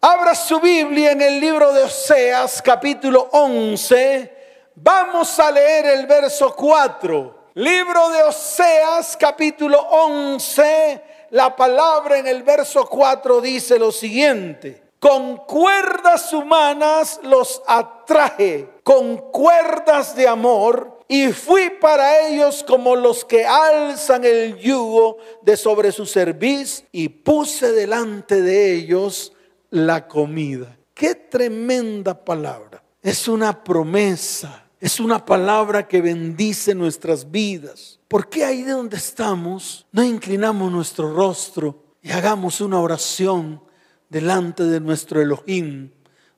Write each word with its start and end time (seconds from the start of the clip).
Abra 0.00 0.32
su 0.36 0.60
Biblia 0.60 1.10
en 1.10 1.20
el 1.20 1.40
libro 1.40 1.72
de 1.72 1.82
Oseas, 1.82 2.62
capítulo 2.62 3.30
11. 3.32 4.32
Vamos 4.76 5.40
a 5.40 5.50
leer 5.50 5.86
el 5.86 6.06
verso 6.06 6.54
4. 6.54 7.50
Libro 7.54 8.08
de 8.10 8.22
Oseas, 8.22 9.16
capítulo 9.16 9.76
11. 9.80 11.02
La 11.30 11.56
palabra 11.56 12.16
en 12.16 12.28
el 12.28 12.44
verso 12.44 12.86
4 12.88 13.40
dice 13.40 13.76
lo 13.76 13.90
siguiente. 13.90 14.84
Con 15.00 15.38
cuerdas 15.38 16.32
humanas 16.32 17.18
los 17.24 17.60
atraje, 17.66 18.68
con 18.84 19.16
cuerdas 19.32 20.14
de 20.14 20.28
amor, 20.28 21.00
y 21.08 21.32
fui 21.32 21.70
para 21.70 22.28
ellos 22.28 22.62
como 22.62 22.94
los 22.94 23.24
que 23.24 23.44
alzan 23.44 24.24
el 24.24 24.58
yugo 24.58 25.16
de 25.42 25.56
sobre 25.56 25.90
su 25.90 26.06
cerviz, 26.06 26.84
y 26.92 27.08
puse 27.08 27.72
delante 27.72 28.42
de 28.42 28.74
ellos 28.74 29.32
la 29.70 30.06
comida. 30.08 30.76
Qué 30.94 31.14
tremenda 31.14 32.24
palabra. 32.24 32.82
Es 33.02 33.28
una 33.28 33.62
promesa, 33.62 34.64
es 34.80 35.00
una 35.00 35.24
palabra 35.24 35.86
que 35.86 36.00
bendice 36.00 36.74
nuestras 36.74 37.30
vidas. 37.30 38.00
¿Por 38.08 38.28
qué 38.28 38.44
ahí 38.44 38.62
de 38.62 38.72
donde 38.72 38.96
estamos 38.96 39.86
no 39.92 40.02
inclinamos 40.02 40.72
nuestro 40.72 41.14
rostro 41.14 41.84
y 42.02 42.10
hagamos 42.10 42.60
una 42.60 42.80
oración? 42.80 43.60
delante 44.08 44.64
de 44.64 44.80
nuestro 44.80 45.20
Elohim, 45.20 45.90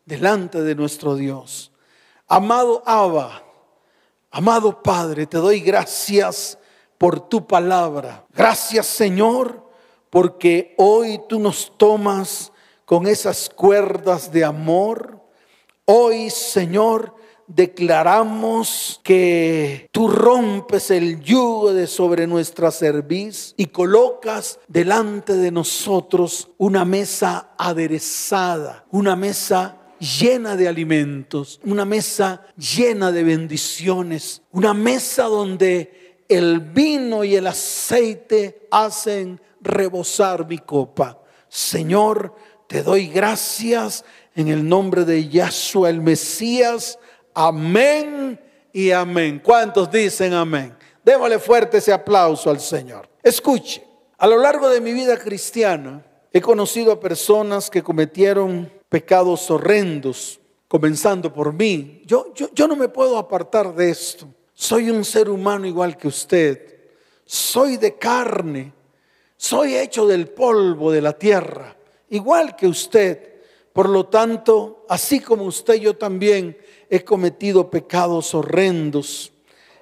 delante 0.04 0.62
de 0.62 0.74
nuestro 0.74 1.14
Dios. 1.14 1.72
Amado 2.26 2.82
Abba, 2.86 3.42
amado 4.30 4.82
Padre, 4.82 5.26
te 5.26 5.38
doy 5.38 5.60
gracias 5.60 6.58
por 6.98 7.28
tu 7.28 7.46
palabra. 7.46 8.26
Gracias 8.34 8.86
Señor, 8.86 9.68
porque 10.10 10.74
hoy 10.78 11.20
tú 11.28 11.38
nos 11.38 11.76
tomas 11.76 12.49
con 12.90 13.06
esas 13.06 13.48
cuerdas 13.48 14.32
de 14.32 14.44
amor. 14.44 15.20
Hoy 15.84 16.28
Señor, 16.28 17.14
declaramos 17.46 19.00
que 19.04 19.88
tú 19.92 20.08
rompes 20.08 20.90
el 20.90 21.20
yugo 21.20 21.72
de 21.72 21.86
sobre 21.86 22.26
nuestra 22.26 22.72
cerviz 22.72 23.54
y 23.56 23.66
colocas 23.66 24.58
delante 24.66 25.34
de 25.34 25.52
nosotros 25.52 26.50
una 26.58 26.84
mesa 26.84 27.50
aderezada, 27.56 28.84
una 28.90 29.14
mesa 29.14 29.78
llena 30.00 30.56
de 30.56 30.66
alimentos, 30.66 31.60
una 31.62 31.84
mesa 31.84 32.42
llena 32.56 33.12
de 33.12 33.22
bendiciones, 33.22 34.42
una 34.50 34.74
mesa 34.74 35.26
donde 35.26 36.24
el 36.28 36.58
vino 36.58 37.22
y 37.22 37.36
el 37.36 37.46
aceite 37.46 38.66
hacen 38.68 39.40
rebosar 39.60 40.48
mi 40.48 40.58
copa. 40.58 41.20
Señor, 41.50 42.34
te 42.70 42.84
doy 42.84 43.08
gracias 43.08 44.04
en 44.36 44.46
el 44.46 44.68
nombre 44.68 45.04
de 45.04 45.28
Yahshua 45.28 45.90
el 45.90 46.00
Mesías 46.00 47.00
Amén 47.34 48.40
y 48.72 48.92
amén. 48.92 49.40
¿Cuántos 49.42 49.90
dicen 49.90 50.34
amén? 50.34 50.76
Démosle 51.04 51.40
fuerte 51.40 51.78
ese 51.78 51.92
aplauso 51.92 52.48
al 52.48 52.60
Señor. 52.60 53.08
Escuche, 53.24 53.84
a 54.16 54.28
lo 54.28 54.38
largo 54.38 54.68
de 54.68 54.80
mi 54.80 54.92
vida 54.92 55.18
cristiana 55.18 56.06
he 56.32 56.40
conocido 56.40 56.92
a 56.92 57.00
personas 57.00 57.68
que 57.70 57.82
cometieron 57.82 58.70
pecados 58.88 59.50
horrendos, 59.50 60.38
comenzando 60.68 61.32
por 61.32 61.52
mí. 61.52 62.02
Yo, 62.06 62.32
yo, 62.36 62.50
yo 62.54 62.68
no 62.68 62.76
me 62.76 62.88
puedo 62.88 63.18
apartar 63.18 63.74
de 63.74 63.90
esto. 63.90 64.28
Soy 64.54 64.90
un 64.90 65.04
ser 65.04 65.28
humano 65.28 65.66
igual 65.66 65.96
que 65.96 66.06
usted. 66.06 66.76
Soy 67.24 67.78
de 67.78 67.96
carne. 67.96 68.72
Soy 69.36 69.74
hecho 69.74 70.06
del 70.06 70.28
polvo 70.28 70.92
de 70.92 71.00
la 71.00 71.14
tierra, 71.14 71.74
igual 72.10 72.56
que 72.56 72.66
usted. 72.66 73.30
Por 73.72 73.88
lo 73.88 74.06
tanto, 74.06 74.84
así 74.88 75.20
como 75.20 75.44
usted, 75.44 75.74
yo 75.74 75.96
también 75.96 76.56
he 76.90 77.02
cometido 77.02 77.70
pecados 77.70 78.34
horrendos. 78.34 79.32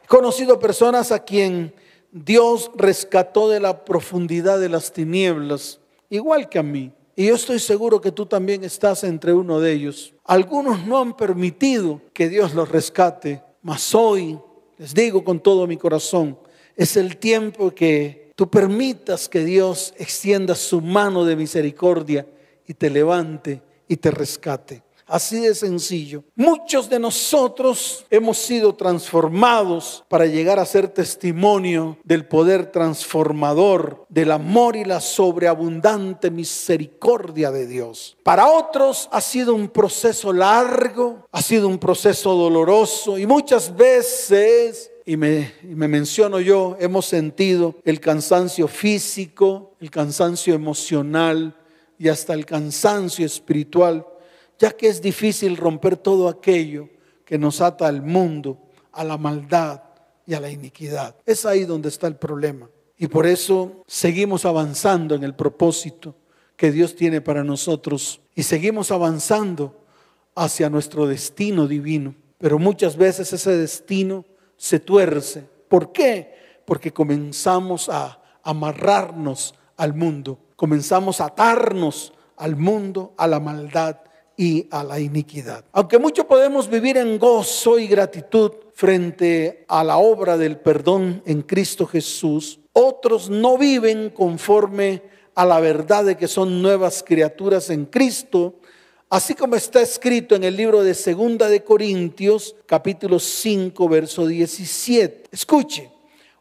He 0.05 0.07
conocido 0.07 0.59
personas 0.59 1.11
a 1.11 1.25
quien 1.25 1.75
Dios 2.13 2.71
rescató 2.77 3.49
de 3.49 3.61
la 3.61 3.85
profundidad 3.85 4.61
de 4.61 4.69
las 4.69 4.93
tinieblas, 4.93 5.81
igual 6.11 6.49
que 6.49 6.59
a 6.59 6.63
mí. 6.63 6.93
Y 7.17 7.27
yo 7.27 7.35
estoy 7.35 7.59
seguro 7.59 8.01
que 8.01 8.13
tú 8.13 8.27
también 8.27 8.63
estás 8.63 9.03
entre 9.03 9.33
uno 9.33 9.59
de 9.59 9.73
ellos. 9.73 10.15
Algunos 10.25 10.87
no 10.87 10.99
han 10.99 11.17
permitido 11.17 12.01
que 12.13 12.29
Dios 12.29 12.55
los 12.55 12.69
rescate, 12.69 13.43
mas 13.63 13.95
hoy 13.95 14.39
les 14.77 14.95
digo 14.95 15.25
con 15.25 15.41
todo 15.41 15.67
mi 15.67 15.77
corazón, 15.77 16.39
es 16.77 16.97
el 16.97 17.17
tiempo 17.17 17.75
que 17.75 18.28
tú 18.39 18.49
permitas 18.49 19.29
que 19.29 19.45
Dios 19.45 19.93
extienda 19.99 20.55
su 20.55 20.81
mano 20.81 21.25
de 21.25 21.35
misericordia 21.35 22.25
y 22.69 22.73
te 22.73 22.89
levante 22.89 23.61
y 23.89 23.97
te 23.97 24.13
rescate. 24.13 24.85
Así 25.09 25.41
de 25.41 25.57
sencillo. 25.57 26.23
Muchos 26.37 26.89
de 26.89 27.01
nosotros 27.01 28.07
hemos 28.11 28.39
sido 28.39 28.77
transformados 28.77 30.05
para 30.07 30.27
llegar 30.27 30.61
a 30.61 30.67
ser 30.67 30.87
testimonio 30.87 31.99
del 32.05 32.27
poder 32.27 32.71
transformador, 32.71 34.07
del 34.09 34.31
amor 34.31 34.77
y 34.77 34.85
la 34.85 35.01
sobreabundante 35.01 36.31
misericordia 36.31 37.51
de 37.51 37.67
Dios. 37.67 38.17
Para 38.23 38.47
otros 38.49 39.09
ha 39.11 39.21
sido 39.21 39.53
un 39.53 39.67
proceso 39.67 40.33
largo, 40.33 41.27
ha 41.33 41.43
sido 41.43 41.67
un 41.67 41.79
proceso 41.79 42.37
doloroso 42.37 43.19
y 43.19 43.27
muchas 43.27 43.75
veces 43.75 44.93
y 45.09 45.17
me, 45.17 45.55
menciono 45.65 46.39
yo, 46.39 46.77
hemos 46.79 47.07
sentido 47.07 47.77
el 47.87 47.99
cansancio 47.99 48.69
físico, 48.69 49.73
el 49.81 49.91
cansancio 49.91 50.53
emocional 50.55 51.57
y 51.99 52.09
hasta 52.09 52.35
el 52.35 52.45
cansancio 52.45 53.25
espiritual 53.25 54.05
ya 54.59 54.73
que 54.73 54.87
es 54.87 55.01
difícil 55.01 55.57
romper 55.57 55.97
todo 55.97 56.29
aquello 56.29 56.91
que 57.25 57.39
nos 57.39 57.63
ata 57.63 57.87
al 57.87 58.03
mundo, 58.03 58.59
a 58.93 59.03
la 59.03 59.17
maldad 59.17 59.83
y 60.27 60.35
a 60.35 60.41
la 60.41 60.51
iniquidad. 60.51 61.17
Es 61.25 61.47
ahí 61.47 61.65
donde 61.65 61.89
está 61.89 62.07
el 62.07 62.17
problema. 62.17 62.69
Y 62.99 63.07
por 63.07 63.27
eso 63.27 63.85
seguimos 63.87 64.45
avanzando 64.45 65.15
en 65.15 65.25
el 65.25 65.35
propósito 65.35 66.17
que 66.55 66.71
Dios 66.71 66.95
tiene 66.95 67.23
para 67.23 67.43
nosotros 67.43 68.21
y 68.35 68.43
seguimos 68.43 68.91
avanzando 68.91 69.75
hacia 70.35 70.69
nuestro 70.69 71.07
destino 71.07 71.67
divino. 71.67 72.15
Pero 72.37 72.59
muchas 72.59 72.95
veces 72.99 73.33
ese 73.33 73.57
destino 73.57 74.27
se 74.59 74.81
tuerce. 74.81 75.49
¿Por 75.69 75.93
qué? 75.93 76.61
Porque 76.67 76.93
comenzamos 76.93 77.89
a 77.89 78.21
amarrarnos 78.43 79.55
al 79.79 79.95
mundo, 79.95 80.39
comenzamos 80.57 81.23
a 81.23 81.27
atarnos 81.27 82.13
al 82.37 82.57
mundo, 82.57 83.15
a 83.17 83.27
la 83.27 83.41
maldad 83.41 83.97
y 84.37 84.69
a 84.71 84.85
la 84.85 85.01
iniquidad. 85.01 85.65
Aunque 85.73 85.99
mucho 85.99 86.27
podemos 86.29 86.69
vivir 86.69 86.97
en 86.97 87.19
gozo 87.19 87.79
y 87.79 87.87
gratitud 87.87 88.53
frente 88.75 89.65
a 89.69 89.83
la 89.83 89.99
obra 89.99 90.37
del 90.37 90.59
perdón 90.59 91.23
en 91.27 91.43
Cristo 91.43 91.87
Jesús, 91.87 92.61
otros 92.73 93.31
no 93.31 93.59
viven 93.59 94.11
conforme 94.11 95.03
a 95.35 95.45
la 95.45 95.61
verdad 95.61 96.05
de 96.05 96.17
que 96.17 96.29
son 96.29 96.63
nuevas 96.63 97.05
criaturas 97.05 97.71
en 97.71 97.87
Cristo, 97.87 98.61
así 99.11 99.35
como 99.35 99.57
está 99.57 99.81
escrito 99.81 100.35
en 100.35 100.45
el 100.45 100.57
libro 100.57 100.83
de 100.83 100.95
Segunda 100.95 101.49
de 101.49 101.63
Corintios, 101.63 102.55
capítulo 102.67 103.19
5, 103.19 103.89
verso 103.89 104.27
17. 104.27 105.29
Escuche, 105.31 105.91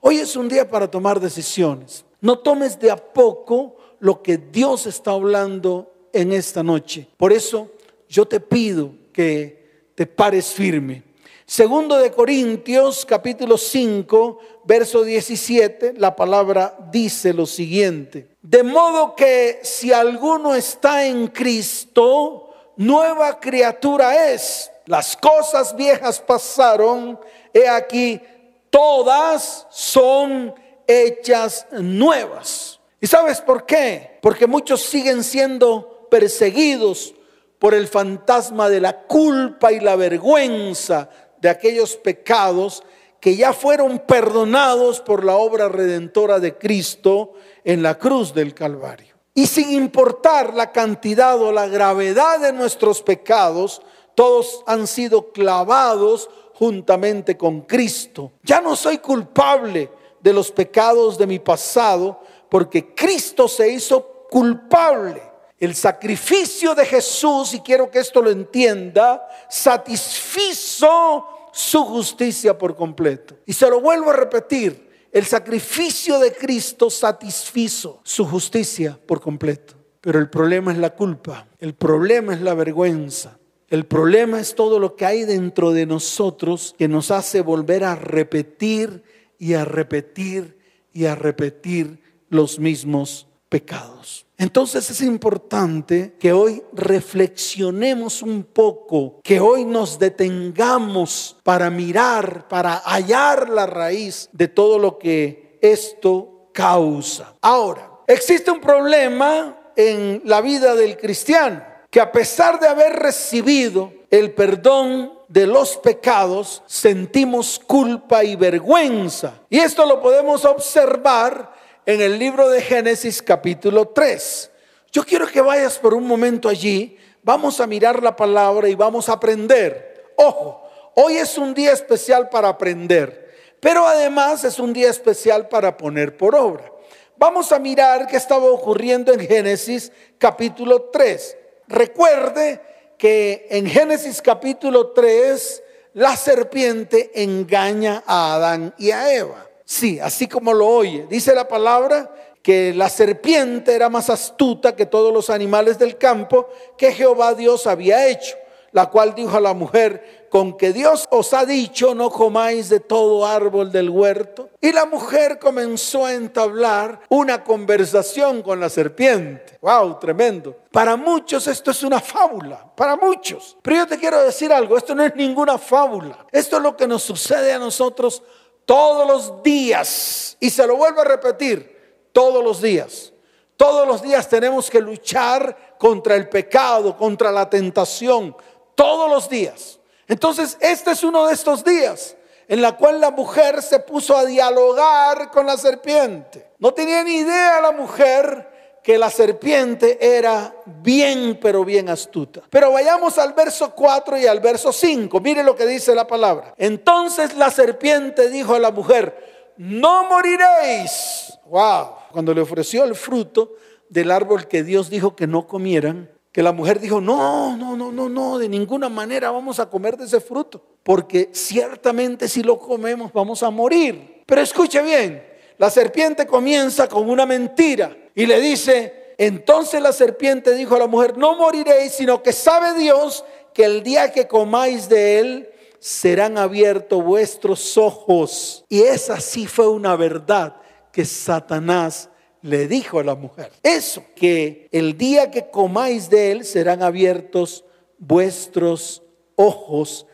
hoy 0.01 0.17
es 0.17 0.35
un 0.35 0.49
día 0.49 0.69
para 0.69 0.89
tomar 0.89 1.19
decisiones. 1.19 2.03
No 2.19 2.39
tomes 2.39 2.79
de 2.79 2.91
a 2.91 2.97
poco 2.97 3.77
lo 3.99 4.21
que 4.21 4.37
Dios 4.37 4.85
está 4.85 5.11
hablando 5.11 5.93
en 6.13 6.33
esta 6.33 6.63
noche. 6.63 7.07
Por 7.17 7.31
eso 7.31 7.71
yo 8.09 8.27
te 8.27 8.39
pido 8.39 8.91
que 9.13 9.91
te 9.95 10.05
pares 10.05 10.47
firme. 10.47 11.03
Segundo 11.45 11.97
de 11.97 12.11
Corintios 12.11 13.05
capítulo 13.05 13.57
5, 13.57 14.39
verso 14.65 15.03
17, 15.03 15.93
la 15.97 16.13
palabra 16.13 16.77
dice 16.91 17.33
lo 17.33 17.45
siguiente. 17.45 18.27
De 18.41 18.63
modo 18.63 19.15
que 19.15 19.59
si 19.63 19.93
alguno 19.93 20.55
está 20.55 21.05
en 21.05 21.27
Cristo, 21.27 22.46
nueva 22.77 23.39
criatura 23.39 24.31
es. 24.31 24.71
Las 24.85 25.17
cosas 25.17 25.75
viejas 25.75 26.19
pasaron, 26.19 27.19
he 27.53 27.67
aquí, 27.67 28.21
todas 28.69 29.67
son 29.69 30.55
hechas 30.87 31.67
nuevas. 31.71 32.79
¿Y 33.01 33.07
sabes 33.07 33.41
por 33.41 33.65
qué? 33.65 34.17
Porque 34.21 34.47
muchos 34.47 34.81
siguen 34.83 35.23
siendo 35.23 36.07
perseguidos 36.09 37.13
por 37.59 37.73
el 37.73 37.87
fantasma 37.87 38.69
de 38.69 38.79
la 38.79 39.01
culpa 39.01 39.71
y 39.71 39.79
la 39.79 39.95
vergüenza 39.95 41.09
de 41.41 41.49
aquellos 41.49 41.97
pecados 41.97 42.83
que 43.19 43.35
ya 43.35 43.51
fueron 43.51 43.99
perdonados 43.99 45.01
por 45.01 45.25
la 45.25 45.35
obra 45.35 45.67
redentora 45.69 46.39
de 46.39 46.57
Cristo 46.57 47.33
en 47.63 47.81
la 47.81 47.97
cruz 47.97 48.33
del 48.33 48.53
Calvario. 48.53 49.16
Y 49.37 49.45
sin 49.45 49.69
importar 49.69 50.55
la 50.55 50.71
cantidad 50.71 51.39
o 51.39 51.51
la 51.51 51.67
gravedad 51.67 52.39
de 52.39 52.51
nuestros 52.51 53.03
pecados, 53.03 53.83
todos 54.15 54.63
han 54.65 54.87
sido 54.87 55.31
clavados 55.31 56.27
juntamente 56.55 57.37
con 57.37 57.61
Cristo. 57.61 58.31
Ya 58.41 58.61
no 58.61 58.75
soy 58.75 58.97
culpable 58.97 59.91
de 60.21 60.33
los 60.33 60.51
pecados 60.51 61.19
de 61.19 61.27
mi 61.27 61.37
pasado 61.37 62.19
porque 62.49 62.95
Cristo 62.95 63.47
se 63.47 63.71
hizo 63.71 64.25
culpable 64.27 65.21
El 65.59 65.75
sacrificio 65.75 66.73
de 66.73 66.87
Jesús, 66.87 67.53
y 67.53 67.59
quiero 67.59 67.91
que 67.91 67.99
esto 67.99 68.23
lo 68.23 68.31
entienda, 68.31 69.27
satisfizo 69.49 71.27
su 71.51 71.85
justicia 71.85 72.57
por 72.57 72.75
completo. 72.75 73.35
Y 73.45 73.53
se 73.53 73.69
lo 73.69 73.81
vuelvo 73.81 74.09
a 74.09 74.13
repetir, 74.13 74.86
el 75.11 75.25
sacrificio 75.25 76.19
de 76.19 76.33
Cristo 76.33 76.89
satisfizo 76.89 78.01
su 78.03 78.25
justicia 78.25 78.99
por 79.05 79.21
completo. 79.21 79.75
Pero 80.01 80.19
el 80.19 80.29
problema 80.29 80.71
es 80.71 80.77
la 80.77 80.95
culpa, 80.95 81.47
el 81.59 81.73
problema 81.73 82.33
es 82.33 82.41
la 82.41 82.53
vergüenza, 82.53 83.39
el 83.69 83.85
problema 83.85 84.39
es 84.39 84.55
todo 84.55 84.79
lo 84.79 84.95
que 84.95 85.05
hay 85.05 85.25
dentro 85.25 85.71
de 85.71 85.85
nosotros 85.85 86.75
que 86.77 86.87
nos 86.87 87.11
hace 87.11 87.41
volver 87.41 87.83
a 87.83 87.95
repetir 87.95 89.03
y 89.37 89.53
a 89.55 89.65
repetir 89.65 90.57
y 90.93 91.05
a 91.05 91.15
repetir 91.15 91.99
los 92.29 92.59
mismos 92.59 93.27
pecados. 93.49 94.26
Entonces 94.37 94.89
es 94.91 95.01
importante 95.01 96.15
que 96.19 96.31
hoy 96.31 96.61
reflexionemos 96.71 98.21
un 98.21 98.43
poco, 98.43 99.19
que 99.23 99.39
hoy 99.39 99.65
nos 99.65 99.97
detengamos 99.97 101.37
para 101.43 101.71
mirar, 101.71 102.47
para 102.47 102.75
hallar 102.85 103.49
la 103.49 103.65
raíz 103.65 104.29
de 104.31 104.47
todo 104.47 104.77
lo 104.77 104.99
que 104.99 105.57
esto 105.61 106.49
causa. 106.53 107.35
Ahora, 107.41 107.91
existe 108.05 108.51
un 108.51 108.61
problema 108.61 109.57
en 109.75 110.21
la 110.25 110.41
vida 110.41 110.75
del 110.75 110.97
cristiano, 110.97 111.63
que 111.89 111.99
a 111.99 112.11
pesar 112.11 112.59
de 112.59 112.67
haber 112.67 112.93
recibido 112.93 113.91
el 114.11 114.33
perdón 114.33 115.13
de 115.27 115.47
los 115.47 115.77
pecados, 115.77 116.63
sentimos 116.67 117.59
culpa 117.59 118.23
y 118.23 118.35
vergüenza. 118.35 119.41
Y 119.49 119.59
esto 119.59 119.85
lo 119.85 120.01
podemos 120.01 120.45
observar 120.45 121.56
en 121.87 122.01
el 122.01 122.19
libro 122.19 122.49
de 122.49 122.61
Génesis 122.61 123.21
capítulo 123.21 123.87
3. 123.87 124.51
Yo 124.91 125.05
quiero 125.05 125.25
que 125.25 125.39
vayas 125.39 125.79
por 125.79 125.93
un 125.93 126.05
momento 126.05 126.49
allí, 126.49 126.97
vamos 127.23 127.61
a 127.61 127.65
mirar 127.65 128.03
la 128.03 128.13
palabra 128.13 128.67
y 128.67 128.75
vamos 128.75 129.07
a 129.07 129.13
aprender. 129.13 130.11
Ojo, 130.17 130.69
hoy 130.95 131.15
es 131.15 131.37
un 131.37 131.53
día 131.53 131.71
especial 131.71 132.27
para 132.27 132.49
aprender, 132.49 133.33
pero 133.61 133.87
además 133.87 134.43
es 134.43 134.59
un 134.59 134.73
día 134.73 134.89
especial 134.89 135.47
para 135.47 135.77
poner 135.77 136.17
por 136.17 136.35
obra. 136.35 136.69
Vamos 137.15 137.53
a 137.53 137.59
mirar 137.59 138.05
qué 138.05 138.17
estaba 138.17 138.47
ocurriendo 138.47 139.13
en 139.13 139.21
Génesis 139.21 139.93
capítulo 140.17 140.89
3. 140.91 141.37
Recuerde 141.69 142.59
que 142.97 143.47
en 143.49 143.65
Génesis 143.65 144.21
capítulo 144.21 144.87
3 144.89 145.63
la 145.93 146.17
serpiente 146.17 147.11
engaña 147.23 148.03
a 148.05 148.33
Adán 148.33 148.73
y 148.77 148.91
a 148.91 149.13
Eva. 149.13 149.46
Sí, 149.69 149.99
así 149.99 150.29
como 150.29 150.53
lo 150.53 150.65
oye. 150.65 151.07
Dice 151.09 151.35
la 151.35 151.45
palabra 151.45 152.09
que 152.41 152.73
la 152.73 152.87
serpiente 152.87 153.75
era 153.75 153.89
más 153.89 154.09
astuta 154.09 154.77
que 154.77 154.85
todos 154.85 155.13
los 155.13 155.29
animales 155.29 155.77
del 155.77 155.97
campo 155.97 156.47
que 156.77 156.93
Jehová 156.93 157.33
Dios 157.33 157.67
había 157.67 158.07
hecho, 158.07 158.37
la 158.71 158.85
cual 158.85 159.13
dijo 159.13 159.35
a 159.35 159.41
la 159.41 159.53
mujer, 159.53 160.29
con 160.29 160.55
que 160.55 160.71
Dios 160.71 161.05
os 161.09 161.33
ha 161.33 161.45
dicho, 161.45 161.93
no 161.93 162.09
comáis 162.09 162.69
de 162.69 162.79
todo 162.79 163.25
árbol 163.25 163.69
del 163.69 163.89
huerto. 163.89 164.51
Y 164.61 164.71
la 164.71 164.85
mujer 164.85 165.37
comenzó 165.37 166.05
a 166.05 166.13
entablar 166.13 167.01
una 167.09 167.43
conversación 167.43 168.41
con 168.43 168.61
la 168.61 168.69
serpiente. 168.69 169.57
¡Wow! 169.59 169.99
Tremendo. 169.99 170.55
Para 170.71 170.95
muchos 170.95 171.45
esto 171.45 171.71
es 171.71 171.83
una 171.83 171.99
fábula, 171.99 172.71
para 172.73 172.95
muchos. 172.95 173.57
Pero 173.61 173.79
yo 173.79 173.87
te 173.87 173.97
quiero 173.97 174.23
decir 174.23 174.53
algo, 174.53 174.77
esto 174.77 174.95
no 174.95 175.03
es 175.03 175.13
ninguna 175.13 175.57
fábula. 175.57 176.25
Esto 176.31 176.55
es 176.55 176.63
lo 176.63 176.77
que 176.77 176.87
nos 176.87 177.03
sucede 177.03 177.51
a 177.51 177.59
nosotros 177.59 178.23
todos 178.67 179.07
los 179.07 179.41
días, 179.43 180.35
y 180.41 180.49
se 180.49 180.67
lo 180.67 180.75
vuelvo 180.75 180.99
a 180.99 181.05
repetir, 181.05 182.09
todos 182.11 182.43
los 182.43 182.61
días. 182.61 183.13
Todos 183.55 183.87
los 183.87 184.01
días 184.01 184.27
tenemos 184.27 184.69
que 184.69 184.81
luchar 184.81 185.77
contra 185.79 186.15
el 186.15 186.27
pecado, 186.27 186.97
contra 186.97 187.31
la 187.31 187.49
tentación, 187.49 188.35
todos 188.75 189.09
los 189.09 189.29
días. 189.29 189.79
Entonces, 190.05 190.57
este 190.59 190.91
es 190.91 191.03
uno 191.03 191.27
de 191.27 191.33
estos 191.33 191.63
días 191.63 192.17
en 192.49 192.61
la 192.61 192.75
cual 192.75 192.99
la 192.99 193.09
mujer 193.09 193.61
se 193.61 193.79
puso 193.79 194.17
a 194.17 194.25
dialogar 194.25 195.31
con 195.31 195.45
la 195.45 195.55
serpiente. 195.57 196.51
No 196.59 196.73
tenía 196.73 197.05
ni 197.05 197.19
idea 197.19 197.61
la 197.61 197.71
mujer 197.71 198.56
que 198.87 198.97
la 198.97 199.09
serpiente 199.09 199.97
era 199.99 200.55
bien, 200.81 201.37
pero 201.41 201.65
bien 201.65 201.89
astuta. 201.89 202.43
Pero 202.49 202.71
vayamos 202.71 203.17
al 203.17 203.33
verso 203.33 203.75
4 203.75 204.17
y 204.17 204.27
al 204.27 204.39
verso 204.39 204.71
5. 204.71 205.19
Mire 205.19 205.43
lo 205.43 205.57
que 205.57 205.65
dice 205.65 205.93
la 205.93 206.07
palabra. 206.07 206.53
Entonces 206.57 207.35
la 207.35 207.51
serpiente 207.51 208.29
dijo 208.29 208.55
a 208.55 208.59
la 208.59 208.71
mujer, 208.71 209.53
no 209.57 210.07
moriréis. 210.07 211.37
Wow. 211.47 211.87
Cuando 212.13 212.33
le 212.33 212.39
ofreció 212.39 212.85
el 212.85 212.95
fruto 212.95 213.55
del 213.89 214.09
árbol 214.09 214.47
que 214.47 214.63
Dios 214.63 214.89
dijo 214.89 215.17
que 215.17 215.27
no 215.27 215.47
comieran, 215.47 216.09
que 216.31 216.41
la 216.41 216.53
mujer 216.53 216.79
dijo, 216.79 217.01
no, 217.01 217.57
no, 217.57 217.75
no, 217.75 217.91
no, 217.91 218.07
no, 218.07 218.37
de 218.37 218.47
ninguna 218.47 218.87
manera 218.87 219.31
vamos 219.31 219.59
a 219.59 219.69
comer 219.69 219.97
de 219.97 220.05
ese 220.05 220.21
fruto, 220.21 220.63
porque 220.83 221.29
ciertamente 221.33 222.29
si 222.29 222.41
lo 222.41 222.57
comemos 222.57 223.11
vamos 223.11 223.43
a 223.43 223.49
morir. 223.49 224.23
Pero 224.25 224.39
escuche 224.39 224.81
bien, 224.81 225.26
la 225.57 225.69
serpiente 225.69 226.27
comienza 226.27 226.87
con 226.87 227.09
una 227.09 227.25
mentira 227.25 227.95
y 228.13 228.25
le 228.25 228.39
dice, 228.39 229.13
entonces 229.17 229.81
la 229.81 229.91
serpiente 229.91 230.53
dijo 230.55 230.75
a 230.75 230.79
la 230.79 230.87
mujer, 230.87 231.17
no 231.17 231.35
moriréis, 231.35 231.93
sino 231.93 232.21
que 232.21 232.31
sabe 232.31 232.79
Dios 232.79 233.23
que 233.53 233.65
el 233.65 233.81
día 233.81 234.11
que 234.11 234.27
comáis 234.27 234.87
de 234.87 235.19
él, 235.19 235.49
serán 235.79 236.37
abiertos 236.37 237.03
vuestros 237.03 237.77
ojos. 237.77 238.65
Y 238.69 238.81
esa 238.81 239.19
sí 239.19 239.47
fue 239.47 239.67
una 239.67 239.95
verdad 239.95 240.55
que 240.91 241.05
Satanás 241.05 242.09
le 242.41 242.67
dijo 242.67 242.99
a 242.99 243.03
la 243.03 243.15
mujer. 243.15 243.51
Eso, 243.63 244.03
que 244.15 244.67
el 244.71 244.97
día 244.97 245.31
que 245.31 245.49
comáis 245.49 246.09
de 246.09 246.31
él, 246.31 246.45
serán 246.45 246.83
abiertos 246.83 247.63
vuestros 247.97 249.03
ojos. 249.35 250.05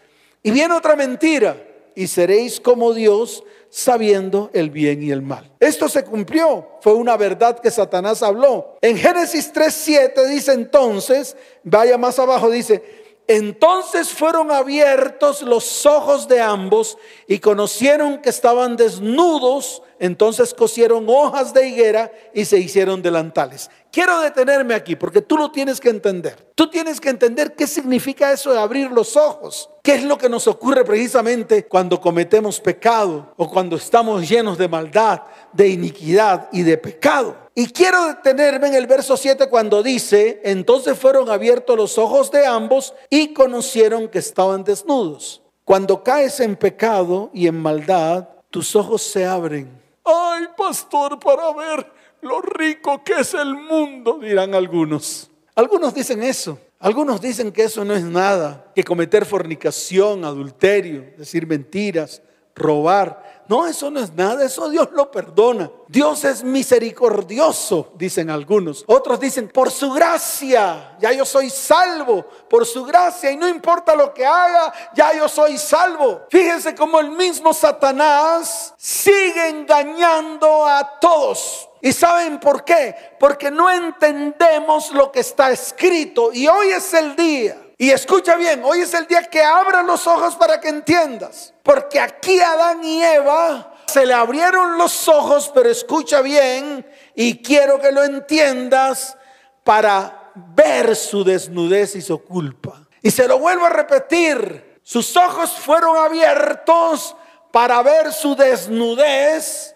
Y 0.41 0.51
viene 0.51 0.73
otra 0.73 0.95
mentira, 0.95 1.57
y 1.95 2.07
seréis 2.07 2.59
como 2.59 2.93
Dios, 2.93 3.43
sabiendo 3.75 4.51
el 4.53 4.69
bien 4.69 5.01
y 5.01 5.09
el 5.09 5.23
mal. 5.23 5.51
Esto 5.59 5.89
se 5.89 6.03
cumplió, 6.03 6.77
fue 6.81 6.93
una 6.93 7.17
verdad 7.17 7.57
que 7.57 7.71
Satanás 7.71 8.21
habló. 8.21 8.77
En 8.81 8.95
Génesis 8.95 9.51
3.7 9.51 10.27
dice 10.27 10.53
entonces, 10.53 11.35
vaya 11.63 11.97
más 11.97 12.19
abajo, 12.19 12.51
dice, 12.51 12.83
entonces 13.25 14.09
fueron 14.09 14.51
abiertos 14.51 15.41
los 15.41 15.87
ojos 15.87 16.27
de 16.27 16.39
ambos 16.39 16.99
y 17.27 17.39
conocieron 17.39 18.21
que 18.21 18.29
estaban 18.29 18.75
desnudos, 18.75 19.81
entonces 20.03 20.53
cosieron 20.53 21.05
hojas 21.07 21.53
de 21.53 21.65
higuera 21.65 22.11
y 22.33 22.43
se 22.43 22.59
hicieron 22.59 23.01
delantales. 23.01 23.69
Quiero 23.89 24.19
detenerme 24.19 24.73
aquí 24.73 24.97
porque 24.97 25.21
tú 25.21 25.37
lo 25.37 25.49
tienes 25.49 25.79
que 25.79 25.87
entender. 25.87 26.51
Tú 26.55 26.69
tienes 26.69 26.99
que 26.99 27.07
entender 27.07 27.55
qué 27.55 27.65
significa 27.65 28.29
eso 28.33 28.51
de 28.51 28.59
abrir 28.59 28.91
los 28.91 29.15
ojos. 29.15 29.69
¿Qué 29.81 29.95
es 29.95 30.03
lo 30.03 30.17
que 30.17 30.27
nos 30.27 30.45
ocurre 30.45 30.83
precisamente 30.83 31.67
cuando 31.67 32.01
cometemos 32.01 32.59
pecado 32.59 33.33
o 33.37 33.49
cuando 33.49 33.77
estamos 33.77 34.27
llenos 34.27 34.57
de 34.57 34.67
maldad, 34.67 35.21
de 35.53 35.69
iniquidad 35.69 36.49
y 36.51 36.63
de 36.63 36.77
pecado? 36.77 37.37
Y 37.55 37.67
quiero 37.67 38.07
detenerme 38.07 38.67
en 38.67 38.73
el 38.73 38.87
verso 38.87 39.15
7 39.15 39.47
cuando 39.47 39.81
dice, 39.81 40.41
entonces 40.43 40.99
fueron 40.99 41.29
abiertos 41.29 41.77
los 41.77 41.97
ojos 41.97 42.29
de 42.29 42.45
ambos 42.45 42.93
y 43.09 43.33
conocieron 43.33 44.09
que 44.09 44.19
estaban 44.19 44.65
desnudos. 44.65 45.41
Cuando 45.63 46.03
caes 46.03 46.41
en 46.41 46.57
pecado 46.57 47.29
y 47.33 47.47
en 47.47 47.55
maldad, 47.55 48.27
tus 48.49 48.75
ojos 48.75 49.01
se 49.01 49.25
abren. 49.25 49.82
Ay, 50.03 50.47
pastor, 50.57 51.19
para 51.19 51.53
ver 51.53 51.91
lo 52.21 52.41
rico 52.41 53.03
que 53.03 53.13
es 53.19 53.33
el 53.33 53.55
mundo, 53.55 54.19
dirán 54.21 54.53
algunos. 54.53 55.29
Algunos 55.55 55.93
dicen 55.93 56.23
eso. 56.23 56.59
Algunos 56.79 57.21
dicen 57.21 57.51
que 57.51 57.63
eso 57.63 57.85
no 57.85 57.95
es 57.95 58.03
nada, 58.03 58.71
que 58.75 58.83
cometer 58.83 59.25
fornicación, 59.25 60.25
adulterio, 60.25 61.13
decir 61.17 61.47
mentiras, 61.47 62.21
robar. 62.55 63.32
No, 63.47 63.65
eso 63.65 63.91
no 63.91 63.99
es 63.99 64.13
nada, 64.13 64.45
eso 64.45 64.69
Dios 64.69 64.89
lo 64.91 65.11
perdona. 65.11 65.69
Dios 65.87 66.23
es 66.23 66.43
misericordioso, 66.43 67.91
dicen 67.95 68.29
algunos. 68.29 68.83
Otros 68.87 69.19
dicen, 69.19 69.49
por 69.49 69.69
su 69.69 69.91
gracia, 69.91 70.95
ya 70.99 71.11
yo 71.11 71.25
soy 71.25 71.49
salvo, 71.49 72.25
por 72.49 72.65
su 72.65 72.85
gracia, 72.85 73.31
y 73.31 73.37
no 73.37 73.47
importa 73.47 73.95
lo 73.95 74.13
que 74.13 74.25
haga, 74.25 74.73
ya 74.95 75.13
yo 75.13 75.27
soy 75.27 75.57
salvo. 75.57 76.21
Fíjense 76.29 76.73
cómo 76.73 76.99
el 76.99 77.11
mismo 77.11 77.53
Satanás 77.53 78.73
sigue 78.77 79.49
engañando 79.49 80.65
a 80.65 80.99
todos. 80.99 81.69
¿Y 81.81 81.91
saben 81.91 82.39
por 82.39 82.63
qué? 82.63 82.95
Porque 83.19 83.51
no 83.51 83.69
entendemos 83.69 84.91
lo 84.93 85.11
que 85.11 85.19
está 85.19 85.51
escrito. 85.51 86.31
Y 86.31 86.47
hoy 86.47 86.69
es 86.69 86.93
el 86.93 87.13
día. 87.17 87.57
Y 87.83 87.91
escucha 87.91 88.37
bien, 88.37 88.61
hoy 88.63 88.79
es 88.79 88.93
el 88.93 89.07
día 89.07 89.23
que 89.23 89.43
abra 89.43 89.83
los 89.83 90.07
ojos 90.07 90.37
para 90.37 90.61
que 90.61 90.69
entiendas. 90.69 91.53
Porque 91.63 91.99
aquí 91.99 92.39
Adán 92.39 92.81
y 92.81 93.03
Eva 93.03 93.73
se 93.87 94.05
le 94.05 94.13
abrieron 94.13 94.77
los 94.77 95.09
ojos, 95.09 95.51
pero 95.53 95.69
escucha 95.69 96.21
bien 96.21 96.87
y 97.13 97.39
quiero 97.39 97.81
que 97.81 97.91
lo 97.91 98.01
entiendas 98.01 99.17
para 99.65 100.31
ver 100.33 100.95
su 100.95 101.25
desnudez 101.25 101.97
y 101.97 102.01
su 102.01 102.23
culpa. 102.23 102.87
Y 103.01 103.11
se 103.11 103.27
lo 103.27 103.37
vuelvo 103.37 103.65
a 103.65 103.69
repetir, 103.71 104.79
sus 104.81 105.17
ojos 105.17 105.51
fueron 105.51 105.97
abiertos 105.97 107.17
para 107.51 107.83
ver 107.83 108.13
su 108.13 108.33
desnudez 108.33 109.75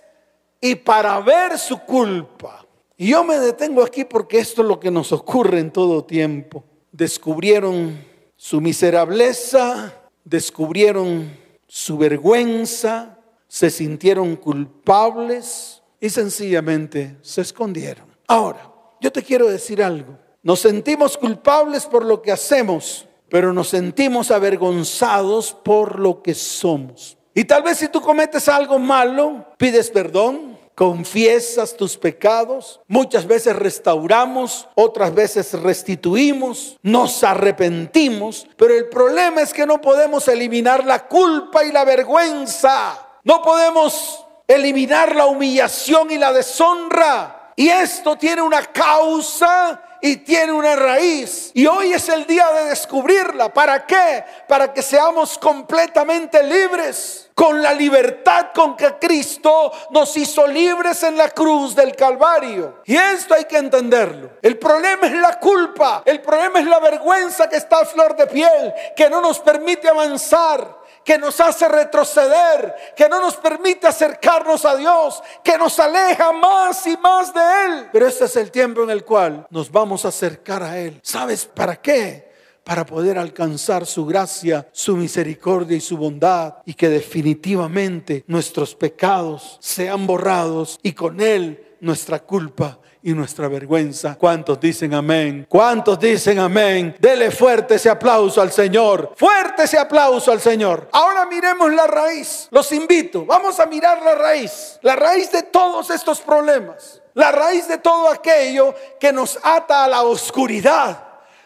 y 0.61 0.75
para 0.75 1.19
ver 1.19 1.59
su 1.59 1.79
culpa. 1.79 2.65
Y 2.95 3.09
yo 3.09 3.25
me 3.25 3.37
detengo 3.37 3.83
aquí 3.83 4.05
porque 4.05 4.39
esto 4.39 4.61
es 4.61 4.67
lo 4.69 4.79
que 4.79 4.91
nos 4.91 5.11
ocurre 5.11 5.59
en 5.59 5.71
todo 5.71 6.05
tiempo. 6.05 6.63
Descubrieron 6.97 8.03
su 8.35 8.59
miserableza, 8.59 9.93
descubrieron 10.25 11.31
su 11.67 11.95
vergüenza, 11.95 13.19
se 13.47 13.69
sintieron 13.69 14.35
culpables 14.35 15.83
y 16.01 16.09
sencillamente 16.09 17.17
se 17.21 17.41
escondieron. 17.41 18.07
Ahora, 18.25 18.73
yo 18.99 19.11
te 19.11 19.21
quiero 19.21 19.47
decir 19.47 19.83
algo. 19.83 20.17
Nos 20.41 20.61
sentimos 20.61 21.19
culpables 21.19 21.85
por 21.85 22.03
lo 22.03 22.19
que 22.19 22.31
hacemos, 22.31 23.07
pero 23.29 23.53
nos 23.53 23.67
sentimos 23.67 24.31
avergonzados 24.31 25.53
por 25.53 25.99
lo 25.99 26.23
que 26.23 26.33
somos. 26.33 27.15
Y 27.35 27.45
tal 27.45 27.61
vez 27.61 27.77
si 27.77 27.89
tú 27.89 28.01
cometes 28.01 28.49
algo 28.49 28.79
malo, 28.79 29.45
pides 29.59 29.91
perdón, 29.91 30.56
confiesas 30.77 31.75
tus 31.75 31.97
pecados, 31.97 32.79
muchas 32.87 33.25
veces 33.25 33.55
restauramos, 33.55 34.69
otras 34.75 35.11
veces 35.11 35.53
restituimos, 35.53 36.77
nos 36.83 37.23
arrepentimos, 37.23 38.45
pero 38.55 38.75
el 38.75 38.87
problema 38.87 39.41
es 39.41 39.51
que 39.53 39.65
no 39.65 39.81
podemos 39.81 40.27
eliminar 40.27 40.85
la 40.85 41.07
culpa 41.07 41.65
y 41.65 41.71
la 41.71 41.83
vergüenza, 41.83 43.07
no 43.23 43.41
podemos 43.41 44.23
eliminar 44.47 45.15
la 45.15 45.25
humillación 45.25 46.11
y 46.11 46.19
la 46.19 46.31
deshonra. 46.31 47.53
Y 47.55 47.69
esto 47.69 48.15
tiene 48.15 48.43
una 48.43 48.61
causa 48.61 49.81
y 50.01 50.17
tiene 50.17 50.51
una 50.51 50.75
raíz. 50.75 51.51
Y 51.53 51.65
hoy 51.65 51.93
es 51.93 52.07
el 52.09 52.25
día 52.25 52.51
de 52.51 52.65
descubrirla. 52.65 53.53
¿Para 53.53 53.85
qué? 53.85 54.23
Para 54.47 54.73
que 54.73 54.81
seamos 54.81 55.37
completamente 55.37 56.43
libres. 56.43 57.29
Con 57.33 57.61
la 57.61 57.71
libertad 57.71 58.47
con 58.53 58.75
que 58.75 58.95
Cristo 58.95 59.71
nos 59.91 60.17
hizo 60.17 60.47
libres 60.47 61.03
en 61.03 61.17
la 61.17 61.29
cruz 61.29 61.75
del 61.75 61.95
Calvario. 61.95 62.81
Y 62.85 62.95
esto 62.95 63.35
hay 63.35 63.45
que 63.45 63.57
entenderlo. 63.57 64.31
El 64.41 64.57
problema 64.57 65.05
es 65.05 65.13
la 65.13 65.39
culpa. 65.39 66.01
El 66.03 66.21
problema 66.21 66.59
es 66.59 66.65
la 66.65 66.79
vergüenza 66.79 67.47
que 67.47 67.57
está 67.57 67.81
a 67.81 67.85
flor 67.85 68.15
de 68.15 68.25
piel. 68.25 68.73
Que 68.95 69.07
no 69.09 69.21
nos 69.21 69.39
permite 69.39 69.87
avanzar 69.87 70.86
que 71.07 71.17
nos 71.17 71.39
hace 71.39 71.69
retroceder, 71.69 72.75
que 72.93 73.07
no 73.07 73.21
nos 73.21 73.37
permite 73.37 73.87
acercarnos 73.87 74.65
a 74.65 74.75
Dios, 74.75 75.23
que 75.41 75.57
nos 75.57 75.79
aleja 75.79 76.33
más 76.33 76.85
y 76.85 76.97
más 76.97 77.33
de 77.33 77.39
Él. 77.39 77.89
Pero 77.93 78.07
este 78.07 78.25
es 78.25 78.35
el 78.35 78.51
tiempo 78.51 78.83
en 78.83 78.89
el 78.89 79.05
cual 79.05 79.47
nos 79.49 79.71
vamos 79.71 80.03
a 80.03 80.09
acercar 80.09 80.61
a 80.61 80.77
Él. 80.77 80.99
¿Sabes 81.01 81.45
para 81.45 81.77
qué? 81.77 82.29
Para 82.65 82.85
poder 82.85 83.17
alcanzar 83.17 83.85
su 83.85 84.05
gracia, 84.05 84.67
su 84.73 84.97
misericordia 84.97 85.77
y 85.77 85.79
su 85.79 85.95
bondad 85.95 86.55
y 86.65 86.73
que 86.73 86.89
definitivamente 86.89 88.25
nuestros 88.27 88.75
pecados 88.75 89.57
sean 89.61 90.07
borrados 90.07 90.77
y 90.83 90.91
con 90.91 91.21
Él 91.21 91.77
nuestra 91.79 92.19
culpa 92.19 92.79
y 93.07 93.13
nuestra 93.13 93.47
vergüenza. 93.47 94.17
¿Cuántos 94.19 94.59
dicen 94.59 94.93
amén? 94.93 95.45
¿Cuántos 95.47 95.97
dicen 95.97 96.39
amén? 96.39 96.93
Dele 96.99 97.31
fuerte 97.31 97.75
ese 97.75 97.89
aplauso 97.89 98.41
al 98.41 98.51
Señor. 98.51 99.13
Fuerte 99.15 99.63
ese 99.63 99.79
aplauso 99.79 100.29
al 100.29 100.41
Señor. 100.41 100.89
Ahora 100.91 101.25
miremos 101.25 101.71
la 101.71 101.87
raíz. 101.87 102.49
Los 102.51 102.69
invito. 102.73 103.25
Vamos 103.25 103.61
a 103.61 103.65
mirar 103.65 104.01
la 104.01 104.13
raíz. 104.13 104.77
La 104.81 104.97
raíz 104.97 105.31
de 105.31 105.43
todos 105.43 105.89
estos 105.89 106.19
problemas. 106.19 107.01
La 107.13 107.31
raíz 107.31 107.69
de 107.69 107.77
todo 107.77 108.09
aquello 108.09 108.75
que 108.99 109.13
nos 109.13 109.39
ata 109.41 109.85
a 109.85 109.87
la 109.87 110.01
oscuridad. 110.01 111.01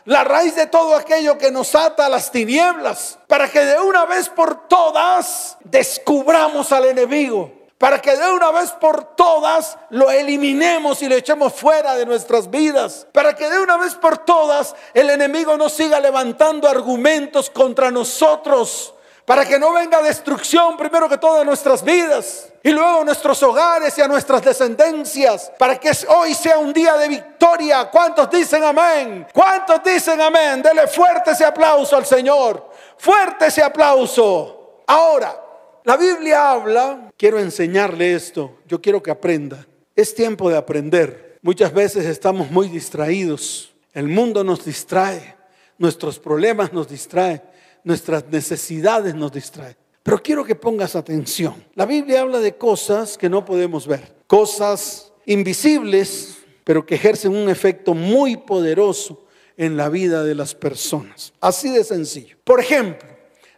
La 0.05 0.23
raíz 0.23 0.55
de 0.55 0.65
todo 0.65 0.95
aquello 0.95 1.37
que 1.37 1.51
nos 1.51 1.75
ata 1.75 2.07
a 2.07 2.09
las 2.09 2.31
tinieblas. 2.31 3.19
Para 3.27 3.47
que 3.47 3.59
de 3.59 3.79
una 3.79 4.05
vez 4.05 4.29
por 4.29 4.67
todas 4.67 5.59
descubramos 5.63 6.71
al 6.71 6.85
enemigo 6.85 7.60
para 7.81 7.99
que 7.99 8.15
de 8.15 8.31
una 8.31 8.51
vez 8.51 8.69
por 8.73 9.15
todas 9.15 9.75
lo 9.89 10.11
eliminemos 10.11 11.01
y 11.01 11.09
lo 11.09 11.15
echemos 11.15 11.51
fuera 11.51 11.95
de 11.95 12.05
nuestras 12.05 12.47
vidas, 12.47 13.07
para 13.11 13.35
que 13.35 13.49
de 13.49 13.59
una 13.59 13.75
vez 13.77 13.95
por 13.95 14.19
todas 14.19 14.75
el 14.93 15.09
enemigo 15.09 15.57
no 15.57 15.67
siga 15.67 15.99
levantando 15.99 16.69
argumentos 16.69 17.49
contra 17.49 17.89
nosotros, 17.89 18.93
para 19.25 19.45
que 19.45 19.57
no 19.57 19.73
venga 19.73 19.99
destrucción 20.03 20.77
primero 20.77 21.09
que 21.09 21.17
todo 21.17 21.41
en 21.41 21.47
nuestras 21.47 21.83
vidas 21.83 22.49
y 22.61 22.69
luego 22.69 23.01
a 23.01 23.03
nuestros 23.03 23.41
hogares 23.41 23.97
y 23.97 24.01
a 24.03 24.07
nuestras 24.07 24.43
descendencias, 24.43 25.51
para 25.57 25.79
que 25.79 25.91
hoy 26.09 26.35
sea 26.35 26.59
un 26.59 26.71
día 26.71 26.95
de 26.97 27.07
victoria. 27.07 27.89
¿Cuántos 27.89 28.29
dicen 28.29 28.63
amén? 28.63 29.25
¿Cuántos 29.33 29.83
dicen 29.83 30.21
amén? 30.21 30.61
Dele 30.61 30.85
fuerte 30.85 31.31
ese 31.31 31.45
aplauso 31.45 31.97
al 31.97 32.05
Señor, 32.05 32.69
fuerte 32.95 33.47
ese 33.47 33.63
aplauso. 33.63 34.83
Ahora, 34.85 35.40
la 35.83 35.97
Biblia 35.97 36.51
habla, 36.51 37.11
quiero 37.17 37.39
enseñarle 37.39 38.13
esto, 38.13 38.59
yo 38.67 38.81
quiero 38.81 39.01
que 39.01 39.11
aprenda. 39.11 39.65
Es 39.95 40.15
tiempo 40.15 40.49
de 40.49 40.57
aprender. 40.57 41.39
Muchas 41.41 41.73
veces 41.73 42.05
estamos 42.05 42.51
muy 42.51 42.67
distraídos. 42.67 43.73
El 43.93 44.07
mundo 44.07 44.43
nos 44.43 44.63
distrae, 44.63 45.35
nuestros 45.77 46.19
problemas 46.19 46.71
nos 46.71 46.87
distraen, 46.87 47.41
nuestras 47.83 48.25
necesidades 48.27 49.15
nos 49.15 49.31
distraen. 49.31 49.75
Pero 50.03 50.21
quiero 50.21 50.43
que 50.43 50.55
pongas 50.55 50.95
atención. 50.95 51.63
La 51.75 51.85
Biblia 51.85 52.21
habla 52.21 52.39
de 52.39 52.55
cosas 52.55 53.17
que 53.17 53.29
no 53.29 53.43
podemos 53.43 53.85
ver, 53.87 54.15
cosas 54.27 55.11
invisibles, 55.25 56.37
pero 56.63 56.85
que 56.85 56.95
ejercen 56.95 57.35
un 57.35 57.49
efecto 57.49 57.93
muy 57.93 58.37
poderoso 58.37 59.25
en 59.57 59.77
la 59.77 59.89
vida 59.89 60.23
de 60.23 60.35
las 60.35 60.55
personas. 60.55 61.33
Así 61.41 61.69
de 61.69 61.83
sencillo. 61.83 62.37
Por 62.43 62.59
ejemplo, 62.59 63.10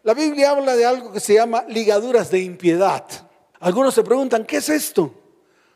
la 0.04 0.14
Biblia 0.14 0.52
habla 0.52 0.76
de 0.76 0.86
algo 0.86 1.12
que 1.12 1.20
se 1.20 1.34
llama 1.34 1.64
ligaduras 1.68 2.30
de 2.30 2.42
impiedad. 2.42 3.06
Algunos 3.60 3.94
se 3.94 4.04
preguntan, 4.04 4.46
¿qué 4.46 4.58
es 4.58 4.70
esto? 4.70 5.14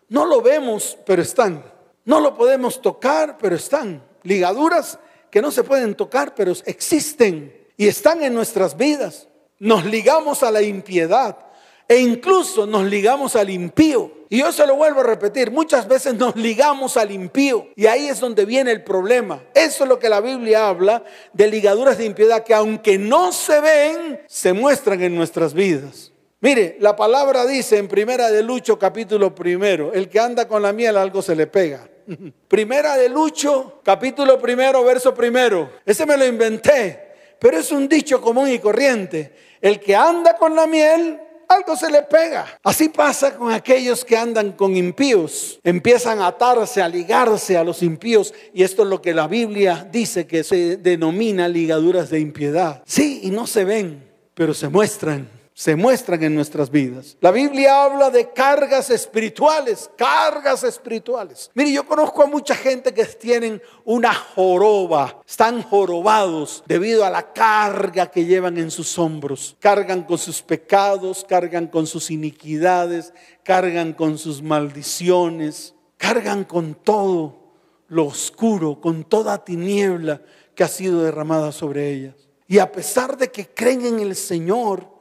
No 0.09 0.25
lo 0.25 0.41
vemos, 0.41 0.97
pero 1.05 1.21
están. 1.21 1.63
No 2.03 2.19
lo 2.19 2.35
podemos 2.35 2.81
tocar, 2.81 3.37
pero 3.37 3.55
están. 3.55 4.03
Ligaduras 4.23 4.99
que 5.29 5.41
no 5.41 5.51
se 5.51 5.63
pueden 5.63 5.95
tocar, 5.95 6.35
pero 6.35 6.51
existen 6.65 7.67
y 7.77 7.87
están 7.87 8.23
en 8.23 8.33
nuestras 8.33 8.75
vidas. 8.75 9.27
Nos 9.59 9.85
ligamos 9.85 10.43
a 10.43 10.51
la 10.51 10.61
impiedad 10.61 11.37
e 11.87 11.97
incluso 11.97 12.65
nos 12.65 12.85
ligamos 12.85 13.35
al 13.35 13.49
impío. 13.49 14.11
Y 14.29 14.39
yo 14.39 14.51
se 14.51 14.67
lo 14.67 14.75
vuelvo 14.75 14.99
a 14.99 15.03
repetir, 15.03 15.51
muchas 15.51 15.87
veces 15.87 16.13
nos 16.15 16.35
ligamos 16.35 16.97
al 16.97 17.11
impío 17.11 17.69
y 17.77 17.85
ahí 17.85 18.09
es 18.09 18.19
donde 18.19 18.43
viene 18.43 18.71
el 18.71 18.83
problema. 18.83 19.41
Eso 19.53 19.83
es 19.83 19.89
lo 19.89 19.99
que 19.99 20.09
la 20.09 20.19
Biblia 20.19 20.67
habla 20.67 21.03
de 21.31 21.47
ligaduras 21.47 21.97
de 21.97 22.05
impiedad 22.05 22.43
que 22.43 22.53
aunque 22.53 22.97
no 22.97 23.31
se 23.31 23.61
ven, 23.61 24.19
se 24.27 24.51
muestran 24.51 25.01
en 25.01 25.15
nuestras 25.15 25.53
vidas. 25.53 26.11
Mire, 26.41 26.75
la 26.81 26.95
palabra 26.95 27.45
dice 27.45 27.77
en 27.77 27.87
Primera 27.87 28.29
de 28.29 28.43
Lucho 28.43 28.77
capítulo 28.77 29.33
primero, 29.33 29.93
el 29.93 30.09
que 30.09 30.19
anda 30.19 30.47
con 30.47 30.61
la 30.61 30.73
miel 30.73 30.97
algo 30.97 31.21
se 31.21 31.35
le 31.35 31.47
pega. 31.47 31.87
Primera 32.49 32.97
de 32.97 33.07
Lucho 33.07 33.79
capítulo 33.81 34.39
primero, 34.39 34.83
verso 34.83 35.13
primero. 35.13 35.69
Ese 35.85 36.05
me 36.05 36.17
lo 36.17 36.25
inventé, 36.25 37.13
pero 37.39 37.57
es 37.57 37.71
un 37.71 37.87
dicho 37.87 38.21
común 38.21 38.49
y 38.49 38.59
corriente. 38.59 39.33
El 39.61 39.79
que 39.79 39.95
anda 39.95 40.35
con 40.35 40.55
la 40.55 40.67
miel 40.67 41.19
algo 41.47 41.75
se 41.75 41.89
le 41.89 42.03
pega. 42.03 42.59
Así 42.63 42.89
pasa 42.89 43.35
con 43.35 43.51
aquellos 43.51 44.03
que 44.03 44.17
andan 44.17 44.51
con 44.51 44.75
impíos. 44.75 45.59
Empiezan 45.63 46.19
a 46.19 46.27
atarse, 46.27 46.81
a 46.81 46.89
ligarse 46.89 47.57
a 47.57 47.63
los 47.63 47.83
impíos. 47.83 48.33
Y 48.53 48.63
esto 48.63 48.83
es 48.83 48.89
lo 48.89 49.01
que 49.01 49.13
la 49.13 49.27
Biblia 49.27 49.87
dice 49.91 50.27
que 50.27 50.43
se 50.43 50.77
denomina 50.77 51.47
ligaduras 51.47 52.09
de 52.09 52.19
impiedad. 52.19 52.81
Sí, 52.85 53.21
y 53.23 53.31
no 53.31 53.47
se 53.47 53.65
ven, 53.65 54.03
pero 54.33 54.53
se 54.53 54.69
muestran 54.69 55.36
se 55.57 55.75
muestran 55.75 56.21
en 56.21 56.35
nuestras 56.35 56.69
vidas. 56.69 57.17
La 57.19 57.31
Biblia 57.31 57.83
habla 57.83 58.11
de 58.11 58.31
cargas 58.31 58.91
espirituales, 58.91 59.89
cargas 59.97 60.63
espirituales. 60.63 61.49
Mire, 61.55 61.71
yo 61.71 61.83
conozco 61.83 62.21
a 62.21 62.27
mucha 62.27 62.53
gente 62.53 62.93
que 62.93 63.03
tienen 63.05 63.59
una 63.83 64.13
joroba, 64.13 65.19
están 65.27 65.63
jorobados 65.63 66.63
debido 66.67 67.03
a 67.03 67.09
la 67.09 67.33
carga 67.33 68.05
que 68.11 68.25
llevan 68.25 68.59
en 68.59 68.69
sus 68.69 68.99
hombros. 68.99 69.57
Cargan 69.59 70.03
con 70.03 70.19
sus 70.19 70.43
pecados, 70.43 71.25
cargan 71.27 71.65
con 71.65 71.87
sus 71.87 72.11
iniquidades, 72.11 73.11
cargan 73.41 73.93
con 73.93 74.19
sus 74.19 74.43
maldiciones, 74.43 75.73
cargan 75.97 76.43
con 76.43 76.75
todo 76.75 77.55
lo 77.87 78.05
oscuro, 78.05 78.79
con 78.79 79.05
toda 79.05 79.43
tiniebla 79.43 80.21
que 80.53 80.63
ha 80.63 80.67
sido 80.67 81.01
derramada 81.01 81.51
sobre 81.51 81.89
ellas. 81.89 82.13
Y 82.47 82.59
a 82.59 82.71
pesar 82.71 83.17
de 83.17 83.31
que 83.31 83.47
creen 83.47 83.87
en 83.87 83.99
el 84.01 84.15
Señor, 84.15 84.96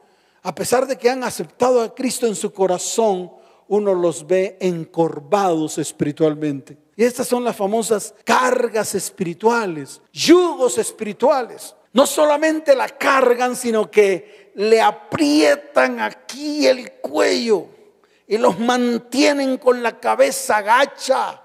a 0.47 0.55
pesar 0.55 0.87
de 0.87 0.97
que 0.97 1.09
han 1.09 1.25
aceptado 1.25 1.81
a 1.81 1.93
Cristo 1.93 2.25
en 2.25 2.33
su 2.33 2.53
corazón, 2.53 3.29
uno 3.67 3.93
los 3.93 4.25
ve 4.25 4.55
encorvados 4.61 5.77
espiritualmente. 5.77 6.77
Y 6.95 7.03
estas 7.03 7.27
son 7.27 7.43
las 7.43 7.57
famosas 7.57 8.15
cargas 8.23 8.95
espirituales, 8.95 10.01
yugos 10.13 10.77
espirituales. 10.77 11.75
No 11.91 12.07
solamente 12.07 12.77
la 12.77 12.87
cargan, 12.87 13.57
sino 13.57 13.91
que 13.91 14.53
le 14.55 14.79
aprietan 14.79 15.99
aquí 15.99 16.65
el 16.65 16.93
cuello 16.93 17.65
y 18.25 18.37
los 18.37 18.57
mantienen 18.57 19.57
con 19.57 19.83
la 19.83 19.99
cabeza 19.99 20.61
gacha, 20.61 21.41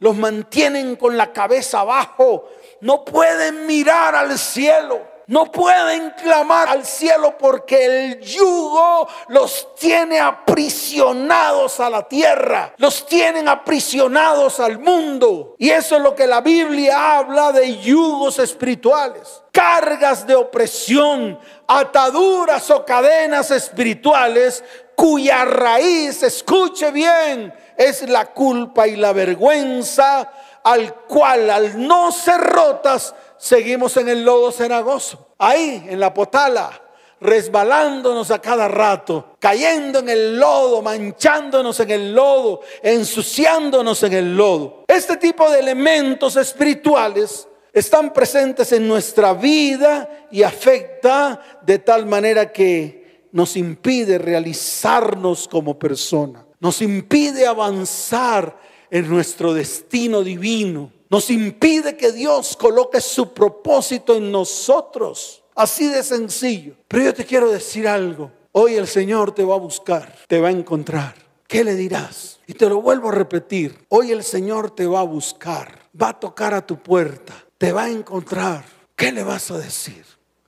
los 0.00 0.16
mantienen 0.16 0.96
con 0.96 1.16
la 1.16 1.32
cabeza 1.32 1.82
abajo. 1.82 2.48
No 2.80 3.04
pueden 3.04 3.68
mirar 3.68 4.16
al 4.16 4.36
cielo 4.36 5.09
no 5.30 5.44
pueden 5.52 6.10
clamar 6.20 6.68
al 6.68 6.84
cielo 6.84 7.38
porque 7.38 7.86
el 7.86 8.20
yugo 8.20 9.06
los 9.28 9.76
tiene 9.76 10.18
aprisionados 10.18 11.78
a 11.78 11.88
la 11.88 12.02
tierra, 12.08 12.74
los 12.78 13.06
tienen 13.06 13.48
aprisionados 13.48 14.58
al 14.58 14.80
mundo. 14.80 15.54
Y 15.56 15.70
eso 15.70 15.94
es 15.94 16.02
lo 16.02 16.16
que 16.16 16.26
la 16.26 16.40
Biblia 16.40 17.18
habla 17.18 17.52
de 17.52 17.78
yugos 17.78 18.40
espirituales, 18.40 19.40
cargas 19.52 20.26
de 20.26 20.34
opresión, 20.34 21.38
ataduras 21.68 22.68
o 22.70 22.84
cadenas 22.84 23.52
espirituales 23.52 24.64
cuya 24.96 25.44
raíz, 25.44 26.24
escuche 26.24 26.90
bien, 26.90 27.54
es 27.76 28.02
la 28.08 28.26
culpa 28.26 28.88
y 28.88 28.96
la 28.96 29.12
vergüenza 29.12 30.28
al 30.64 30.92
cual 31.06 31.48
al 31.50 31.86
no 31.86 32.10
ser 32.12 32.40
rotas 32.40 33.14
seguimos 33.40 33.96
en 33.96 34.08
el 34.08 34.22
lodo 34.22 34.52
cenagoso. 34.52 35.34
Ahí, 35.38 35.86
en 35.88 35.98
la 35.98 36.12
potala, 36.12 36.80
resbalándonos 37.20 38.30
a 38.30 38.38
cada 38.38 38.68
rato, 38.68 39.36
cayendo 39.38 40.00
en 40.00 40.10
el 40.10 40.38
lodo, 40.38 40.82
manchándonos 40.82 41.80
en 41.80 41.90
el 41.90 42.14
lodo, 42.14 42.60
ensuciándonos 42.82 44.02
en 44.02 44.12
el 44.12 44.36
lodo. 44.36 44.84
Este 44.86 45.16
tipo 45.16 45.50
de 45.50 45.60
elementos 45.60 46.36
espirituales 46.36 47.48
están 47.72 48.12
presentes 48.12 48.72
en 48.72 48.86
nuestra 48.86 49.32
vida 49.32 50.26
y 50.30 50.42
afecta 50.42 51.60
de 51.62 51.78
tal 51.78 52.06
manera 52.06 52.52
que 52.52 53.28
nos 53.32 53.56
impide 53.56 54.18
realizarnos 54.18 55.48
como 55.48 55.78
persona, 55.78 56.44
nos 56.58 56.82
impide 56.82 57.46
avanzar 57.46 58.58
en 58.90 59.08
nuestro 59.08 59.54
destino 59.54 60.22
divino 60.22 60.99
nos 61.10 61.28
impide 61.28 61.96
que 61.96 62.12
Dios 62.12 62.56
coloque 62.56 63.00
su 63.00 63.34
propósito 63.34 64.14
en 64.16 64.30
nosotros. 64.30 65.42
Así 65.56 65.88
de 65.88 66.02
sencillo. 66.04 66.74
Pero 66.86 67.04
yo 67.04 67.14
te 67.14 67.26
quiero 67.26 67.50
decir 67.50 67.86
algo. 67.88 68.30
Hoy 68.52 68.76
el 68.76 68.86
Señor 68.86 69.32
te 69.32 69.44
va 69.44 69.56
a 69.56 69.58
buscar, 69.58 70.16
te 70.28 70.40
va 70.40 70.48
a 70.48 70.52
encontrar. 70.52 71.14
¿Qué 71.46 71.64
le 71.64 71.74
dirás? 71.74 72.38
Y 72.46 72.54
te 72.54 72.68
lo 72.68 72.80
vuelvo 72.80 73.08
a 73.08 73.12
repetir. 73.12 73.84
Hoy 73.88 74.12
el 74.12 74.22
Señor 74.22 74.70
te 74.70 74.86
va 74.86 75.00
a 75.00 75.04
buscar, 75.04 75.80
va 76.00 76.10
a 76.10 76.20
tocar 76.20 76.54
a 76.54 76.64
tu 76.64 76.80
puerta, 76.80 77.34
te 77.58 77.72
va 77.72 77.84
a 77.84 77.90
encontrar. 77.90 78.64
¿Qué 78.94 79.10
le 79.10 79.24
vas 79.24 79.50
a 79.50 79.58
decir? 79.58 80.04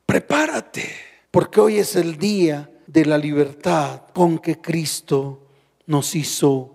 Prepárate, 0.07 0.89
porque 1.31 1.61
hoy 1.61 1.79
es 1.79 1.97
el 1.97 2.19
día 2.19 2.71
de 2.87 3.05
la 3.05 3.19
libertad 3.19 4.03
con 4.13 4.39
que 4.39 4.61
Cristo 4.61 5.41
nos 5.87 6.15
hizo 6.15 6.73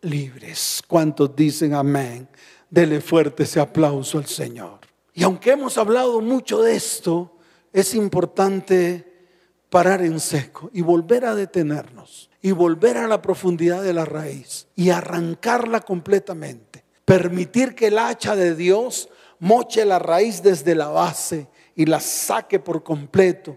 libres. 0.00 0.82
¿Cuántos 0.86 1.36
dicen 1.36 1.74
amén? 1.74 2.28
Dele 2.76 3.00
fuerte 3.00 3.44
ese 3.44 3.58
aplauso 3.58 4.18
al 4.18 4.26
Señor. 4.26 4.80
Y 5.14 5.22
aunque 5.22 5.52
hemos 5.52 5.78
hablado 5.78 6.20
mucho 6.20 6.60
de 6.60 6.76
esto, 6.76 7.38
es 7.72 7.94
importante 7.94 9.30
parar 9.70 10.02
en 10.02 10.20
seco 10.20 10.68
y 10.74 10.82
volver 10.82 11.24
a 11.24 11.34
detenernos 11.34 12.28
y 12.42 12.50
volver 12.50 12.98
a 12.98 13.08
la 13.08 13.22
profundidad 13.22 13.82
de 13.82 13.94
la 13.94 14.04
raíz 14.04 14.68
y 14.76 14.90
arrancarla 14.90 15.80
completamente. 15.80 16.84
Permitir 17.06 17.74
que 17.74 17.86
el 17.86 17.98
hacha 17.98 18.36
de 18.36 18.54
Dios 18.54 19.08
moche 19.38 19.86
la 19.86 19.98
raíz 19.98 20.42
desde 20.42 20.74
la 20.74 20.88
base 20.88 21.48
y 21.74 21.86
la 21.86 22.00
saque 22.00 22.58
por 22.58 22.82
completo 22.82 23.56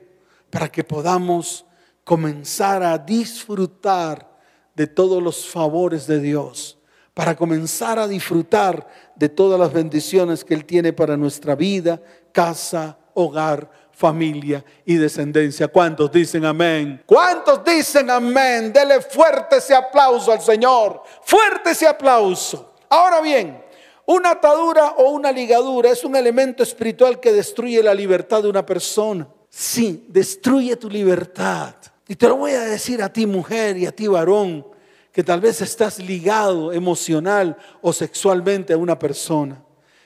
para 0.50 0.72
que 0.72 0.86
podamos 0.86 1.66
comenzar 2.06 2.84
a 2.84 2.98
disfrutar 2.98 4.40
de 4.76 4.88
todos 4.88 5.22
los 5.22 5.46
favores 5.46 6.08
de 6.08 6.22
Dios 6.22 6.79
para 7.20 7.36
comenzar 7.36 8.00
a 8.00 8.08
disfrutar 8.08 8.88
de 9.14 9.28
todas 9.28 9.60
las 9.60 9.74
bendiciones 9.74 10.46
que 10.46 10.54
Él 10.54 10.64
tiene 10.64 10.94
para 10.94 11.18
nuestra 11.18 11.54
vida, 11.54 12.02
casa, 12.32 12.98
hogar, 13.14 13.70
familia 13.92 14.64
y 14.86 14.96
descendencia. 14.96 15.68
¿Cuántos 15.68 16.10
dicen 16.14 16.46
amén? 16.46 17.04
¿Cuántos 17.06 17.62
dicen 17.66 18.10
amén? 18.10 18.72
Dele 18.72 19.02
fuerte 19.02 19.58
ese 19.58 19.76
aplauso 19.76 20.32
al 20.32 20.40
Señor. 20.40 21.04
Fuerte 21.24 21.72
ese 21.72 21.90
aplauso. 21.90 22.76
Ahora 22.88 23.20
bien, 23.20 23.62
una 24.06 24.30
atadura 24.30 24.92
o 24.92 25.10
una 25.10 25.30
ligadura 25.34 25.90
es 25.90 26.06
un 26.06 26.16
elemento 26.16 26.64
espiritual 26.64 27.20
que 27.20 27.34
destruye 27.34 27.84
la 27.84 27.94
libertad 27.94 28.44
de 28.44 28.50
una 28.50 28.66
persona. 28.66 29.28
Sí, 29.50 30.06
destruye 30.08 30.78
tu 30.78 30.90
libertad. 30.90 31.76
Y 32.08 32.16
te 32.16 32.30
lo 32.30 32.38
voy 32.38 32.54
a 32.54 32.62
decir 32.62 33.04
a 33.04 33.12
ti 33.12 33.26
mujer 33.26 33.76
y 33.76 33.88
a 33.88 33.92
ti 33.92 34.08
varón 34.08 34.79
que 35.12 35.24
tal 35.24 35.42
vez 35.42 35.62
estás 35.62 36.00
ligado 36.00 36.72
emocional 36.72 37.58
o 37.82 37.92
sexualmente 37.92 38.74
a 38.74 38.78
una 38.78 38.98
persona. 38.98 39.64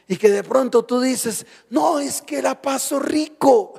Y 0.08 0.18
que 0.18 0.30
de 0.30 0.44
pronto 0.44 0.84
tú 0.84 1.02
dices, 1.02 1.46
no, 1.70 2.00
es 2.00 2.22
que 2.22 2.42
la 2.42 2.62
paso 2.62 3.00
rico. 3.00 3.74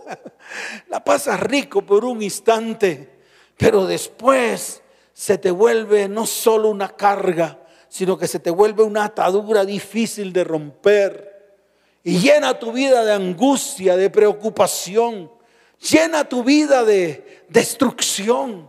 la 0.89 1.03
pasas 1.03 1.41
rico 1.41 1.83
por 1.83 2.05
un 2.05 2.23
instante, 2.23 3.19
pero 3.57 3.87
después 3.87 4.83
se 5.13 5.39
te 5.39 5.51
vuelve 5.51 6.09
no 6.09 6.27
solo 6.27 6.71
una 6.71 6.89
carga, 6.89 7.61
sino 7.89 8.19
que 8.19 8.27
se 8.27 8.41
te 8.41 8.51
vuelve 8.51 8.83
una 8.83 9.05
atadura 9.05 9.65
difícil 9.65 10.33
de 10.33 10.45
romper. 10.45 11.35
Y 12.03 12.19
llena 12.19 12.59
tu 12.59 12.73
vida 12.73 13.05
de 13.05 13.13
angustia, 13.13 13.97
de 13.97 14.11
preocupación. 14.11 15.31
Llena 15.91 16.29
tu 16.29 16.43
vida 16.43 16.85
de 16.85 17.45
destrucción. 17.49 18.69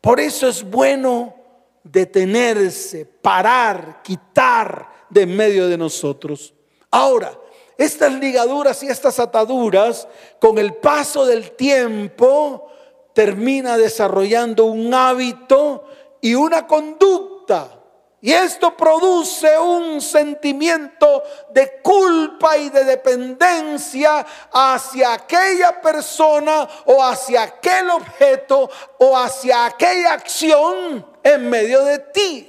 Por 0.00 0.20
eso 0.20 0.48
es 0.48 0.62
bueno 0.62 1.39
detenerse, 1.82 3.06
parar, 3.06 4.02
quitar 4.02 4.88
de 5.08 5.22
en 5.22 5.36
medio 5.36 5.68
de 5.68 5.76
nosotros. 5.76 6.54
Ahora, 6.90 7.32
estas 7.76 8.12
ligaduras 8.12 8.82
y 8.82 8.88
estas 8.88 9.18
ataduras, 9.18 10.06
con 10.40 10.58
el 10.58 10.74
paso 10.74 11.24
del 11.24 11.52
tiempo, 11.52 12.68
termina 13.14 13.76
desarrollando 13.76 14.66
un 14.66 14.92
hábito 14.92 15.84
y 16.20 16.34
una 16.34 16.66
conducta 16.66 17.80
y 18.22 18.32
esto 18.32 18.76
produce 18.76 19.58
un 19.58 20.00
sentimiento 20.02 21.22
de 21.50 21.80
culpa 21.80 22.58
y 22.58 22.68
de 22.68 22.84
dependencia 22.84 24.26
hacia 24.52 25.14
aquella 25.14 25.80
persona 25.80 26.68
o 26.84 27.02
hacia 27.02 27.44
aquel 27.44 27.88
objeto 27.88 28.68
o 28.98 29.16
hacia 29.16 29.64
aquella 29.64 30.12
acción 30.12 31.06
en 31.22 31.48
medio 31.48 31.84
de 31.84 31.98
ti. 31.98 32.46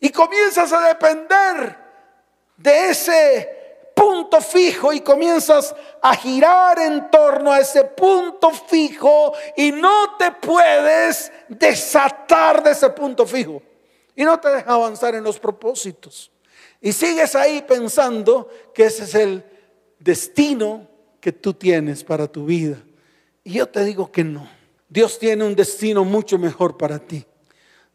Y 0.00 0.10
comienzas 0.10 0.72
a 0.72 0.86
depender 0.88 1.76
de 2.56 2.90
ese 2.90 3.58
punto 3.94 4.40
fijo 4.40 4.92
y 4.92 5.00
comienzas 5.00 5.74
a 6.00 6.14
girar 6.14 6.78
en 6.78 7.10
torno 7.10 7.52
a 7.52 7.58
ese 7.58 7.82
punto 7.84 8.50
fijo 8.50 9.32
y 9.56 9.72
no 9.72 10.16
te 10.16 10.30
puedes 10.30 11.32
desatar 11.48 12.62
de 12.62 12.70
ese 12.70 12.90
punto 12.90 13.26
fijo 13.26 13.60
y 14.14 14.22
no 14.24 14.38
te 14.38 14.48
deja 14.50 14.72
avanzar 14.72 15.16
en 15.16 15.24
los 15.24 15.38
propósitos. 15.38 16.30
Y 16.80 16.92
sigues 16.92 17.34
ahí 17.34 17.62
pensando 17.62 18.48
que 18.72 18.84
ese 18.84 19.04
es 19.04 19.14
el 19.16 19.44
destino 19.98 20.86
que 21.20 21.32
tú 21.32 21.54
tienes 21.54 22.04
para 22.04 22.28
tu 22.28 22.44
vida. 22.44 22.76
Y 23.42 23.54
yo 23.54 23.68
te 23.68 23.84
digo 23.84 24.12
que 24.12 24.22
no. 24.22 24.48
Dios 24.88 25.18
tiene 25.18 25.44
un 25.44 25.54
destino 25.54 26.04
mucho 26.04 26.38
mejor 26.38 26.76
para 26.76 26.98
ti. 26.98 27.26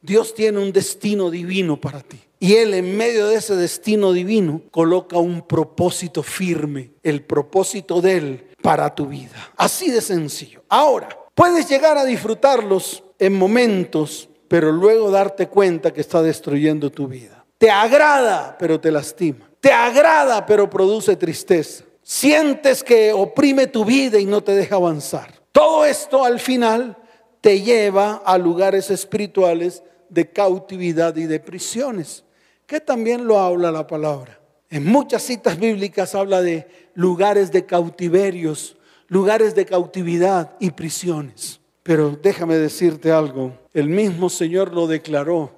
Dios 0.03 0.35
tiene 0.35 0.59
un 0.59 0.71
destino 0.71 1.31
divino 1.31 1.81
para 1.81 2.01
ti. 2.01 2.19
Y 2.39 2.53
Él 2.55 2.75
en 2.75 2.95
medio 2.95 3.27
de 3.27 3.37
ese 3.37 3.55
destino 3.55 4.13
divino 4.13 4.61
coloca 4.69 5.17
un 5.17 5.47
propósito 5.47 6.21
firme, 6.21 6.91
el 7.01 7.23
propósito 7.23 8.01
de 8.01 8.17
Él 8.17 8.47
para 8.61 8.93
tu 8.93 9.07
vida. 9.07 9.51
Así 9.57 9.89
de 9.89 10.01
sencillo. 10.01 10.63
Ahora, 10.69 11.09
puedes 11.33 11.67
llegar 11.67 11.97
a 11.97 12.05
disfrutarlos 12.05 13.03
en 13.17 13.33
momentos 13.33 14.29
pero 14.53 14.71
luego 14.71 15.09
darte 15.09 15.47
cuenta 15.47 15.91
que 15.91 16.01
está 16.01 16.21
destruyendo 16.21 16.91
tu 16.91 17.07
vida. 17.07 17.43
Te 17.57 17.71
agrada, 17.71 18.55
pero 18.59 18.79
te 18.79 18.91
lastima. 18.91 19.49
Te 19.59 19.71
agrada, 19.71 20.45
pero 20.45 20.69
produce 20.69 21.15
tristeza. 21.15 21.83
Sientes 22.03 22.83
que 22.83 23.11
oprime 23.11 23.65
tu 23.65 23.83
vida 23.83 24.19
y 24.19 24.25
no 24.25 24.43
te 24.43 24.51
deja 24.51 24.75
avanzar. 24.75 25.41
Todo 25.51 25.85
esto 25.85 26.23
al 26.23 26.39
final 26.39 26.95
te 27.41 27.61
lleva 27.61 28.21
a 28.23 28.37
lugares 28.37 28.91
espirituales 28.91 29.81
de 30.13 30.29
cautividad 30.29 31.15
y 31.15 31.25
de 31.25 31.39
prisiones, 31.39 32.23
que 32.65 32.79
también 32.79 33.25
lo 33.25 33.39
habla 33.39 33.71
la 33.71 33.87
palabra. 33.87 34.39
En 34.69 34.85
muchas 34.85 35.23
citas 35.23 35.59
bíblicas 35.59 36.15
habla 36.15 36.41
de 36.41 36.67
lugares 36.95 37.51
de 37.51 37.65
cautiverios, 37.65 38.75
lugares 39.07 39.55
de 39.55 39.65
cautividad 39.65 40.55
y 40.59 40.71
prisiones. 40.71 41.59
Pero 41.83 42.17
déjame 42.21 42.55
decirte 42.55 43.11
algo, 43.11 43.57
el 43.73 43.89
mismo 43.89 44.29
Señor 44.29 44.73
lo 44.73 44.87
declaró. 44.87 45.51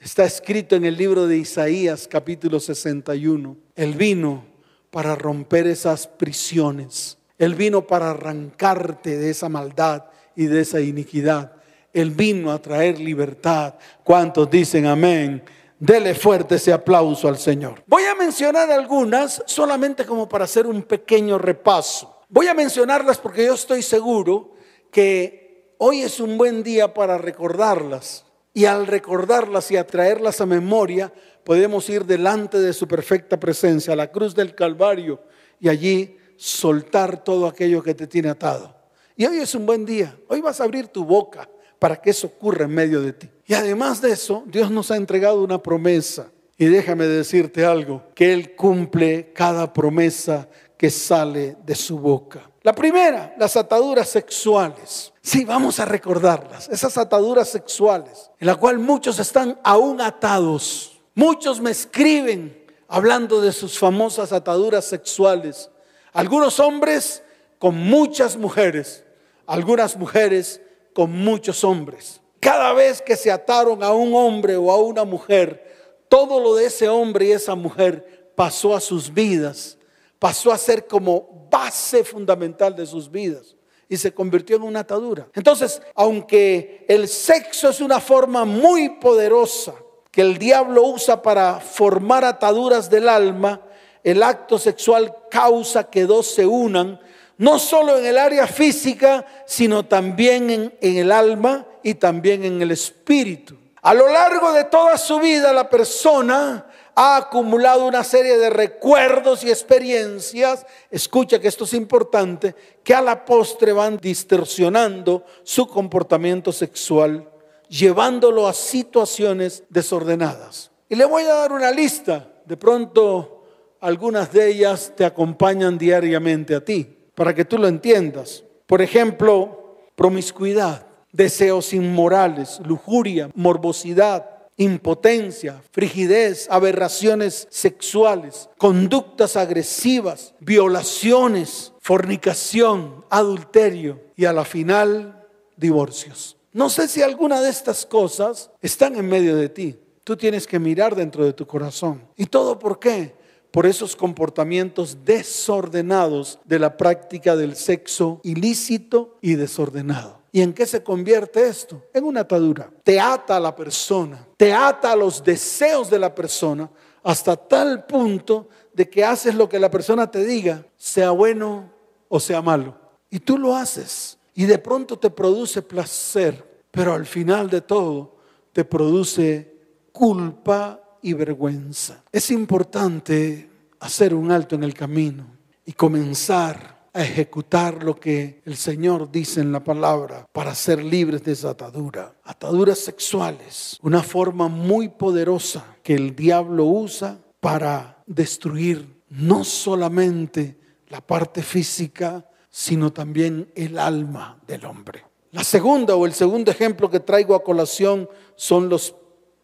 Está 0.00 0.24
escrito 0.24 0.76
en 0.76 0.86
el 0.86 0.96
libro 0.96 1.26
de 1.26 1.36
Isaías 1.36 2.08
capítulo 2.08 2.58
61. 2.58 3.56
Él 3.76 3.94
vino 3.94 4.44
para 4.90 5.14
romper 5.14 5.66
esas 5.66 6.06
prisiones. 6.06 7.18
Él 7.38 7.54
vino 7.54 7.86
para 7.86 8.10
arrancarte 8.10 9.18
de 9.18 9.30
esa 9.30 9.48
maldad 9.48 10.06
y 10.34 10.46
de 10.46 10.62
esa 10.62 10.80
iniquidad. 10.80 11.59
Él 11.92 12.10
vino 12.10 12.52
a 12.52 12.60
traer 12.60 12.98
libertad. 12.98 13.74
¿Cuántos 14.04 14.50
dicen 14.50 14.86
amén? 14.86 15.42
Dele 15.78 16.14
fuerte 16.14 16.56
ese 16.56 16.72
aplauso 16.72 17.26
al 17.26 17.38
Señor. 17.38 17.82
Voy 17.86 18.04
a 18.04 18.14
mencionar 18.14 18.70
algunas 18.70 19.42
solamente 19.46 20.04
como 20.04 20.28
para 20.28 20.44
hacer 20.44 20.66
un 20.66 20.82
pequeño 20.82 21.38
repaso. 21.38 22.20
Voy 22.28 22.46
a 22.48 22.54
mencionarlas 22.54 23.18
porque 23.18 23.46
yo 23.46 23.54
estoy 23.54 23.82
seguro 23.82 24.52
que 24.90 25.74
hoy 25.78 26.02
es 26.02 26.20
un 26.20 26.36
buen 26.36 26.62
día 26.62 26.92
para 26.92 27.18
recordarlas. 27.18 28.26
Y 28.52 28.64
al 28.66 28.86
recordarlas 28.86 29.70
y 29.70 29.76
atraerlas 29.76 30.40
a 30.40 30.46
memoria, 30.46 31.12
podemos 31.44 31.88
ir 31.88 32.04
delante 32.04 32.58
de 32.58 32.72
su 32.72 32.86
perfecta 32.86 33.38
presencia, 33.38 33.92
a 33.92 33.96
la 33.96 34.10
cruz 34.10 34.34
del 34.34 34.54
Calvario, 34.54 35.22
y 35.60 35.68
allí 35.68 36.18
soltar 36.36 37.22
todo 37.22 37.46
aquello 37.46 37.82
que 37.82 37.94
te 37.94 38.06
tiene 38.06 38.28
atado. 38.28 38.76
Y 39.16 39.24
hoy 39.24 39.38
es 39.38 39.54
un 39.54 39.66
buen 39.66 39.86
día. 39.86 40.16
Hoy 40.28 40.40
vas 40.40 40.60
a 40.60 40.64
abrir 40.64 40.88
tu 40.88 41.04
boca 41.04 41.48
para 41.80 41.96
que 41.96 42.10
eso 42.10 42.28
ocurra 42.28 42.66
en 42.66 42.70
medio 42.70 43.00
de 43.00 43.14
ti. 43.14 43.28
Y 43.46 43.54
además 43.54 44.00
de 44.00 44.12
eso, 44.12 44.44
Dios 44.46 44.70
nos 44.70 44.92
ha 44.92 44.96
entregado 44.96 45.42
una 45.42 45.60
promesa. 45.60 46.30
Y 46.56 46.66
déjame 46.66 47.06
decirte 47.06 47.64
algo, 47.64 48.04
que 48.14 48.32
Él 48.32 48.54
cumple 48.54 49.32
cada 49.32 49.72
promesa 49.72 50.46
que 50.76 50.90
sale 50.90 51.56
de 51.64 51.74
su 51.74 51.98
boca. 51.98 52.48
La 52.62 52.74
primera, 52.74 53.34
las 53.38 53.56
ataduras 53.56 54.10
sexuales. 54.10 55.12
Sí, 55.22 55.46
vamos 55.46 55.80
a 55.80 55.86
recordarlas, 55.86 56.68
esas 56.68 56.98
ataduras 56.98 57.48
sexuales, 57.48 58.30
en 58.38 58.46
la 58.46 58.56
cual 58.56 58.78
muchos 58.78 59.18
están 59.18 59.58
aún 59.64 60.02
atados. 60.02 61.00
Muchos 61.14 61.60
me 61.62 61.70
escriben 61.70 62.62
hablando 62.88 63.40
de 63.40 63.52
sus 63.52 63.78
famosas 63.78 64.32
ataduras 64.32 64.84
sexuales. 64.84 65.70
Algunos 66.12 66.60
hombres 66.60 67.22
con 67.58 67.74
muchas 67.74 68.36
mujeres, 68.36 69.04
algunas 69.46 69.96
mujeres 69.96 70.60
con 70.92 71.12
muchos 71.12 71.64
hombres. 71.64 72.20
Cada 72.40 72.72
vez 72.72 73.02
que 73.02 73.16
se 73.16 73.30
ataron 73.30 73.82
a 73.82 73.92
un 73.92 74.14
hombre 74.14 74.56
o 74.56 74.70
a 74.70 74.78
una 74.78 75.04
mujer, 75.04 75.70
todo 76.08 76.40
lo 76.40 76.54
de 76.54 76.66
ese 76.66 76.88
hombre 76.88 77.26
y 77.26 77.32
esa 77.32 77.54
mujer 77.54 78.32
pasó 78.34 78.74
a 78.74 78.80
sus 78.80 79.12
vidas, 79.12 79.78
pasó 80.18 80.52
a 80.52 80.58
ser 80.58 80.86
como 80.86 81.48
base 81.50 82.04
fundamental 82.04 82.74
de 82.74 82.86
sus 82.86 83.10
vidas 83.10 83.56
y 83.88 83.96
se 83.96 84.14
convirtió 84.14 84.56
en 84.56 84.62
una 84.62 84.80
atadura. 84.80 85.28
Entonces, 85.34 85.82
aunque 85.94 86.86
el 86.88 87.08
sexo 87.08 87.68
es 87.68 87.80
una 87.80 88.00
forma 88.00 88.44
muy 88.44 88.88
poderosa 89.00 89.74
que 90.10 90.22
el 90.22 90.38
diablo 90.38 90.84
usa 90.84 91.22
para 91.22 91.60
formar 91.60 92.24
ataduras 92.24 92.88
del 92.88 93.08
alma, 93.08 93.62
el 94.02 94.22
acto 94.22 94.58
sexual 94.58 95.14
causa 95.30 95.90
que 95.90 96.06
dos 96.06 96.26
se 96.26 96.46
unan 96.46 97.00
no 97.40 97.58
solo 97.58 97.98
en 97.98 98.04
el 98.04 98.18
área 98.18 98.46
física, 98.46 99.24
sino 99.46 99.86
también 99.86 100.50
en, 100.78 100.96
el 100.96 101.10
alma 101.10 101.66
y 101.82 101.94
también 101.94 102.44
en 102.44 102.60
el 102.60 102.70
espíritu. 102.70 103.56
A 103.80 103.94
lo 103.94 104.10
largo 104.10 104.52
de 104.52 104.64
toda 104.64 104.98
su 104.98 105.18
vida 105.20 105.50
la 105.50 105.70
persona 105.70 106.66
ha 106.94 107.16
acumulado 107.16 107.86
una 107.86 108.04
serie 108.04 108.36
de 108.36 108.50
recuerdos 108.50 109.42
y 109.42 109.48
experiencias, 109.48 110.66
escucha 110.90 111.40
que 111.40 111.48
esto 111.48 111.64
es 111.64 111.72
importante, 111.72 112.54
que 112.84 112.92
a 112.92 113.00
la 113.00 113.24
postre 113.24 113.72
van 113.72 113.96
distorsionando 113.96 115.24
su 115.42 115.66
comportamiento 115.66 116.52
sexual, 116.52 117.26
llevándolo 117.70 118.48
a 118.48 118.52
situaciones 118.52 119.64
desordenadas. 119.70 120.72
Y 120.90 120.94
le 120.94 121.06
voy 121.06 121.22
a 121.22 121.36
dar 121.36 121.52
una 121.52 121.70
lista, 121.70 122.28
de 122.44 122.58
pronto 122.58 123.46
algunas 123.80 124.30
de 124.30 124.46
ellas 124.46 124.92
te 124.94 125.06
acompañan 125.06 125.78
diariamente 125.78 126.54
a 126.54 126.62
ti 126.62 126.98
para 127.20 127.34
que 127.34 127.44
tú 127.44 127.58
lo 127.58 127.68
entiendas. 127.68 128.44
Por 128.66 128.80
ejemplo, 128.80 129.76
promiscuidad, 129.94 130.86
deseos 131.12 131.74
inmorales, 131.74 132.58
lujuria, 132.64 133.28
morbosidad, 133.34 134.48
impotencia, 134.56 135.62
frigidez, 135.70 136.48
aberraciones 136.50 137.46
sexuales, 137.50 138.48
conductas 138.56 139.36
agresivas, 139.36 140.32
violaciones, 140.40 141.74
fornicación, 141.80 143.04
adulterio 143.10 144.00
y 144.16 144.24
a 144.24 144.32
la 144.32 144.46
final 144.46 145.28
divorcios. 145.58 146.38
No 146.54 146.70
sé 146.70 146.88
si 146.88 147.02
alguna 147.02 147.42
de 147.42 147.50
estas 147.50 147.84
cosas 147.84 148.50
están 148.62 148.96
en 148.96 149.06
medio 149.06 149.36
de 149.36 149.50
ti. 149.50 149.78
Tú 150.04 150.16
tienes 150.16 150.46
que 150.46 150.58
mirar 150.58 150.96
dentro 150.96 151.22
de 151.26 151.34
tu 151.34 151.46
corazón. 151.46 152.00
¿Y 152.16 152.24
todo 152.24 152.58
por 152.58 152.78
qué? 152.78 153.19
Por 153.50 153.66
esos 153.66 153.96
comportamientos 153.96 154.98
desordenados 155.04 156.38
de 156.44 156.58
la 156.58 156.76
práctica 156.76 157.36
del 157.36 157.56
sexo 157.56 158.20
ilícito 158.22 159.18
y 159.20 159.34
desordenado. 159.34 160.20
¿Y 160.32 160.42
en 160.42 160.52
qué 160.52 160.66
se 160.66 160.82
convierte 160.82 161.48
esto? 161.48 161.82
En 161.92 162.04
una 162.04 162.20
atadura. 162.20 162.70
Te 162.84 163.00
ata 163.00 163.36
a 163.36 163.40
la 163.40 163.54
persona, 163.54 164.28
te 164.36 164.52
ata 164.52 164.92
a 164.92 164.96
los 164.96 165.24
deseos 165.24 165.90
de 165.90 165.98
la 165.98 166.14
persona 166.14 166.70
hasta 167.02 167.36
tal 167.36 167.84
punto 167.86 168.48
de 168.72 168.88
que 168.88 169.04
haces 169.04 169.34
lo 169.34 169.48
que 169.48 169.58
la 169.58 169.70
persona 169.70 170.10
te 170.10 170.24
diga, 170.24 170.64
sea 170.76 171.10
bueno 171.10 171.72
o 172.08 172.20
sea 172.20 172.40
malo. 172.42 172.76
Y 173.10 173.18
tú 173.18 173.38
lo 173.38 173.56
haces 173.56 174.18
y 174.34 174.44
de 174.44 174.58
pronto 174.58 174.98
te 174.98 175.10
produce 175.10 175.62
placer, 175.62 176.62
pero 176.70 176.94
al 176.94 177.06
final 177.06 177.50
de 177.50 177.60
todo 177.60 178.16
te 178.52 178.64
produce 178.64 179.54
culpa 179.92 180.80
y 181.02 181.12
vergüenza. 181.12 182.02
Es 182.12 182.30
importante 182.30 183.48
hacer 183.80 184.14
un 184.14 184.30
alto 184.30 184.54
en 184.54 184.64
el 184.64 184.74
camino 184.74 185.26
y 185.64 185.72
comenzar 185.72 186.80
a 186.92 187.02
ejecutar 187.02 187.84
lo 187.84 187.98
que 187.98 188.42
el 188.44 188.56
Señor 188.56 189.10
dice 189.10 189.40
en 189.40 189.52
la 189.52 189.62
palabra 189.62 190.26
para 190.32 190.54
ser 190.54 190.82
libres 190.82 191.22
de 191.22 191.32
esa 191.32 191.50
atadura. 191.50 192.14
Ataduras 192.24 192.78
sexuales, 192.78 193.78
una 193.82 194.02
forma 194.02 194.48
muy 194.48 194.88
poderosa 194.88 195.76
que 195.82 195.94
el 195.94 196.16
diablo 196.16 196.64
usa 196.64 197.18
para 197.40 198.02
destruir 198.06 199.02
no 199.08 199.44
solamente 199.44 200.58
la 200.88 201.00
parte 201.00 201.42
física, 201.42 202.26
sino 202.50 202.92
también 202.92 203.50
el 203.54 203.78
alma 203.78 204.40
del 204.46 204.64
hombre. 204.64 205.04
La 205.32 205.44
segunda 205.44 205.94
o 205.94 206.06
el 206.06 206.12
segundo 206.12 206.50
ejemplo 206.50 206.90
que 206.90 206.98
traigo 206.98 207.36
a 207.36 207.44
colación 207.44 208.08
son 208.34 208.68
los 208.68 208.94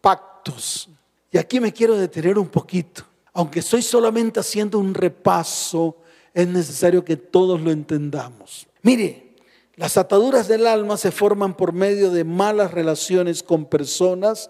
pactos. 0.01 0.89
Y 1.31 1.37
aquí 1.37 1.59
me 1.59 1.73
quiero 1.73 1.97
detener 1.97 2.37
un 2.37 2.47
poquito. 2.47 3.03
Aunque 3.33 3.59
estoy 3.59 3.81
solamente 3.81 4.39
haciendo 4.39 4.79
un 4.79 4.93
repaso, 4.93 5.97
es 6.33 6.47
necesario 6.47 7.03
que 7.03 7.17
todos 7.17 7.61
lo 7.61 7.71
entendamos. 7.71 8.67
Mire, 8.81 9.35
las 9.75 9.97
ataduras 9.97 10.47
del 10.47 10.65
alma 10.65 10.97
se 10.97 11.11
forman 11.11 11.55
por 11.55 11.71
medio 11.71 12.09
de 12.09 12.23
malas 12.23 12.71
relaciones 12.71 13.43
con 13.43 13.65
personas, 13.65 14.49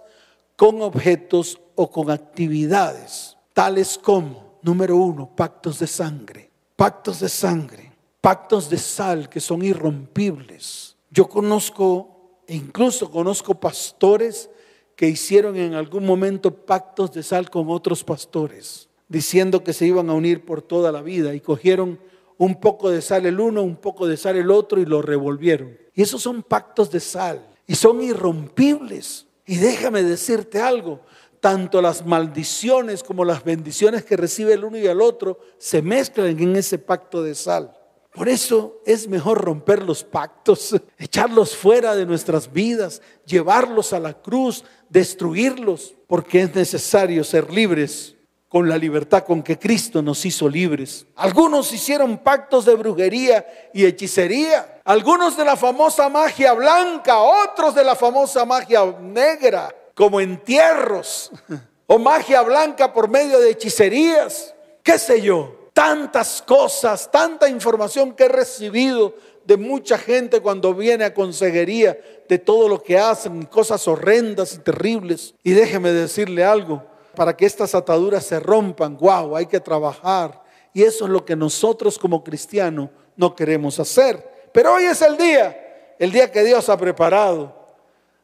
con 0.55 0.81
objetos 0.81 1.59
o 1.75 1.91
con 1.91 2.09
actividades, 2.09 3.37
tales 3.53 3.97
como, 3.97 4.59
número 4.61 4.95
uno, 4.95 5.35
pactos 5.35 5.79
de 5.79 5.87
sangre, 5.87 6.49
pactos 6.75 7.19
de 7.19 7.29
sangre, 7.29 7.91
pactos 8.21 8.69
de 8.69 8.77
sal 8.77 9.29
que 9.29 9.39
son 9.39 9.63
irrompibles. 9.63 10.95
Yo 11.11 11.27
conozco, 11.27 12.41
e 12.47 12.55
incluso 12.55 13.11
conozco 13.11 13.59
pastores 13.59 14.49
que 14.97 15.07
hicieron 15.07 15.55
en 15.55 15.75
algún 15.75 16.05
momento 16.05 16.51
pactos 16.51 17.13
de 17.13 17.21
sal 17.21 17.51
con 17.51 17.69
otros 17.69 18.03
pastores, 18.03 18.89
diciendo 19.07 19.63
que 19.63 19.71
se 19.71 19.85
iban 19.85 20.09
a 20.09 20.13
unir 20.13 20.43
por 20.43 20.63
toda 20.63 20.91
la 20.91 21.03
vida 21.03 21.35
y 21.35 21.39
cogieron 21.39 21.99
un 22.39 22.59
poco 22.59 22.89
de 22.89 23.03
sal 23.03 23.27
el 23.27 23.39
uno, 23.39 23.61
un 23.61 23.75
poco 23.75 24.07
de 24.07 24.17
sal 24.17 24.37
el 24.37 24.49
otro 24.49 24.81
y 24.81 24.85
lo 24.85 25.03
revolvieron. 25.03 25.77
Y 25.93 26.01
esos 26.01 26.23
son 26.23 26.41
pactos 26.41 26.89
de 26.89 26.99
sal 26.99 27.47
y 27.67 27.75
son 27.75 28.01
irrompibles. 28.01 29.27
Y 29.45 29.57
déjame 29.57 30.01
decirte 30.01 30.59
algo, 30.59 31.01
tanto 31.39 31.79
las 31.79 32.03
maldiciones 32.03 33.03
como 33.03 33.23
las 33.23 33.43
bendiciones 33.43 34.03
que 34.03 34.17
recibe 34.17 34.53
el 34.53 34.63
uno 34.63 34.79
y 34.79 34.87
el 34.87 34.99
otro 34.99 35.37
se 35.59 35.83
mezclan 35.83 36.39
en 36.39 36.55
ese 36.55 36.79
pacto 36.79 37.21
de 37.21 37.35
sal. 37.35 37.76
Por 38.17 38.29
eso 38.29 38.81
es 38.83 39.07
mejor 39.07 39.39
romper 39.45 39.83
los 39.83 40.03
pactos, 40.03 40.75
echarlos 40.97 41.55
fuera 41.55 41.95
de 41.95 42.07
nuestras 42.07 42.51
vidas, 42.51 42.99
llevarlos 43.27 43.93
a 43.93 43.99
la 43.99 44.13
cruz, 44.13 44.63
destruirlos, 44.89 45.93
porque 46.07 46.41
es 46.41 46.55
necesario 46.55 47.23
ser 47.23 47.53
libres 47.53 48.15
con 48.49 48.67
la 48.67 48.75
libertad 48.75 49.23
con 49.23 49.43
que 49.43 49.59
Cristo 49.59 50.01
nos 50.01 50.25
hizo 50.25 50.49
libres. 50.49 51.05
Algunos 51.15 51.71
hicieron 51.71 52.17
pactos 52.17 52.65
de 52.65 52.73
brujería 52.73 53.45
y 53.71 53.85
hechicería, 53.85 54.81
algunos 54.83 55.37
de 55.37 55.45
la 55.45 55.55
famosa 55.55 56.09
magia 56.09 56.53
blanca, 56.53 57.19
otros 57.19 57.75
de 57.75 57.83
la 57.83 57.95
famosa 57.95 58.45
magia 58.45 58.83
negra, 58.99 59.75
como 59.93 60.19
entierros, 60.19 61.31
o 61.85 61.99
magia 61.99 62.41
blanca 62.41 62.91
por 62.91 63.09
medio 63.09 63.39
de 63.39 63.51
hechicerías, 63.51 64.55
qué 64.81 64.97
sé 64.97 65.21
yo 65.21 65.56
tantas 65.77 66.41
cosas, 66.41 67.11
tanta 67.11 67.47
información 67.47 68.11
que 68.13 68.23
he 68.23 68.27
recibido 68.27 69.13
de 69.45 69.57
mucha 69.57 69.95
gente 69.95 70.41
cuando 70.41 70.73
viene 70.73 71.05
a 71.05 71.13
consejería, 71.13 71.95
de 72.27 72.39
todo 72.39 72.67
lo 72.67 72.81
que 72.81 72.97
hacen, 72.97 73.43
cosas 73.43 73.87
horrendas 73.87 74.55
y 74.55 74.57
terribles. 74.57 75.35
Y 75.43 75.51
déjeme 75.51 75.91
decirle 75.91 76.43
algo, 76.43 76.83
para 77.15 77.37
que 77.37 77.45
estas 77.45 77.75
ataduras 77.75 78.25
se 78.25 78.39
rompan, 78.39 78.97
wow, 78.97 79.35
hay 79.35 79.45
que 79.45 79.59
trabajar. 79.59 80.41
Y 80.73 80.81
eso 80.81 81.05
es 81.05 81.11
lo 81.11 81.23
que 81.23 81.35
nosotros 81.35 81.99
como 81.99 82.23
cristianos 82.23 82.89
no 83.15 83.35
queremos 83.35 83.79
hacer. 83.79 84.49
Pero 84.51 84.73
hoy 84.73 84.85
es 84.85 84.99
el 85.03 85.15
día, 85.15 85.93
el 85.99 86.11
día 86.11 86.31
que 86.31 86.43
Dios 86.43 86.69
ha 86.69 86.77
preparado 86.77 87.55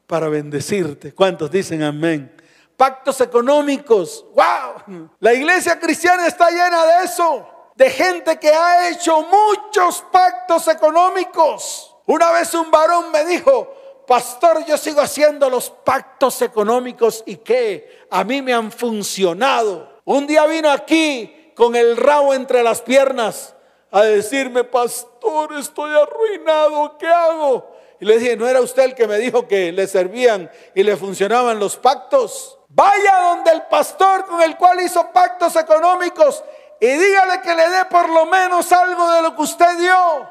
para 0.08 0.28
bendecirte. 0.28 1.14
¿Cuántos 1.14 1.52
dicen 1.52 1.84
amén? 1.84 2.32
Pactos 2.78 3.22
económicos. 3.22 4.26
¡Wow! 4.34 5.10
La 5.20 5.34
iglesia 5.34 5.80
cristiana 5.80 6.28
está 6.28 6.50
llena 6.50 6.86
de 6.86 7.06
eso. 7.06 7.50
de 7.76 7.90
gente 7.90 8.38
que 8.38 8.50
ha 8.50 8.90
hecho 8.90 9.22
muchos 9.22 10.04
pactos 10.12 10.68
económicos. 10.68 11.96
Una 12.06 12.32
vez 12.32 12.54
un 12.54 12.70
varón 12.70 13.12
me 13.12 13.26
dijo, 13.26 14.04
pastor, 14.08 14.66
yo 14.66 14.78
sigo 14.78 15.02
haciendo 15.02 15.50
los 15.50 15.70
pactos 15.70 16.42
económicos 16.42 17.24
y 17.26 17.38
que 17.38 18.06
a 18.12 18.24
mí 18.24 18.42
me 18.42 18.54
han 18.54 18.72
funcionado. 18.72 20.02
Un 20.06 20.28
día 20.28 20.46
vino 20.46 20.70
aquí 20.70 21.52
con 21.56 21.76
el 21.76 21.98
rabo 21.98 22.34
entre 22.34 22.62
las 22.64 22.82
piernas 22.82 23.56
a 23.92 24.04
decirme, 24.04 24.64
pastor, 24.64 25.54
estoy 25.58 25.92
arruinado, 25.92 26.98
¿qué 26.98 27.08
hago? 27.08 27.72
Y 28.04 28.06
le 28.06 28.20
dije, 28.20 28.36
¿no 28.36 28.46
era 28.50 28.60
usted 28.60 28.84
el 28.84 28.96
que 28.96 29.08
me 29.08 29.18
dijo 29.18 29.48
que 29.48 29.72
le 29.72 29.88
servían 29.88 30.52
y 30.76 30.84
le 30.84 30.98
funcionaban 30.98 31.58
los 31.58 31.78
pactos? 31.78 32.60
Vaya 32.68 33.30
donde 33.30 33.52
el 33.52 33.62
pastor 33.62 34.26
con 34.26 34.42
el 34.42 34.58
cual 34.58 34.82
hizo 34.82 35.10
pactos 35.14 35.56
económicos 35.56 36.44
y 36.82 36.88
dígale 36.88 37.40
que 37.40 37.56
le 37.56 37.70
dé 37.70 37.86
por 37.90 38.10
lo 38.10 38.26
menos 38.26 38.70
algo 38.74 39.10
de 39.10 39.22
lo 39.22 39.34
que 39.38 39.42
usted 39.44 39.78
dio 39.78 40.30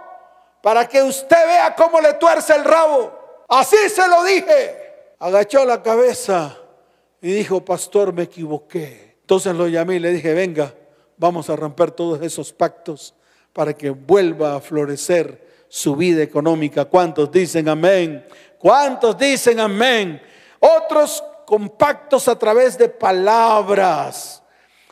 para 0.60 0.86
que 0.86 1.02
usted 1.02 1.46
vea 1.46 1.74
cómo 1.74 1.98
le 2.02 2.12
tuerce 2.12 2.54
el 2.54 2.62
rabo. 2.62 3.10
Así 3.48 3.88
se 3.88 4.06
lo 4.06 4.22
dije. 4.22 5.14
Agachó 5.18 5.64
la 5.64 5.82
cabeza 5.82 6.54
y 7.22 7.32
dijo, 7.32 7.64
pastor, 7.64 8.12
me 8.12 8.24
equivoqué. 8.24 9.16
Entonces 9.22 9.54
lo 9.54 9.66
llamé 9.66 9.94
y 9.94 10.00
le 10.00 10.10
dije, 10.10 10.34
venga, 10.34 10.74
vamos 11.16 11.48
a 11.48 11.56
romper 11.56 11.90
todos 11.90 12.20
esos 12.20 12.52
pactos 12.52 13.14
para 13.54 13.72
que 13.72 13.88
vuelva 13.88 14.56
a 14.56 14.60
florecer 14.60 15.51
su 15.74 15.96
vida 15.96 16.22
económica. 16.22 16.84
¿Cuántos 16.84 17.32
dicen 17.32 17.66
amén? 17.66 18.26
¿Cuántos 18.58 19.16
dicen 19.16 19.58
amén? 19.58 20.20
Otros 20.60 21.24
con 21.46 21.70
pactos 21.70 22.28
a 22.28 22.38
través 22.38 22.76
de 22.76 22.90
palabras 22.90 24.42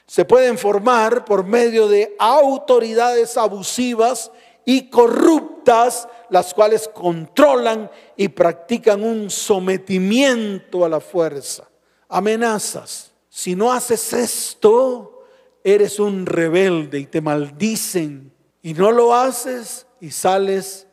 se 0.06 0.24
pueden 0.24 0.56
formar 0.56 1.26
por 1.26 1.44
medio 1.44 1.86
de 1.86 2.16
autoridades 2.18 3.36
abusivas 3.36 4.32
y 4.64 4.88
corruptas, 4.88 6.08
las 6.30 6.54
cuales 6.54 6.88
controlan 6.88 7.90
y 8.16 8.28
practican 8.28 9.04
un 9.04 9.28
sometimiento 9.28 10.86
a 10.86 10.88
la 10.88 11.00
fuerza. 11.00 11.68
Amenazas. 12.08 13.12
Si 13.28 13.54
no 13.54 13.70
haces 13.70 14.14
esto, 14.14 15.24
eres 15.62 16.00
un 16.00 16.24
rebelde 16.24 17.00
y 17.00 17.04
te 17.04 17.20
maldicen. 17.20 18.32
Y 18.62 18.72
no 18.72 18.90
lo 18.90 19.14
haces 19.14 19.86
y 20.00 20.10
sales 20.10 20.86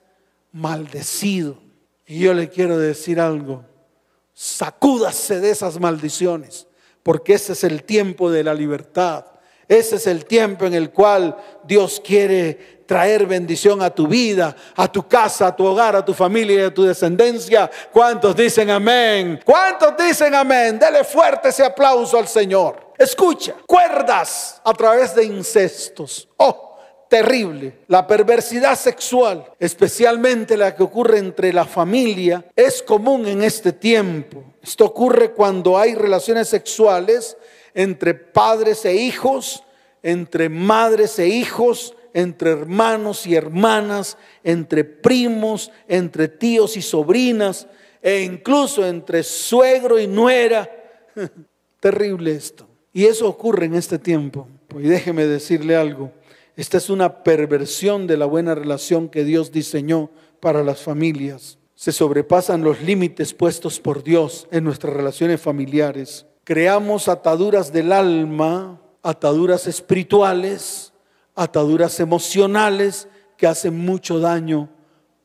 maldecido. 0.51 1.57
Y 2.05 2.19
yo 2.19 2.33
le 2.33 2.49
quiero 2.49 2.77
decir 2.77 3.19
algo. 3.19 3.65
Sacúdase 4.33 5.39
de 5.39 5.49
esas 5.49 5.79
maldiciones, 5.79 6.67
porque 7.03 7.33
ese 7.33 7.53
es 7.53 7.63
el 7.63 7.83
tiempo 7.83 8.29
de 8.29 8.43
la 8.43 8.53
libertad. 8.53 9.25
Ese 9.67 9.97
es 9.97 10.07
el 10.07 10.25
tiempo 10.25 10.65
en 10.65 10.73
el 10.73 10.91
cual 10.91 11.35
Dios 11.65 12.01
quiere 12.03 12.77
traer 12.85 13.25
bendición 13.25 13.81
a 13.81 13.89
tu 13.89 14.07
vida, 14.07 14.55
a 14.75 14.89
tu 14.89 15.05
casa, 15.07 15.47
a 15.47 15.55
tu 15.55 15.65
hogar, 15.65 15.95
a 15.95 16.05
tu 16.05 16.13
familia 16.13 16.61
y 16.61 16.65
a 16.65 16.73
tu 16.73 16.83
descendencia. 16.83 17.69
¿Cuántos 17.91 18.35
dicen 18.35 18.69
amén? 18.69 19.41
¿Cuántos 19.43 19.97
dicen 19.97 20.33
amén? 20.33 20.79
Dele 20.79 21.03
fuerte 21.03 21.49
ese 21.49 21.65
aplauso 21.65 22.17
al 22.17 22.27
Señor. 22.27 22.93
Escucha, 22.97 23.55
cuerdas 23.65 24.61
a 24.63 24.73
través 24.73 25.13
de 25.13 25.25
incestos. 25.25 26.29
Oh, 26.37 26.66
terrible. 27.09 27.79
La 27.87 28.05
perversidad 28.05 28.77
sexual, 28.77 29.45
especialmente 29.59 30.57
la 30.57 30.75
que 30.75 30.83
ocurre 30.83 31.19
entre 31.19 31.53
la 31.53 31.65
familia, 31.65 32.45
es 32.55 32.81
común 32.81 33.27
en 33.27 33.43
este 33.43 33.71
tiempo. 33.73 34.43
Esto 34.61 34.85
ocurre 34.85 35.31
cuando 35.31 35.77
hay 35.77 35.95
relaciones 35.95 36.49
sexuales 36.49 37.37
entre 37.73 38.13
padres 38.13 38.85
e 38.85 38.95
hijos, 38.95 39.63
entre 40.03 40.49
madres 40.49 41.19
e 41.19 41.27
hijos, 41.27 41.95
entre 42.13 42.51
hermanos 42.51 43.27
y 43.27 43.35
hermanas, 43.35 44.17
entre 44.43 44.83
primos, 44.83 45.71
entre 45.87 46.27
tíos 46.27 46.75
y 46.75 46.81
sobrinas, 46.81 47.67
e 48.01 48.21
incluso 48.21 48.85
entre 48.85 49.23
suegro 49.23 49.99
y 49.99 50.07
nuera. 50.07 50.69
Terrible 51.79 52.31
esto. 52.31 52.67
Y 52.91 53.05
eso 53.05 53.27
ocurre 53.27 53.65
en 53.67 53.75
este 53.75 53.99
tiempo. 53.99 54.47
Y 54.75 54.87
déjeme 54.87 55.25
decirle 55.25 55.75
algo. 55.75 56.11
Esta 56.57 56.77
es 56.77 56.89
una 56.89 57.23
perversión 57.23 58.05
de 58.05 58.17
la 58.17 58.25
buena 58.25 58.53
relación 58.53 59.07
que 59.07 59.23
Dios 59.23 59.53
diseñó 59.53 60.09
para 60.41 60.61
las 60.61 60.81
familias. 60.81 61.57
Se 61.75 61.93
sobrepasan 61.93 62.63
los 62.63 62.81
límites 62.81 63.33
puestos 63.33 63.79
por 63.79 64.03
Dios 64.03 64.49
en 64.51 64.65
nuestras 64.65 64.93
relaciones 64.93 65.39
familiares 65.39 66.25
creamos 66.47 67.09
ataduras 67.09 67.73
del 67.73 67.91
alma, 67.91 68.79
ataduras 69.03 69.67
espirituales, 69.67 70.93
ataduras 71.35 71.99
emocionales 71.99 73.09
que 73.35 73.47
hacen 73.47 73.77
mucho 73.77 74.17
daño 74.21 74.69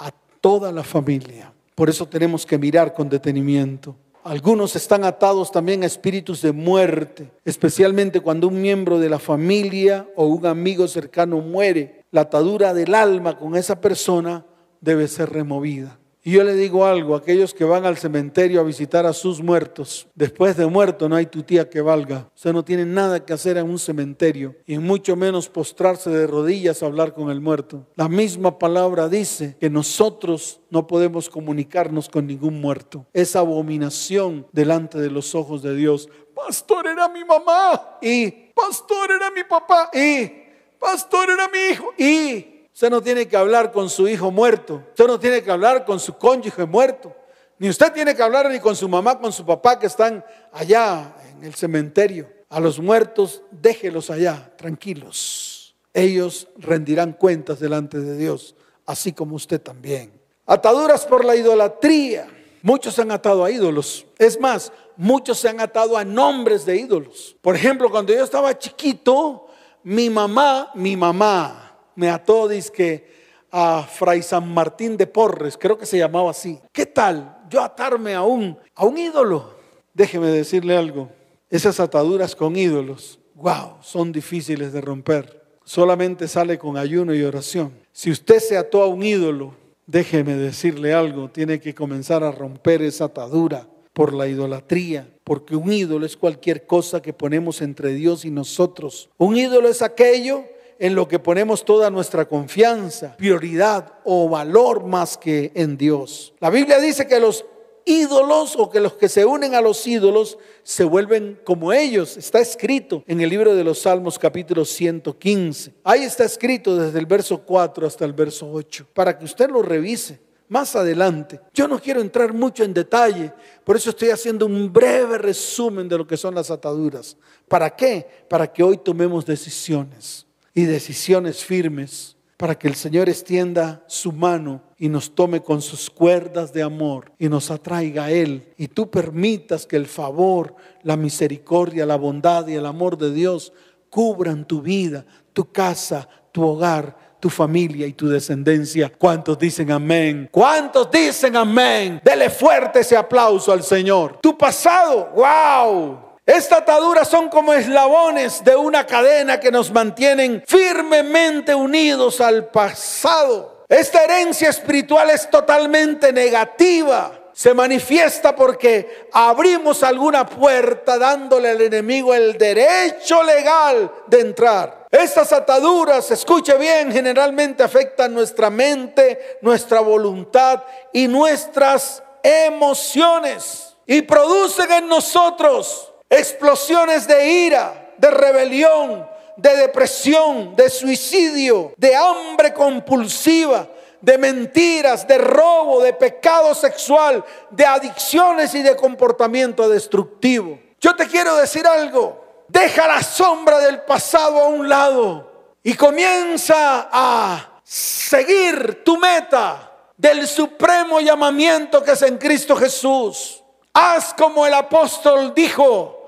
a 0.00 0.10
toda 0.40 0.72
la 0.72 0.82
familia. 0.82 1.54
Por 1.76 1.88
eso 1.88 2.06
tenemos 2.06 2.44
que 2.44 2.58
mirar 2.58 2.92
con 2.92 3.08
detenimiento. 3.08 3.94
Algunos 4.24 4.76
están 4.76 5.02
atados 5.02 5.50
también 5.50 5.82
a 5.82 5.86
espíritus 5.86 6.42
de 6.42 6.52
muerte, 6.52 7.32
especialmente 7.44 8.20
cuando 8.20 8.46
un 8.46 8.62
miembro 8.62 9.00
de 9.00 9.08
la 9.08 9.18
familia 9.18 10.08
o 10.14 10.26
un 10.26 10.46
amigo 10.46 10.86
cercano 10.86 11.38
muere. 11.38 12.04
La 12.12 12.22
atadura 12.22 12.72
del 12.72 12.94
alma 12.94 13.36
con 13.36 13.56
esa 13.56 13.80
persona 13.80 14.46
debe 14.80 15.08
ser 15.08 15.30
removida. 15.30 15.98
Y 16.24 16.32
yo 16.32 16.44
le 16.44 16.54
digo 16.54 16.86
algo, 16.86 17.16
aquellos 17.16 17.52
que 17.52 17.64
van 17.64 17.84
al 17.84 17.96
cementerio 17.96 18.60
a 18.60 18.64
visitar 18.64 19.06
a 19.06 19.12
sus 19.12 19.42
muertos, 19.42 20.06
después 20.14 20.56
de 20.56 20.66
muerto 20.66 21.08
no 21.08 21.16
hay 21.16 21.26
tu 21.26 21.42
tía 21.42 21.68
que 21.68 21.80
valga. 21.80 22.30
Usted 22.36 22.52
no 22.52 22.64
tiene 22.64 22.86
nada 22.86 23.24
que 23.24 23.32
hacer 23.32 23.56
en 23.56 23.68
un 23.68 23.80
cementerio 23.80 24.54
y 24.64 24.78
mucho 24.78 25.16
menos 25.16 25.48
postrarse 25.48 26.10
de 26.10 26.28
rodillas 26.28 26.80
a 26.80 26.86
hablar 26.86 27.12
con 27.12 27.28
el 27.30 27.40
muerto. 27.40 27.88
La 27.96 28.08
misma 28.08 28.56
palabra 28.56 29.08
dice 29.08 29.56
que 29.58 29.68
nosotros 29.68 30.60
no 30.70 30.86
podemos 30.86 31.28
comunicarnos 31.28 32.08
con 32.08 32.28
ningún 32.28 32.60
muerto. 32.60 33.04
Es 33.12 33.34
abominación 33.34 34.46
delante 34.52 34.98
de 34.98 35.10
los 35.10 35.34
ojos 35.34 35.60
de 35.60 35.74
Dios. 35.74 36.08
Pastor 36.36 36.86
era 36.86 37.08
mi 37.08 37.24
mamá 37.24 37.98
y 38.00 38.30
pastor 38.54 39.10
era 39.10 39.28
mi 39.32 39.42
papá 39.42 39.90
y 39.92 40.30
pastor 40.78 41.30
era 41.30 41.48
mi 41.48 41.72
hijo 41.72 41.92
y 41.98 42.61
Usted 42.72 42.90
no 42.90 43.02
tiene 43.02 43.28
que 43.28 43.36
hablar 43.36 43.70
con 43.70 43.90
su 43.90 44.08
hijo 44.08 44.30
muerto. 44.30 44.82
Usted 44.90 45.06
no 45.06 45.20
tiene 45.20 45.42
que 45.42 45.50
hablar 45.50 45.84
con 45.84 46.00
su 46.00 46.14
cónyuge 46.16 46.64
muerto. 46.64 47.14
Ni 47.58 47.68
usted 47.68 47.92
tiene 47.92 48.16
que 48.16 48.22
hablar 48.22 48.50
ni 48.50 48.58
con 48.58 48.74
su 48.74 48.88
mamá, 48.88 49.18
con 49.20 49.32
su 49.32 49.44
papá 49.44 49.78
que 49.78 49.86
están 49.86 50.24
allá 50.52 51.14
en 51.30 51.44
el 51.44 51.54
cementerio. 51.54 52.28
A 52.48 52.60
los 52.60 52.80
muertos, 52.80 53.42
déjelos 53.50 54.10
allá, 54.10 54.52
tranquilos. 54.56 55.74
Ellos 55.94 56.48
rendirán 56.56 57.12
cuentas 57.12 57.60
delante 57.60 58.00
de 58.00 58.16
Dios, 58.16 58.54
así 58.86 59.12
como 59.12 59.36
usted 59.36 59.60
también. 59.60 60.12
Ataduras 60.46 61.06
por 61.06 61.24
la 61.24 61.36
idolatría. 61.36 62.26
Muchos 62.62 62.94
se 62.94 63.02
han 63.02 63.10
atado 63.10 63.44
a 63.44 63.50
ídolos. 63.50 64.06
Es 64.18 64.40
más, 64.40 64.72
muchos 64.96 65.38
se 65.38 65.48
han 65.48 65.60
atado 65.60 65.96
a 65.96 66.04
nombres 66.04 66.64
de 66.64 66.76
ídolos. 66.76 67.36
Por 67.42 67.54
ejemplo, 67.54 67.90
cuando 67.90 68.12
yo 68.12 68.24
estaba 68.24 68.58
chiquito, 68.58 69.46
mi 69.82 70.08
mamá, 70.10 70.70
mi 70.74 70.96
mamá, 70.96 71.61
me 71.96 72.10
ató, 72.10 72.48
que 72.74 73.22
a 73.50 73.82
Fray 73.82 74.22
San 74.22 74.52
Martín 74.52 74.96
de 74.96 75.06
Porres, 75.06 75.58
creo 75.58 75.76
que 75.76 75.86
se 75.86 75.98
llamaba 75.98 76.30
así. 76.30 76.58
¿Qué 76.72 76.86
tal 76.86 77.38
yo 77.50 77.62
atarme 77.62 78.14
a 78.14 78.22
un, 78.22 78.56
a 78.74 78.86
un 78.86 78.96
ídolo? 78.96 79.54
Déjeme 79.92 80.28
decirle 80.28 80.76
algo, 80.76 81.10
esas 81.50 81.78
ataduras 81.78 82.34
con 82.34 82.56
ídolos, 82.56 83.18
wow, 83.34 83.76
son 83.82 84.10
difíciles 84.10 84.72
de 84.72 84.80
romper. 84.80 85.42
Solamente 85.64 86.26
sale 86.28 86.58
con 86.58 86.76
ayuno 86.76 87.14
y 87.14 87.22
oración. 87.22 87.72
Si 87.92 88.10
usted 88.10 88.38
se 88.38 88.56
ató 88.56 88.82
a 88.82 88.86
un 88.86 89.02
ídolo, 89.02 89.54
déjeme 89.86 90.34
decirle 90.34 90.94
algo, 90.94 91.28
tiene 91.28 91.60
que 91.60 91.74
comenzar 91.74 92.24
a 92.24 92.32
romper 92.32 92.80
esa 92.82 93.04
atadura 93.04 93.68
por 93.92 94.14
la 94.14 94.26
idolatría, 94.26 95.06
porque 95.24 95.54
un 95.54 95.70
ídolo 95.70 96.06
es 96.06 96.16
cualquier 96.16 96.66
cosa 96.66 97.02
que 97.02 97.12
ponemos 97.12 97.60
entre 97.60 97.92
Dios 97.92 98.24
y 98.24 98.30
nosotros. 98.30 99.10
Un 99.18 99.36
ídolo 99.36 99.68
es 99.68 99.82
aquello 99.82 100.44
en 100.82 100.96
lo 100.96 101.06
que 101.06 101.20
ponemos 101.20 101.64
toda 101.64 101.90
nuestra 101.90 102.24
confianza, 102.24 103.16
prioridad 103.16 104.00
o 104.02 104.28
valor 104.28 104.84
más 104.84 105.16
que 105.16 105.52
en 105.54 105.76
Dios. 105.76 106.34
La 106.40 106.50
Biblia 106.50 106.80
dice 106.80 107.06
que 107.06 107.20
los 107.20 107.44
ídolos 107.84 108.56
o 108.58 108.68
que 108.68 108.80
los 108.80 108.94
que 108.94 109.08
se 109.08 109.24
unen 109.24 109.54
a 109.54 109.60
los 109.60 109.86
ídolos 109.86 110.38
se 110.64 110.82
vuelven 110.82 111.38
como 111.44 111.72
ellos. 111.72 112.16
Está 112.16 112.40
escrito 112.40 113.04
en 113.06 113.20
el 113.20 113.30
libro 113.30 113.54
de 113.54 113.62
los 113.62 113.82
Salmos 113.82 114.18
capítulo 114.18 114.64
115. 114.64 115.72
Ahí 115.84 116.02
está 116.02 116.24
escrito 116.24 116.76
desde 116.76 116.98
el 116.98 117.06
verso 117.06 117.42
4 117.42 117.86
hasta 117.86 118.04
el 118.04 118.12
verso 118.12 118.50
8, 118.50 118.88
para 118.92 119.16
que 119.16 119.24
usted 119.24 119.50
lo 119.50 119.62
revise 119.62 120.18
más 120.48 120.74
adelante. 120.74 121.38
Yo 121.54 121.68
no 121.68 121.80
quiero 121.80 122.00
entrar 122.00 122.34
mucho 122.34 122.64
en 122.64 122.74
detalle, 122.74 123.32
por 123.62 123.76
eso 123.76 123.90
estoy 123.90 124.10
haciendo 124.10 124.46
un 124.46 124.72
breve 124.72 125.16
resumen 125.18 125.88
de 125.88 125.98
lo 125.98 126.08
que 126.08 126.16
son 126.16 126.34
las 126.34 126.50
ataduras. 126.50 127.16
¿Para 127.46 127.70
qué? 127.70 128.04
Para 128.28 128.52
que 128.52 128.64
hoy 128.64 128.78
tomemos 128.78 129.24
decisiones 129.24 130.26
y 130.54 130.64
decisiones 130.64 131.44
firmes 131.44 132.16
para 132.36 132.58
que 132.58 132.66
el 132.66 132.74
Señor 132.74 133.08
extienda 133.08 133.84
su 133.86 134.10
mano 134.10 134.62
y 134.76 134.88
nos 134.88 135.14
tome 135.14 135.42
con 135.42 135.62
sus 135.62 135.88
cuerdas 135.88 136.52
de 136.52 136.62
amor 136.62 137.12
y 137.16 137.28
nos 137.28 137.52
atraiga 137.52 138.06
a 138.06 138.10
Él. 138.10 138.52
Y 138.56 138.66
tú 138.66 138.90
permitas 138.90 139.64
que 139.64 139.76
el 139.76 139.86
favor, 139.86 140.56
la 140.82 140.96
misericordia, 140.96 141.86
la 141.86 141.94
bondad 141.96 142.48
y 142.48 142.54
el 142.54 142.66
amor 142.66 142.98
de 142.98 143.12
Dios 143.12 143.52
cubran 143.88 144.44
tu 144.44 144.60
vida, 144.60 145.04
tu 145.32 145.52
casa, 145.52 146.08
tu 146.32 146.42
hogar, 146.42 146.96
tu 147.20 147.30
familia 147.30 147.86
y 147.86 147.92
tu 147.92 148.08
descendencia. 148.08 148.90
¿Cuántos 148.98 149.38
dicen 149.38 149.70
amén? 149.70 150.28
¿Cuántos 150.32 150.90
dicen 150.90 151.36
amén? 151.36 152.00
Dele 152.02 152.28
fuerte 152.28 152.80
ese 152.80 152.96
aplauso 152.96 153.52
al 153.52 153.62
Señor. 153.62 154.18
Tu 154.20 154.36
pasado, 154.36 155.12
wow. 155.14 156.11
Estas 156.32 156.60
ataduras 156.60 157.08
son 157.08 157.28
como 157.28 157.52
eslabones 157.52 158.42
de 158.42 158.56
una 158.56 158.86
cadena 158.86 159.38
que 159.38 159.50
nos 159.50 159.70
mantienen 159.70 160.42
firmemente 160.46 161.54
unidos 161.54 162.22
al 162.22 162.46
pasado. 162.46 163.66
Esta 163.68 164.02
herencia 164.02 164.48
espiritual 164.48 165.10
es 165.10 165.28
totalmente 165.28 166.10
negativa 166.10 167.18
se 167.34 167.54
manifiesta 167.54 168.36
porque 168.36 169.08
abrimos 169.12 169.82
alguna 169.82 170.26
puerta 170.26 170.98
dándole 170.98 171.48
al 171.50 171.62
enemigo 171.62 172.14
el 172.14 172.36
derecho 172.36 173.22
legal 173.22 173.90
de 174.06 174.20
entrar. 174.20 174.86
Estas 174.90 175.32
ataduras, 175.32 176.10
escuche 176.10 176.56
bien, 176.58 176.92
generalmente 176.92 177.62
afectan 177.62 178.12
nuestra 178.12 178.50
mente, 178.50 179.38
nuestra 179.40 179.80
voluntad 179.80 180.62
y 180.92 181.08
nuestras 181.08 182.02
emociones 182.22 183.74
y 183.86 184.02
producen 184.02 184.70
en 184.70 184.88
nosotros 184.88 185.91
explosiones 186.12 187.06
de 187.06 187.26
ira, 187.26 187.94
de 187.96 188.10
rebelión, 188.10 189.08
de 189.36 189.56
depresión, 189.56 190.54
de 190.54 190.68
suicidio, 190.68 191.72
de 191.78 191.96
hambre 191.96 192.52
compulsiva, 192.52 193.66
de 193.98 194.18
mentiras, 194.18 195.06
de 195.06 195.16
robo, 195.16 195.82
de 195.82 195.94
pecado 195.94 196.54
sexual, 196.54 197.24
de 197.50 197.64
adicciones 197.64 198.54
y 198.54 198.62
de 198.62 198.76
comportamiento 198.76 199.68
destructivo. 199.68 200.58
Yo 200.80 200.94
te 200.94 201.06
quiero 201.06 201.36
decir 201.36 201.66
algo. 201.66 202.20
Deja 202.48 202.86
la 202.86 203.02
sombra 203.02 203.58
del 203.60 203.80
pasado 203.82 204.38
a 204.38 204.48
un 204.48 204.68
lado 204.68 205.32
y 205.62 205.72
comienza 205.74 206.90
a 206.92 207.60
seguir 207.62 208.84
tu 208.84 208.98
meta 208.98 209.70
del 209.96 210.28
supremo 210.28 211.00
llamamiento 211.00 211.82
que 211.82 211.92
es 211.92 212.02
en 212.02 212.18
Cristo 212.18 212.54
Jesús. 212.54 213.42
Haz 213.72 214.12
como 214.12 214.46
el 214.46 214.52
apóstol 214.52 215.32
dijo, 215.34 216.01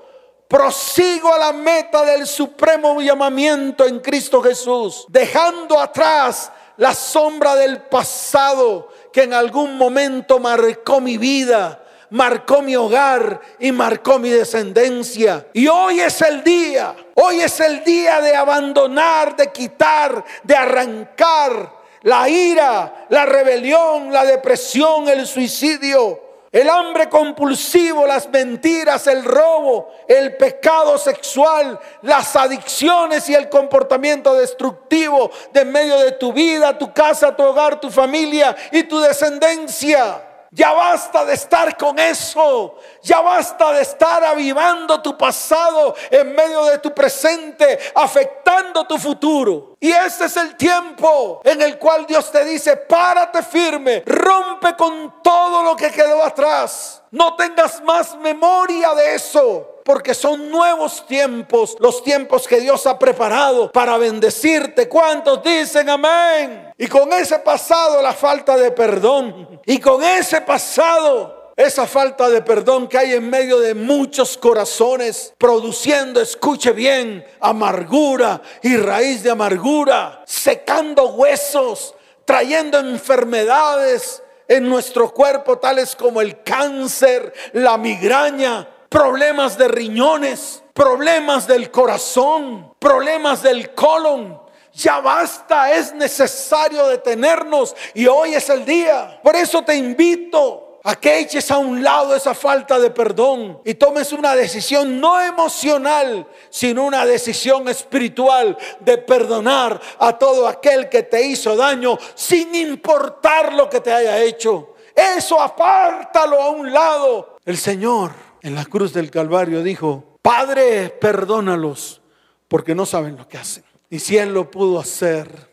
prosigo 0.47 1.33
a 1.33 1.39
la 1.39 1.53
meta 1.53 2.03
del 2.03 2.27
supremo 2.27 3.01
llamamiento 3.01 3.85
en 3.85 3.99
Cristo 3.99 4.41
Jesús, 4.41 5.05
dejando 5.09 5.79
atrás 5.79 6.51
la 6.77 6.93
sombra 6.93 7.55
del 7.55 7.81
pasado 7.83 8.89
que 9.11 9.23
en 9.23 9.33
algún 9.33 9.77
momento 9.77 10.39
marcó 10.39 10.99
mi 10.99 11.17
vida, 11.17 11.81
marcó 12.09 12.61
mi 12.61 12.75
hogar 12.75 13.39
y 13.59 13.71
marcó 13.71 14.19
mi 14.19 14.29
descendencia. 14.29 15.47
Y 15.53 15.67
hoy 15.67 16.01
es 16.01 16.21
el 16.21 16.43
día, 16.43 16.95
hoy 17.15 17.41
es 17.41 17.59
el 17.59 17.83
día 17.83 18.21
de 18.21 18.35
abandonar, 18.35 19.35
de 19.35 19.51
quitar, 19.51 20.23
de 20.43 20.55
arrancar 20.55 21.85
la 22.03 22.29
ira, 22.29 23.07
la 23.09 23.25
rebelión, 23.25 24.11
la 24.11 24.25
depresión, 24.25 25.07
el 25.07 25.25
suicidio 25.25 26.24
el 26.55 26.69
hambre 26.69 27.09
compulsivo, 27.09 28.07
las 28.07 28.29
mentiras, 28.29 29.07
el 29.07 29.25
robo, 29.25 29.91
el 30.07 30.37
pecado 30.37 30.97
sexual, 30.97 31.77
las 32.01 32.33
adicciones 32.37 33.27
y 33.27 33.35
el 33.35 33.49
comportamiento 33.49 34.33
destructivo 34.35 35.31
de 35.51 35.65
medio 35.65 35.99
de 35.99 36.13
tu 36.13 36.31
vida, 36.31 36.77
tu 36.77 36.93
casa, 36.93 37.35
tu 37.35 37.43
hogar, 37.43 37.81
tu 37.81 37.89
familia 37.89 38.55
y 38.71 38.83
tu 38.83 39.01
descendencia. 39.01 40.24
Ya 40.55 40.71
basta 40.71 41.25
de 41.25 41.33
estar 41.33 41.75
con 41.75 41.99
eso. 41.99 42.75
Ya 43.01 43.19
basta 43.19 43.73
de 43.73 43.81
estar 43.81 44.23
avivando 44.23 45.01
tu 45.01 45.17
pasado 45.17 45.93
en 46.09 46.33
medio 46.33 46.63
de 46.63 46.79
tu 46.79 46.93
presente, 46.93 47.77
afectando 47.93 48.87
tu 48.87 48.97
futuro. 48.97 49.75
Y 49.81 49.91
este 49.91 50.25
es 50.25 50.37
el 50.37 50.55
tiempo 50.55 51.41
en 51.43 51.61
el 51.61 51.77
cual 51.77 52.05
Dios 52.05 52.31
te 52.31 52.45
dice, 52.45 52.77
párate 52.77 53.43
firme, 53.43 54.01
rompe 54.05 54.77
con 54.77 55.21
todo 55.21 55.61
lo 55.61 55.75
que 55.75 55.91
quedó 55.91 56.23
atrás. 56.23 57.03
No 57.11 57.35
tengas 57.35 57.83
más 57.83 58.15
memoria 58.15 58.93
de 58.93 59.15
eso 59.15 59.74
porque 59.85 60.15
son 60.15 60.49
nuevos 60.49 61.05
tiempos, 61.05 61.77
los 61.79 62.03
tiempos 62.03 62.47
que 62.47 62.59
Dios 62.59 62.87
ha 62.87 62.97
preparado 62.97 63.71
para 63.71 63.99
bendecirte. 63.99 64.89
¿Cuántos 64.89 65.43
dicen 65.43 65.87
amén? 65.91 66.73
Y 66.75 66.87
con 66.87 67.13
ese 67.13 67.37
pasado 67.37 68.01
la 68.01 68.13
falta 68.13 68.57
de 68.57 68.71
perdón. 68.71 69.61
Y 69.63 69.79
con 69.79 70.03
ese 70.03 70.41
pasado 70.41 71.51
esa 71.55 71.85
falta 71.85 72.27
de 72.29 72.41
perdón 72.41 72.87
que 72.87 72.97
hay 72.97 73.13
en 73.13 73.29
medio 73.29 73.59
de 73.59 73.75
muchos 73.75 74.39
corazones, 74.39 75.35
produciendo, 75.37 76.19
escuche 76.19 76.71
bien, 76.71 77.23
amargura 77.39 78.41
y 78.63 78.75
raíz 78.77 79.21
de 79.21 79.29
amargura, 79.29 80.23
secando 80.25 81.09
huesos, 81.09 81.93
trayendo 82.25 82.79
enfermedades 82.79 84.23
en 84.47 84.67
nuestro 84.67 85.13
cuerpo, 85.13 85.59
tales 85.59 85.95
como 85.95 86.21
el 86.21 86.41
cáncer, 86.41 87.31
la 87.53 87.77
migraña, 87.77 88.67
problemas 88.95 89.57
de 89.57 89.67
riñones, 89.67 90.63
problemas 90.73 91.45
del 91.45 91.69
corazón, 91.69 92.73
problemas 92.79 93.43
del 93.43 93.75
colon. 93.75 94.41
Ya 94.73 95.01
basta, 95.01 95.73
es 95.73 95.93
necesario 95.93 96.87
detenernos 96.87 97.75
y 97.93 98.07
hoy 98.07 98.35
es 98.35 98.49
el 98.49 98.63
día. 98.63 99.19
Por 99.21 99.35
eso 99.35 99.63
te 99.63 99.75
invito 99.75 100.79
a 100.85 100.95
que 100.95 101.19
eches 101.19 101.51
a 101.51 101.57
un 101.57 101.83
lado 101.83 102.15
esa 102.15 102.33
falta 102.33 102.79
de 102.79 102.89
perdón 102.89 103.59
y 103.65 103.73
tomes 103.73 104.13
una 104.13 104.33
decisión 104.33 105.01
no 105.01 105.19
emocional, 105.19 106.25
sino 106.49 106.85
una 106.85 107.05
decisión 107.05 107.67
espiritual 107.67 108.57
de 108.79 108.97
perdonar 108.97 109.77
a 109.99 110.17
todo 110.17 110.47
aquel 110.47 110.87
que 110.87 111.03
te 111.03 111.21
hizo 111.21 111.57
daño 111.57 111.97
sin 112.13 112.55
importar 112.55 113.51
lo 113.51 113.69
que 113.69 113.81
te 113.81 113.91
haya 113.91 114.19
hecho. 114.19 114.75
Eso 114.95 115.41
apártalo 115.41 116.41
a 116.41 116.49
un 116.51 116.71
lado. 116.71 117.35
El 117.43 117.57
Señor 117.57 118.24
en 118.45 118.53
la 118.53 118.63
cruz 118.63 118.93
del 118.93 119.09
Calvario 119.09 119.63
dijo, 119.63 120.19
Padre, 120.21 120.89
perdónalos 120.89 122.03
porque 122.47 122.75
no 122.75 122.85
saben 122.85 123.17
lo 123.17 123.27
que 123.27 123.39
hacen. 123.39 123.63
Y 123.89 123.97
si 123.97 124.17
Él 124.17 124.35
lo 124.35 124.51
pudo 124.51 124.79
hacer, 124.79 125.51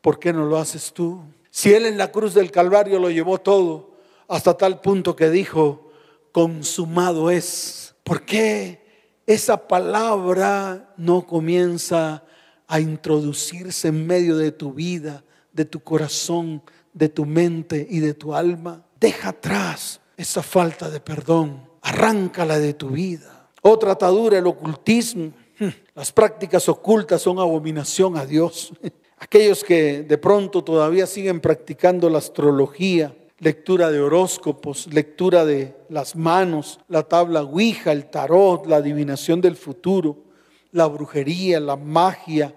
¿por 0.00 0.20
qué 0.20 0.32
no 0.32 0.44
lo 0.44 0.56
haces 0.56 0.92
tú? 0.92 1.24
Si 1.50 1.74
Él 1.74 1.84
en 1.84 1.98
la 1.98 2.12
cruz 2.12 2.32
del 2.32 2.52
Calvario 2.52 3.00
lo 3.00 3.10
llevó 3.10 3.38
todo, 3.38 3.96
hasta 4.28 4.56
tal 4.56 4.80
punto 4.80 5.16
que 5.16 5.30
dijo, 5.30 5.90
consumado 6.30 7.28
es. 7.28 7.96
¿Por 8.04 8.24
qué 8.24 9.18
esa 9.26 9.66
palabra 9.66 10.94
no 10.96 11.26
comienza 11.26 12.22
a 12.68 12.78
introducirse 12.78 13.88
en 13.88 14.06
medio 14.06 14.36
de 14.36 14.52
tu 14.52 14.72
vida, 14.72 15.24
de 15.50 15.64
tu 15.64 15.80
corazón, 15.80 16.62
de 16.92 17.08
tu 17.08 17.26
mente 17.26 17.84
y 17.90 17.98
de 17.98 18.14
tu 18.14 18.32
alma? 18.32 18.84
Deja 19.00 19.30
atrás 19.30 20.00
esa 20.16 20.44
falta 20.44 20.88
de 20.88 21.00
perdón 21.00 21.65
arráncala 21.86 22.58
de 22.58 22.74
tu 22.74 22.88
vida. 22.88 23.48
Otra 23.62 23.92
atadura, 23.92 24.38
el 24.38 24.46
ocultismo. 24.46 25.32
Hmm, 25.58 25.68
las 25.94 26.10
prácticas 26.10 26.68
ocultas 26.68 27.22
son 27.22 27.38
abominación 27.38 28.16
a 28.16 28.26
Dios. 28.26 28.72
Aquellos 29.18 29.62
que 29.62 30.02
de 30.02 30.18
pronto 30.18 30.64
todavía 30.64 31.06
siguen 31.06 31.40
practicando 31.40 32.10
la 32.10 32.18
astrología, 32.18 33.14
lectura 33.38 33.90
de 33.92 34.00
horóscopos, 34.00 34.92
lectura 34.92 35.44
de 35.44 35.76
las 35.88 36.16
manos, 36.16 36.80
la 36.88 37.04
tabla 37.04 37.42
Ouija, 37.42 37.92
el 37.92 38.06
tarot, 38.06 38.66
la 38.66 38.76
adivinación 38.76 39.40
del 39.40 39.54
futuro, 39.54 40.24
la 40.72 40.86
brujería, 40.86 41.60
la 41.60 41.76
magia, 41.76 42.52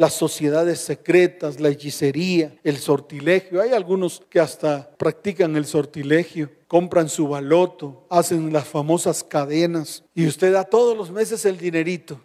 las 0.00 0.14
sociedades 0.14 0.80
secretas, 0.80 1.60
la 1.60 1.68
hechicería, 1.68 2.56
el 2.64 2.78
sortilegio. 2.78 3.60
Hay 3.60 3.72
algunos 3.72 4.22
que 4.30 4.40
hasta 4.40 4.90
practican 4.96 5.56
el 5.56 5.66
sortilegio, 5.66 6.50
compran 6.68 7.10
su 7.10 7.28
baloto, 7.28 8.06
hacen 8.08 8.50
las 8.50 8.66
famosas 8.66 9.22
cadenas 9.22 10.02
y 10.14 10.26
usted 10.26 10.54
da 10.54 10.64
todos 10.64 10.96
los 10.96 11.10
meses 11.10 11.44
el 11.44 11.58
dinerito. 11.58 12.18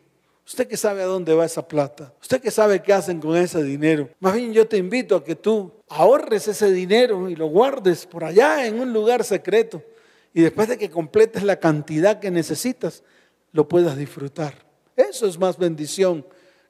Usted 0.48 0.70
que 0.70 0.78
sabe 0.78 1.02
a 1.02 1.06
dónde 1.06 1.34
va 1.34 1.44
esa 1.44 1.68
plata, 1.68 2.14
usted 2.22 2.40
que 2.40 2.50
sabe 2.50 2.82
qué 2.82 2.94
hacen 2.94 3.20
con 3.20 3.36
ese 3.36 3.62
dinero. 3.62 4.08
Más 4.22 4.36
bien 4.36 4.54
yo 4.54 4.66
te 4.66 4.78
invito 4.78 5.18
a 5.18 5.24
que 5.26 5.36
tú 5.36 5.74
ahorres 5.90 6.48
ese 6.48 6.72
dinero 6.72 7.30
y 7.30 7.36
lo 7.36 7.48
guardes 7.48 8.06
por 8.06 8.24
allá 8.24 8.66
en 8.66 8.80
un 8.80 8.94
lugar 8.94 9.26
secreto. 9.26 9.84
Y 10.34 10.44
después 10.44 10.70
de 10.70 10.78
que 10.78 10.90
completes 10.90 11.44
la 11.44 11.60
cantidad 11.60 12.22
que 12.22 12.32
necesitas, 12.32 13.04
lo 13.52 13.68
puedas 13.68 13.98
disfrutar. 13.98 14.66
Eso 14.96 15.28
es 15.28 15.38
más 15.38 15.58
bendición 15.58 16.26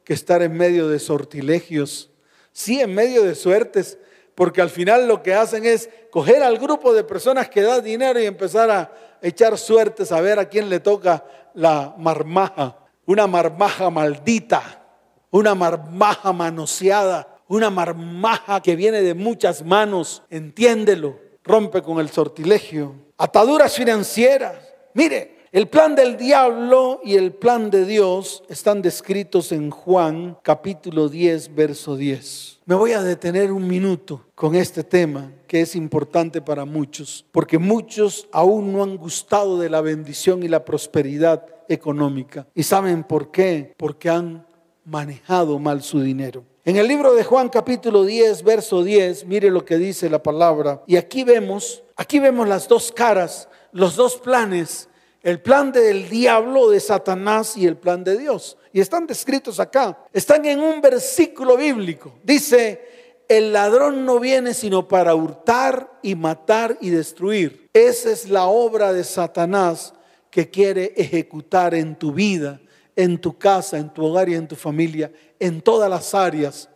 que 0.05 0.13
estar 0.13 0.41
en 0.41 0.53
medio 0.53 0.87
de 0.87 0.99
sortilegios, 0.99 2.11
sí 2.53 2.79
en 2.79 2.93
medio 2.93 3.23
de 3.23 3.35
suertes, 3.35 3.97
porque 4.35 4.61
al 4.61 4.69
final 4.69 5.07
lo 5.07 5.23
que 5.23 5.33
hacen 5.33 5.65
es 5.65 5.89
coger 6.11 6.43
al 6.43 6.59
grupo 6.59 6.93
de 6.93 7.03
personas 7.03 7.49
que 7.49 7.61
da 7.61 7.81
dinero 7.81 8.19
y 8.21 8.25
empezar 8.25 8.69
a 8.69 8.93
echar 9.21 9.57
suertes 9.57 10.11
a 10.11 10.21
ver 10.21 10.39
a 10.39 10.47
quién 10.47 10.69
le 10.69 10.79
toca 10.79 11.25
la 11.55 11.95
marmaja, 11.97 12.77
una 13.05 13.27
marmaja 13.27 13.89
maldita, 13.89 14.83
una 15.31 15.55
marmaja 15.55 16.31
manoseada, 16.31 17.27
una 17.47 17.69
marmaja 17.69 18.61
que 18.61 18.75
viene 18.75 19.01
de 19.01 19.13
muchas 19.13 19.63
manos, 19.65 20.23
entiéndelo, 20.29 21.19
rompe 21.43 21.81
con 21.81 21.99
el 21.99 22.09
sortilegio, 22.09 22.95
ataduras 23.17 23.75
financieras. 23.75 24.57
Mire, 24.93 25.34
El 25.55 25.69
plan 25.69 25.95
del 25.95 26.17
diablo 26.17 26.99
y 27.01 27.15
el 27.15 27.31
plan 27.31 27.69
de 27.69 27.85
Dios 27.85 28.43
están 28.49 28.81
descritos 28.81 29.53
en 29.53 29.71
Juan 29.71 30.37
capítulo 30.41 31.07
10, 31.07 31.55
verso 31.55 31.95
10. 31.95 32.59
Me 32.65 32.75
voy 32.75 32.91
a 32.91 33.01
detener 33.01 33.53
un 33.53 33.65
minuto 33.65 34.25
con 34.35 34.53
este 34.53 34.83
tema 34.83 35.31
que 35.47 35.61
es 35.61 35.77
importante 35.77 36.41
para 36.41 36.65
muchos, 36.65 37.25
porque 37.31 37.57
muchos 37.57 38.27
aún 38.33 38.73
no 38.73 38.83
han 38.83 38.97
gustado 38.97 39.57
de 39.57 39.69
la 39.69 39.79
bendición 39.79 40.43
y 40.43 40.49
la 40.49 40.65
prosperidad 40.65 41.45
económica. 41.69 42.45
¿Y 42.53 42.63
saben 42.63 43.05
por 43.05 43.31
qué? 43.31 43.73
Porque 43.77 44.09
han 44.09 44.45
manejado 44.83 45.57
mal 45.57 45.81
su 45.83 46.01
dinero. 46.01 46.43
En 46.65 46.75
el 46.75 46.85
libro 46.85 47.15
de 47.15 47.23
Juan 47.23 47.47
capítulo 47.47 48.03
10, 48.03 48.43
verso 48.43 48.83
10, 48.83 49.25
mire 49.25 49.49
lo 49.49 49.63
que 49.63 49.77
dice 49.77 50.09
la 50.09 50.21
palabra. 50.21 50.83
Y 50.85 50.97
aquí 50.97 51.23
vemos, 51.23 51.81
aquí 51.95 52.19
vemos 52.19 52.45
las 52.45 52.67
dos 52.67 52.91
caras, 52.91 53.47
los 53.71 53.95
dos 53.95 54.17
planes 54.17 54.89
el 55.25 55.41
plan 55.41 55.71
del 55.71 56.07
diablo, 56.07 56.69
de 56.69 56.79
Satanás 56.79 57.57
y 57.57 57.65
el 57.65 57.77
plan 57.77 58.03
de 58.03 58.15
Dios. 58.15 58.57
Y 58.71 58.79
están 58.79 59.07
descritos 59.07 59.59
acá. 59.59 59.97
Están 60.13 60.45
en 60.45 60.59
un 60.59 60.81
versículo 60.81 61.57
bíblico. 61.57 62.13
Dice, 62.21 63.23
el 63.27 63.51
ladrón 63.51 64.05
no 64.05 64.19
viene 64.19 64.53
sino 64.53 64.87
para 64.87 65.15
hurtar 65.15 65.97
y 66.03 66.13
matar 66.13 66.77
y 66.79 66.91
destruir. 66.91 67.71
Esa 67.73 68.11
es 68.11 68.29
la 68.29 68.45
obra 68.45 68.93
de 68.93 69.03
Satanás 69.03 69.95
que 70.29 70.51
quiere 70.51 70.93
ejecutar 70.95 71.73
en 71.73 71.95
tu 71.95 72.13
vida, 72.13 72.61
en 72.95 73.17
tu 73.17 73.35
casa, 73.35 73.79
en 73.79 73.91
tu 73.91 74.05
hogar 74.05 74.29
y 74.29 74.35
en 74.35 74.47
tu 74.47 74.55
familia, 74.55 75.11
en 75.39 75.59
todas 75.59 75.89
las 75.89 76.13
áreas. 76.13 76.69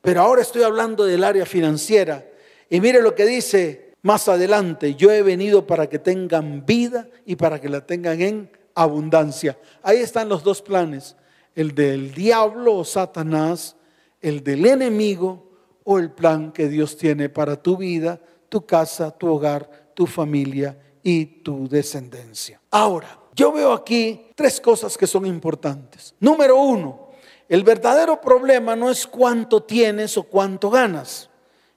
Pero 0.00 0.20
ahora 0.20 0.42
estoy 0.42 0.62
hablando 0.62 1.04
del 1.04 1.24
área 1.24 1.44
financiera. 1.44 2.24
Y 2.70 2.80
mire 2.80 3.02
lo 3.02 3.16
que 3.16 3.26
dice 3.26 3.85
más 4.06 4.28
adelante, 4.28 4.94
yo 4.94 5.10
he 5.10 5.20
venido 5.20 5.66
para 5.66 5.88
que 5.88 5.98
tengan 5.98 6.64
vida 6.64 7.08
y 7.24 7.34
para 7.34 7.60
que 7.60 7.68
la 7.68 7.84
tengan 7.84 8.20
en 8.20 8.50
abundancia. 8.76 9.58
Ahí 9.82 9.98
están 9.98 10.28
los 10.28 10.44
dos 10.44 10.62
planes, 10.62 11.16
el 11.56 11.74
del 11.74 12.14
diablo 12.14 12.76
o 12.76 12.84
Satanás, 12.84 13.74
el 14.20 14.44
del 14.44 14.64
enemigo 14.64 15.50
o 15.82 15.98
el 15.98 16.12
plan 16.12 16.52
que 16.52 16.68
Dios 16.68 16.96
tiene 16.96 17.28
para 17.28 17.60
tu 17.60 17.76
vida, 17.76 18.20
tu 18.48 18.64
casa, 18.64 19.10
tu 19.10 19.26
hogar, 19.26 19.68
tu 19.92 20.06
familia 20.06 20.78
y 21.02 21.42
tu 21.42 21.68
descendencia. 21.68 22.60
Ahora, 22.70 23.18
yo 23.34 23.50
veo 23.50 23.72
aquí 23.72 24.28
tres 24.36 24.60
cosas 24.60 24.96
que 24.96 25.08
son 25.08 25.26
importantes. 25.26 26.14
Número 26.20 26.56
uno, 26.60 27.08
el 27.48 27.64
verdadero 27.64 28.20
problema 28.20 28.76
no 28.76 28.88
es 28.88 29.04
cuánto 29.04 29.64
tienes 29.64 30.16
o 30.16 30.22
cuánto 30.22 30.70
ganas, 30.70 31.28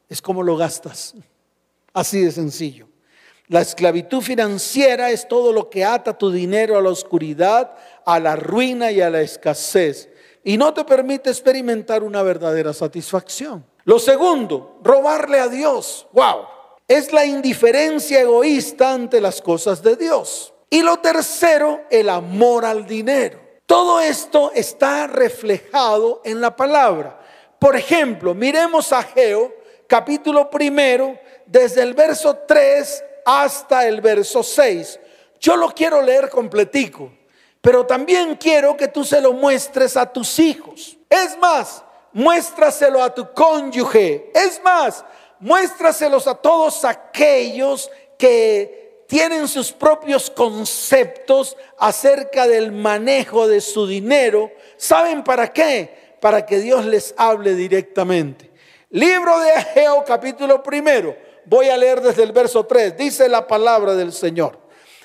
es 0.07 0.21
cómo 0.21 0.43
lo 0.43 0.55
gastas. 0.55 1.15
Así 1.93 2.21
de 2.23 2.31
sencillo. 2.31 2.87
La 3.47 3.61
esclavitud 3.61 4.21
financiera 4.21 5.09
es 5.09 5.27
todo 5.27 5.51
lo 5.51 5.69
que 5.69 5.83
ata 5.83 6.17
tu 6.17 6.31
dinero 6.31 6.77
a 6.77 6.81
la 6.81 6.89
oscuridad, 6.89 7.75
a 8.05 8.19
la 8.19 8.35
ruina 8.35 8.91
y 8.91 9.01
a 9.01 9.09
la 9.09 9.21
escasez. 9.21 10.09
Y 10.43 10.55
no 10.57 10.73
te 10.73 10.83
permite 10.85 11.31
experimentar 11.31 12.03
una 12.03 12.21
verdadera 12.21 12.73
satisfacción. 12.73 13.65
Lo 13.85 13.97
segundo, 13.97 14.79
robarle 14.83 15.39
a 15.39 15.47
Dios. 15.47 16.07
Wow. 16.11 16.45
Es 16.87 17.11
la 17.11 17.25
indiferencia 17.25 18.21
egoísta 18.21 18.93
ante 18.93 19.19
las 19.19 19.41
cosas 19.41 19.81
de 19.81 19.95
Dios. 19.95 20.53
Y 20.69 20.83
lo 20.83 20.97
tercero, 20.97 21.81
el 21.89 22.09
amor 22.09 22.65
al 22.65 22.85
dinero. 22.85 23.39
Todo 23.65 23.99
esto 23.99 24.51
está 24.53 25.07
reflejado 25.07 26.21
en 26.23 26.39
la 26.39 26.55
palabra. 26.55 27.19
Por 27.57 27.75
ejemplo, 27.75 28.35
miremos 28.35 28.93
a 28.93 29.01
Geo, 29.01 29.53
capítulo 29.87 30.49
primero, 30.49 31.17
desde 31.49 31.81
el 31.81 31.93
verso 31.93 32.37
3 32.47 33.03
hasta 33.25 33.87
el 33.87 34.01
verso 34.01 34.43
6. 34.43 34.99
Yo 35.39 35.55
lo 35.55 35.69
quiero 35.69 36.01
leer 36.01 36.29
completico, 36.29 37.11
pero 37.61 37.85
también 37.85 38.35
quiero 38.35 38.77
que 38.77 38.87
tú 38.87 39.03
se 39.03 39.19
lo 39.19 39.33
muestres 39.33 39.97
a 39.97 40.11
tus 40.11 40.37
hijos. 40.39 40.97
Es 41.09 41.37
más, 41.37 41.83
muéstraselo 42.13 43.01
a 43.01 43.13
tu 43.13 43.33
cónyuge. 43.33 44.31
Es 44.33 44.61
más, 44.63 45.03
muéstraselos 45.39 46.27
a 46.27 46.35
todos 46.35 46.85
aquellos 46.85 47.89
que 48.17 49.05
tienen 49.07 49.47
sus 49.47 49.71
propios 49.71 50.29
conceptos 50.29 51.57
acerca 51.79 52.47
del 52.47 52.71
manejo 52.71 53.47
de 53.47 53.59
su 53.59 53.87
dinero. 53.87 54.51
¿Saben 54.77 55.23
para 55.23 55.51
qué? 55.51 56.17
Para 56.21 56.45
que 56.45 56.59
Dios 56.59 56.85
les 56.85 57.15
hable 57.17 57.55
directamente. 57.55 58.51
Libro 58.91 59.39
de 59.39 59.51
Ageo, 59.51 60.03
capítulo 60.05 60.61
primero 60.61 61.28
Voy 61.49 61.67
a 61.67 61.77
leer 61.77 61.99
desde 61.99 62.21
el 62.21 62.31
verso 62.31 62.63
3. 62.63 62.95
Dice 62.95 63.27
la 63.27 63.47
palabra 63.47 63.95
del 63.95 64.13
Señor. 64.13 64.59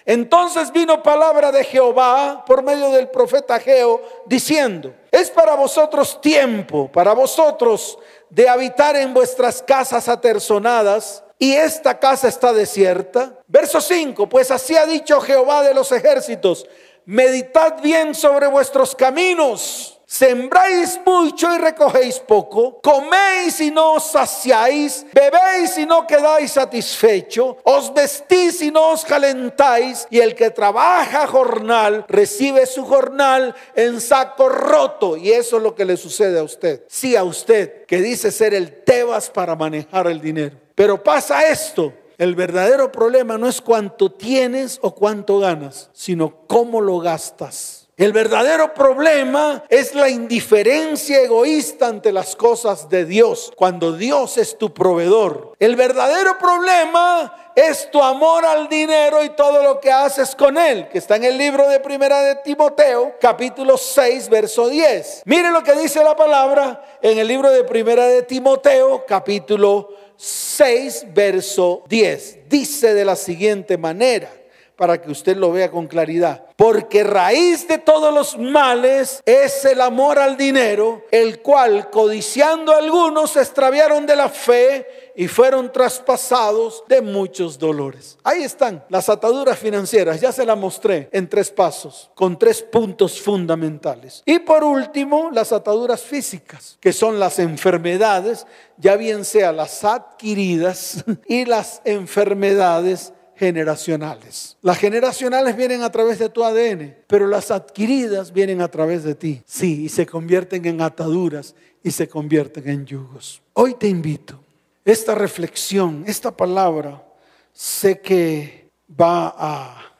Entonces 0.04 0.70
vino 0.70 1.02
palabra 1.02 1.50
de 1.50 1.64
Jehová 1.64 2.44
por 2.46 2.62
medio 2.62 2.90
del 2.90 3.08
profeta 3.08 3.58
Geo 3.58 4.02
diciendo, 4.26 4.94
es 5.10 5.30
para 5.30 5.54
vosotros 5.54 6.20
tiempo, 6.20 6.92
para 6.92 7.14
vosotros 7.14 7.98
de 8.28 8.46
habitar 8.46 8.94
en 8.96 9.14
vuestras 9.14 9.62
casas 9.62 10.06
aterzonadas 10.06 11.24
y 11.38 11.54
esta 11.54 11.98
casa 11.98 12.28
está 12.28 12.52
desierta. 12.52 13.38
Verso 13.46 13.80
5, 13.80 14.28
pues 14.28 14.50
así 14.50 14.76
ha 14.76 14.84
dicho 14.84 15.18
Jehová 15.22 15.62
de 15.62 15.72
los 15.72 15.90
ejércitos, 15.90 16.66
meditad 17.06 17.80
bien 17.80 18.14
sobre 18.14 18.46
vuestros 18.48 18.94
caminos 18.94 19.93
Sembráis 20.14 21.00
mucho 21.04 21.52
y 21.52 21.58
recogéis 21.58 22.20
poco, 22.20 22.78
coméis 22.80 23.60
y 23.60 23.72
no 23.72 23.94
os 23.94 24.12
saciáis, 24.12 25.04
bebéis 25.12 25.76
y 25.76 25.86
no 25.86 26.06
quedáis 26.06 26.52
satisfecho, 26.52 27.56
os 27.64 27.92
vestís 27.92 28.62
y 28.62 28.70
no 28.70 28.92
os 28.92 29.04
calentáis, 29.04 30.06
y 30.10 30.20
el 30.20 30.36
que 30.36 30.50
trabaja 30.50 31.26
jornal 31.26 32.04
recibe 32.06 32.64
su 32.66 32.84
jornal 32.84 33.56
en 33.74 34.00
saco 34.00 34.48
roto. 34.48 35.16
Y 35.16 35.32
eso 35.32 35.56
es 35.56 35.64
lo 35.64 35.74
que 35.74 35.84
le 35.84 35.96
sucede 35.96 36.38
a 36.38 36.44
usted. 36.44 36.84
Sí, 36.86 37.16
a 37.16 37.24
usted, 37.24 37.84
que 37.84 38.00
dice 38.00 38.30
ser 38.30 38.54
el 38.54 38.84
Tebas 38.84 39.30
para 39.30 39.56
manejar 39.56 40.06
el 40.06 40.20
dinero. 40.20 40.56
Pero 40.76 41.02
pasa 41.02 41.48
esto. 41.48 41.92
El 42.18 42.36
verdadero 42.36 42.92
problema 42.92 43.36
no 43.36 43.48
es 43.48 43.60
cuánto 43.60 44.12
tienes 44.12 44.78
o 44.80 44.94
cuánto 44.94 45.40
ganas, 45.40 45.90
sino 45.92 46.46
cómo 46.46 46.80
lo 46.80 47.00
gastas. 47.00 47.83
El 47.96 48.12
verdadero 48.12 48.74
problema 48.74 49.62
es 49.68 49.94
la 49.94 50.08
indiferencia 50.08 51.20
egoísta 51.20 51.86
ante 51.86 52.10
las 52.10 52.34
cosas 52.34 52.88
de 52.88 53.04
Dios, 53.04 53.52
cuando 53.54 53.92
Dios 53.92 54.36
es 54.36 54.58
tu 54.58 54.74
proveedor. 54.74 55.52
El 55.60 55.76
verdadero 55.76 56.36
problema 56.36 57.52
es 57.54 57.88
tu 57.92 58.02
amor 58.02 58.44
al 58.44 58.68
dinero 58.68 59.22
y 59.22 59.30
todo 59.30 59.62
lo 59.62 59.78
que 59.78 59.92
haces 59.92 60.34
con 60.34 60.58
él, 60.58 60.88
que 60.88 60.98
está 60.98 61.14
en 61.14 61.22
el 61.22 61.38
libro 61.38 61.68
de 61.68 61.78
Primera 61.78 62.20
de 62.22 62.34
Timoteo, 62.36 63.14
capítulo 63.20 63.76
6, 63.78 64.28
verso 64.28 64.68
10. 64.68 65.22
Mire 65.26 65.52
lo 65.52 65.62
que 65.62 65.74
dice 65.74 66.02
la 66.02 66.16
palabra 66.16 66.98
en 67.00 67.16
el 67.18 67.28
libro 67.28 67.48
de 67.52 67.62
Primera 67.62 68.08
de 68.08 68.24
Timoteo, 68.24 69.04
capítulo 69.06 69.90
6, 70.16 71.14
verso 71.14 71.84
10. 71.88 72.48
Dice 72.48 72.92
de 72.92 73.04
la 73.04 73.14
siguiente 73.14 73.78
manera, 73.78 74.32
para 74.76 75.00
que 75.00 75.10
usted 75.10 75.36
lo 75.36 75.52
vea 75.52 75.70
con 75.70 75.86
claridad. 75.86 76.44
Porque 76.56 77.04
raíz 77.04 77.66
de 77.66 77.78
todos 77.78 78.12
los 78.12 78.38
males 78.38 79.22
es 79.24 79.64
el 79.64 79.80
amor 79.80 80.18
al 80.18 80.36
dinero, 80.36 81.04
el 81.10 81.40
cual, 81.40 81.90
codiciando 81.90 82.74
algunos, 82.74 83.32
se 83.32 83.40
extraviaron 83.40 84.06
de 84.06 84.16
la 84.16 84.28
fe 84.28 85.12
y 85.16 85.28
fueron 85.28 85.72
traspasados 85.72 86.84
de 86.88 87.00
muchos 87.00 87.58
dolores. 87.58 88.18
Ahí 88.24 88.42
están 88.42 88.84
las 88.88 89.08
ataduras 89.08 89.58
financieras, 89.58 90.20
ya 90.20 90.32
se 90.32 90.44
las 90.44 90.58
mostré 90.58 91.08
en 91.12 91.28
tres 91.28 91.50
pasos, 91.50 92.10
con 92.14 92.38
tres 92.38 92.62
puntos 92.62 93.20
fundamentales. 93.20 94.22
Y 94.24 94.40
por 94.40 94.64
último, 94.64 95.30
las 95.32 95.52
ataduras 95.52 96.02
físicas, 96.02 96.78
que 96.80 96.92
son 96.92 97.20
las 97.20 97.38
enfermedades, 97.38 98.46
ya 98.76 98.96
bien 98.96 99.24
sea 99.24 99.52
las 99.52 99.84
adquiridas 99.84 101.04
y 101.28 101.44
las 101.44 101.80
enfermedades 101.84 103.12
generacionales. 103.36 104.56
Las 104.62 104.78
generacionales 104.78 105.56
vienen 105.56 105.82
a 105.82 105.90
través 105.90 106.18
de 106.18 106.28
tu 106.28 106.44
ADN, 106.44 106.96
pero 107.06 107.26
las 107.26 107.50
adquiridas 107.50 108.32
vienen 108.32 108.60
a 108.60 108.68
través 108.68 109.04
de 109.04 109.14
ti. 109.14 109.42
Sí, 109.46 109.84
y 109.84 109.88
se 109.88 110.06
convierten 110.06 110.64
en 110.66 110.80
ataduras 110.80 111.54
y 111.82 111.90
se 111.90 112.08
convierten 112.08 112.68
en 112.68 112.86
yugos. 112.86 113.42
Hoy 113.52 113.74
te 113.74 113.88
invito, 113.88 114.40
esta 114.84 115.14
reflexión, 115.14 116.04
esta 116.06 116.36
palabra, 116.36 117.04
sé 117.52 118.00
que 118.00 118.68
va 118.88 119.34
a 119.36 119.92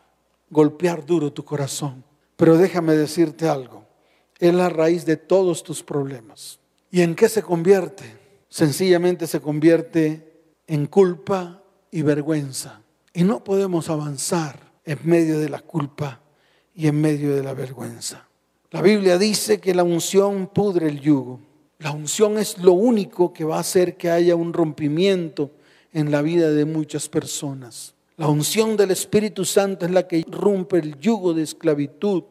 golpear 0.51 1.05
duro 1.05 1.32
tu 1.32 1.45
corazón, 1.45 2.05
pero 2.37 2.57
déjame 2.57 2.95
decirte 2.95 3.49
algo, 3.49 3.85
es 4.39 4.55
la 4.55 4.68
raíz 4.68 5.05
de 5.05 5.16
todos 5.16 5.62
tus 5.62 5.82
problemas. 5.82 6.59
¿Y 6.91 7.03
en 7.03 7.14
qué 7.14 7.28
se 7.28 7.43
convierte? 7.43 8.05
Sencillamente 8.49 9.26
se 9.26 9.41
convierte 9.41 10.32
en 10.66 10.87
culpa 10.87 11.62
y 11.91 12.03
vergüenza. 12.03 12.84
Y 13.17 13.23
no 13.23 13.45
podemos 13.45 13.89
avanzar 13.91 14.59
en 14.85 14.99
medio 15.05 15.39
de 15.39 15.49
la 15.49 15.61
culpa 15.61 16.21
y 16.75 16.89
en 16.89 17.01
medio 17.01 17.35
de 17.37 17.45
la 17.45 17.55
vergüenza. 17.55 18.27
La 18.73 18.83
Biblia 18.83 19.19
dice 19.19 19.61
que 19.61 19.73
la 19.73 19.85
unción 19.85 20.49
pudre 20.49 20.89
el 20.89 21.01
yugo. 21.01 21.39
La 21.79 21.93
unción 21.93 22.39
es 22.39 22.59
lo 22.59 22.73
único 22.73 23.33
que 23.33 23.45
va 23.45 23.59
a 23.59 23.61
hacer 23.61 23.97
que 23.97 24.11
haya 24.11 24.35
un 24.35 24.53
rompimiento 24.53 25.53
en 25.93 26.11
la 26.11 26.23
vida 26.23 26.51
de 26.51 26.65
muchas 26.65 27.09
personas. 27.09 27.95
La 28.17 28.27
unción 28.27 28.77
del 28.77 28.91
Espíritu 28.91 29.45
Santo 29.45 29.87
es 29.87 29.93
la 29.93 30.09
que 30.09 30.25
rompe 30.29 30.79
el 30.79 30.99
yugo 30.99 31.35
de 31.35 31.45
esclavitud, 31.45 32.25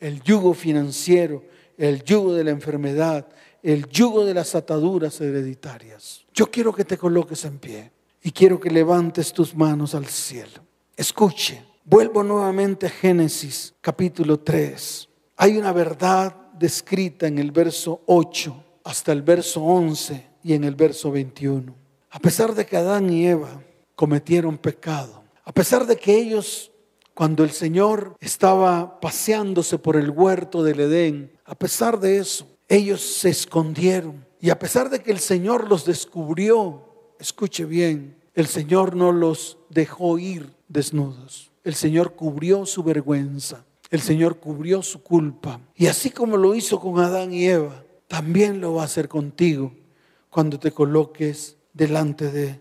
el 0.00 0.22
yugo 0.22 0.54
financiero, 0.54 1.44
el 1.76 2.02
yugo 2.02 2.32
de 2.32 2.44
la 2.44 2.50
enfermedad, 2.50 3.28
el 3.62 3.86
yugo 3.88 4.24
de 4.24 4.32
las 4.32 4.54
ataduras 4.54 5.20
hereditarias. 5.20 6.24
Yo 6.32 6.50
quiero 6.50 6.72
que 6.72 6.86
te 6.86 6.96
coloques 6.96 7.44
en 7.44 7.58
pie 7.58 7.92
y 8.22 8.32
quiero 8.32 8.60
que 8.60 8.70
levantes 8.70 9.32
tus 9.32 9.54
manos 9.54 9.94
al 9.94 10.06
cielo. 10.06 10.62
Escuche, 10.96 11.64
vuelvo 11.84 12.22
nuevamente 12.22 12.86
a 12.86 12.90
Génesis 12.90 13.74
capítulo 13.80 14.40
3. 14.40 15.08
Hay 15.36 15.56
una 15.56 15.72
verdad 15.72 16.36
descrita 16.58 17.26
en 17.26 17.38
el 17.38 17.50
verso 17.52 18.02
8 18.06 18.64
hasta 18.84 19.12
el 19.12 19.22
verso 19.22 19.62
11 19.62 20.26
y 20.42 20.52
en 20.52 20.64
el 20.64 20.74
verso 20.74 21.10
21. 21.10 21.74
A 22.10 22.18
pesar 22.18 22.54
de 22.54 22.66
que 22.66 22.76
Adán 22.76 23.10
y 23.10 23.26
Eva 23.26 23.62
cometieron 23.94 24.58
pecado, 24.58 25.22
a 25.44 25.52
pesar 25.52 25.86
de 25.86 25.96
que 25.96 26.14
ellos, 26.14 26.70
cuando 27.14 27.44
el 27.44 27.50
Señor 27.50 28.16
estaba 28.20 29.00
paseándose 29.00 29.78
por 29.78 29.96
el 29.96 30.10
huerto 30.10 30.62
del 30.62 30.80
Edén, 30.80 31.32
a 31.44 31.54
pesar 31.54 31.98
de 31.98 32.18
eso, 32.18 32.46
ellos 32.68 33.00
se 33.00 33.30
escondieron. 33.30 34.26
Y 34.40 34.50
a 34.50 34.58
pesar 34.58 34.90
de 34.90 35.02
que 35.02 35.10
el 35.10 35.18
Señor 35.18 35.68
los 35.68 35.84
descubrió, 35.84 36.89
escuche 37.20 37.64
bien, 37.64 38.16
el 38.34 38.46
Señor 38.46 38.96
no 38.96 39.12
los 39.12 39.58
dejó 39.68 40.18
ir 40.18 40.52
desnudos. 40.68 41.50
El 41.62 41.74
Señor 41.74 42.14
cubrió 42.14 42.66
su 42.66 42.82
vergüenza. 42.82 43.64
El 43.90 44.00
Señor 44.00 44.38
cubrió 44.38 44.82
su 44.82 45.02
culpa. 45.02 45.60
Y 45.74 45.86
así 45.86 46.10
como 46.10 46.36
lo 46.36 46.54
hizo 46.54 46.80
con 46.80 46.98
Adán 47.00 47.32
y 47.32 47.46
Eva, 47.46 47.84
también 48.08 48.60
lo 48.60 48.74
va 48.74 48.82
a 48.82 48.86
hacer 48.86 49.08
contigo 49.08 49.72
cuando 50.30 50.58
te 50.58 50.70
coloques 50.70 51.56
delante 51.72 52.30
de 52.30 52.60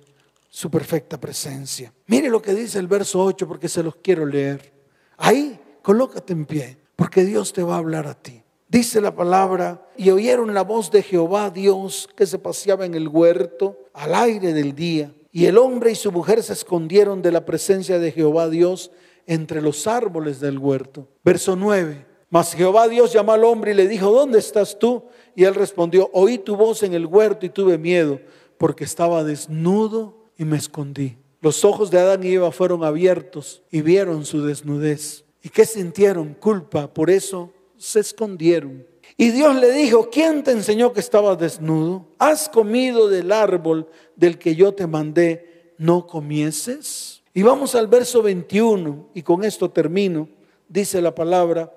su 0.49 0.69
perfecta 0.69 1.19
presencia. 1.19 1.93
Mire 2.07 2.29
lo 2.29 2.41
que 2.41 2.53
dice 2.53 2.79
el 2.79 2.87
verso 2.87 3.23
8 3.23 3.47
porque 3.47 3.69
se 3.69 3.83
los 3.83 3.95
quiero 3.97 4.25
leer. 4.25 4.73
Ahí, 5.17 5.59
colócate 5.81 6.33
en 6.33 6.45
pie, 6.45 6.77
porque 6.95 7.23
Dios 7.23 7.53
te 7.53 7.61
va 7.61 7.75
a 7.75 7.79
hablar 7.79 8.07
a 8.07 8.15
ti. 8.15 8.41
Dice 8.69 9.01
la 9.01 9.15
palabra, 9.15 9.83
y 9.97 10.11
oyeron 10.11 10.53
la 10.53 10.61
voz 10.61 10.91
de 10.91 11.01
Jehová 11.01 11.49
Dios 11.49 12.07
que 12.15 12.27
se 12.27 12.37
paseaba 12.37 12.85
en 12.85 12.93
el 12.93 13.07
huerto 13.07 13.79
al 13.93 14.13
aire 14.13 14.53
del 14.53 14.75
día. 14.75 15.11
Y 15.31 15.45
el 15.45 15.57
hombre 15.57 15.91
y 15.91 15.95
su 15.95 16.11
mujer 16.11 16.43
se 16.43 16.53
escondieron 16.53 17.23
de 17.23 17.31
la 17.31 17.45
presencia 17.45 17.97
de 17.97 18.11
Jehová 18.11 18.47
Dios 18.47 18.91
entre 19.25 19.61
los 19.63 19.87
árboles 19.87 20.39
del 20.39 20.59
huerto. 20.59 21.07
Verso 21.23 21.55
9. 21.55 22.05
Mas 22.29 22.53
Jehová 22.53 22.87
Dios 22.87 23.11
llamó 23.11 23.31
al 23.31 23.43
hombre 23.43 23.71
y 23.71 23.75
le 23.75 23.87
dijo, 23.87 24.11
¿dónde 24.11 24.37
estás 24.37 24.77
tú? 24.77 25.03
Y 25.35 25.45
él 25.45 25.55
respondió, 25.55 26.11
oí 26.13 26.37
tu 26.37 26.55
voz 26.55 26.83
en 26.83 26.93
el 26.93 27.07
huerto 27.07 27.47
y 27.47 27.49
tuve 27.49 27.79
miedo, 27.79 28.19
porque 28.59 28.83
estaba 28.83 29.23
desnudo 29.23 30.25
y 30.37 30.45
me 30.45 30.57
escondí. 30.57 31.17
Los 31.41 31.65
ojos 31.65 31.89
de 31.89 31.99
Adán 31.99 32.23
y 32.23 32.33
Eva 32.33 32.51
fueron 32.51 32.83
abiertos 32.83 33.63
y 33.71 33.81
vieron 33.81 34.25
su 34.25 34.45
desnudez. 34.45 35.25
¿Y 35.41 35.49
qué 35.49 35.65
sintieron? 35.65 36.35
Culpa. 36.35 36.93
Por 36.93 37.09
eso 37.09 37.51
se 37.79 38.01
escondieron. 38.01 38.85
Y 39.17 39.31
Dios 39.31 39.55
le 39.55 39.71
dijo, 39.71 40.09
¿quién 40.11 40.43
te 40.43 40.51
enseñó 40.51 40.93
que 40.93 40.99
estabas 40.99 41.39
desnudo? 41.39 42.05
¿Has 42.19 42.47
comido 42.47 43.09
del 43.09 43.31
árbol 43.31 43.89
del 44.15 44.37
que 44.37 44.55
yo 44.55 44.73
te 44.73 44.85
mandé? 44.85 45.73
¿No 45.77 46.05
comieses? 46.05 47.23
Y 47.33 47.41
vamos 47.41 47.73
al 47.73 47.87
verso 47.87 48.21
21, 48.21 49.09
y 49.13 49.23
con 49.23 49.43
esto 49.43 49.71
termino. 49.71 50.29
Dice 50.67 51.01
la 51.01 51.15
palabra, 51.15 51.73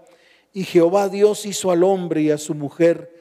y 0.52 0.64
Jehová 0.64 1.08
Dios 1.08 1.46
hizo 1.46 1.70
al 1.70 1.82
hombre 1.84 2.22
y 2.22 2.30
a 2.30 2.38
su 2.38 2.54
mujer 2.54 3.12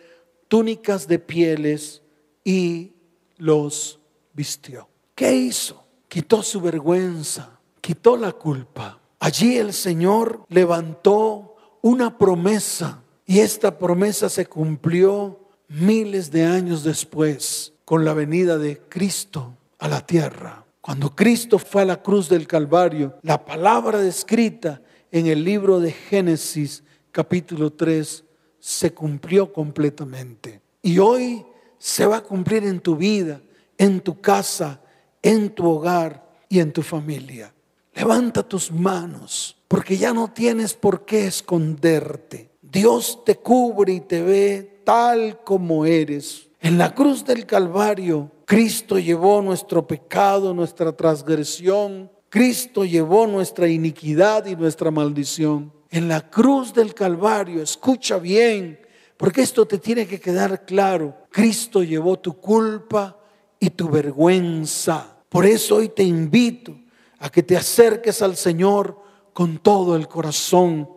túnicas 0.48 1.08
de 1.08 1.18
pieles 1.20 2.02
y 2.44 2.92
los 3.38 4.00
vistió. 4.34 4.90
¿Qué 5.16 5.34
hizo? 5.34 5.86
Quitó 6.08 6.44
su 6.44 6.60
vergüenza, 6.60 7.60
quitó 7.80 8.18
la 8.18 8.34
culpa. 8.34 9.00
Allí 9.20 9.58
el 9.58 9.72
Señor 9.72 10.44
levantó 10.50 11.51
una 11.82 12.18
promesa 12.18 13.02
y 13.26 13.40
esta 13.40 13.78
promesa 13.78 14.30
se 14.30 14.46
cumplió 14.46 15.40
miles 15.68 16.32
de 16.32 16.46
años 16.46 16.84
después 16.84 17.74
con 17.86 18.06
la 18.06 18.14
venida 18.14 18.58
de 18.58 18.78
Cristo 18.90 19.56
a 19.80 19.88
la 19.88 20.06
tierra. 20.06 20.66
Cuando 20.82 21.16
Cristo 21.16 21.60
fue 21.60 21.84
a 21.84 21.86
la 21.86 22.02
cruz 22.02 22.28
del 22.28 22.48
Calvario, 22.48 23.18
la 23.22 23.46
palabra 23.46 24.00
descrita 24.00 24.82
en 25.12 25.28
el 25.28 25.44
libro 25.44 25.80
de 25.80 25.92
Génesis 25.92 26.84
capítulo 27.12 27.72
3 27.74 28.24
se 28.60 28.94
cumplió 28.94 29.52
completamente. 29.52 30.62
Y 30.82 31.00
hoy 31.00 31.46
se 31.78 32.06
va 32.06 32.18
a 32.18 32.24
cumplir 32.24 32.64
en 32.64 32.80
tu 32.80 32.96
vida, 32.96 33.42
en 33.78 34.02
tu 34.02 34.22
casa, 34.22 34.82
en 35.22 35.50
tu 35.50 35.68
hogar 35.68 36.26
y 36.48 36.60
en 36.60 36.72
tu 36.72 36.82
familia. 36.82 37.54
Levanta 37.94 38.44
tus 38.44 38.72
manos, 38.72 39.58
porque 39.68 39.98
ya 39.98 40.14
no 40.14 40.32
tienes 40.32 40.74
por 40.74 41.06
qué 41.06 41.28
esconderte. 41.28 42.52
Dios 42.62 43.24
te 43.26 43.36
cubre 43.36 43.94
y 43.94 44.02
te 44.02 44.22
ve 44.22 44.82
tal 44.86 45.44
como 45.44 45.86
eres. 45.86 46.48
En 46.62 46.78
la 46.78 46.96
cruz 46.96 47.26
del 47.26 47.46
Calvario, 47.46 48.32
Cristo 48.46 48.98
llevó 48.98 49.42
nuestro 49.42 49.86
pecado, 49.86 50.54
nuestra 50.54 50.96
transgresión. 50.96 52.10
Cristo 52.30 52.86
llevó 52.86 53.28
nuestra 53.28 53.68
iniquidad 53.68 54.46
y 54.46 54.56
nuestra 54.56 54.90
maldición. 54.90 55.74
En 55.90 56.08
la 56.08 56.30
cruz 56.30 56.74
del 56.74 56.94
Calvario, 56.94 57.62
escucha 57.62 58.18
bien, 58.18 58.80
porque 59.18 59.42
esto 59.42 59.66
te 59.66 59.78
tiene 59.78 60.08
que 60.08 60.20
quedar 60.20 60.66
claro. 60.66 61.18
Cristo 61.30 61.84
llevó 61.84 62.18
tu 62.20 62.38
culpa 62.38 63.20
y 63.60 63.70
tu 63.72 63.90
vergüenza. 63.90 65.18
Por 65.28 65.46
eso 65.46 65.76
hoy 65.78 65.90
te 65.90 66.04
invito 66.04 66.81
a 67.22 67.30
que 67.30 67.44
te 67.44 67.56
acerques 67.56 68.22
al 68.22 68.36
Señor 68.36 69.00
con 69.32 69.60
todo 69.60 69.96
el 69.96 70.08
corazón, 70.08 70.90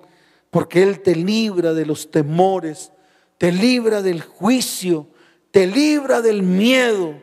porque 0.51 0.83
Él 0.83 1.01
te 1.01 1.15
libra 1.15 1.75
de 1.75 1.85
los 1.85 2.11
temores, 2.11 2.93
te 3.39 3.53
libra 3.53 4.01
del 4.01 4.23
juicio, 4.23 5.07
te 5.51 5.67
libra 5.67 6.23
del 6.23 6.43
miedo, 6.43 7.15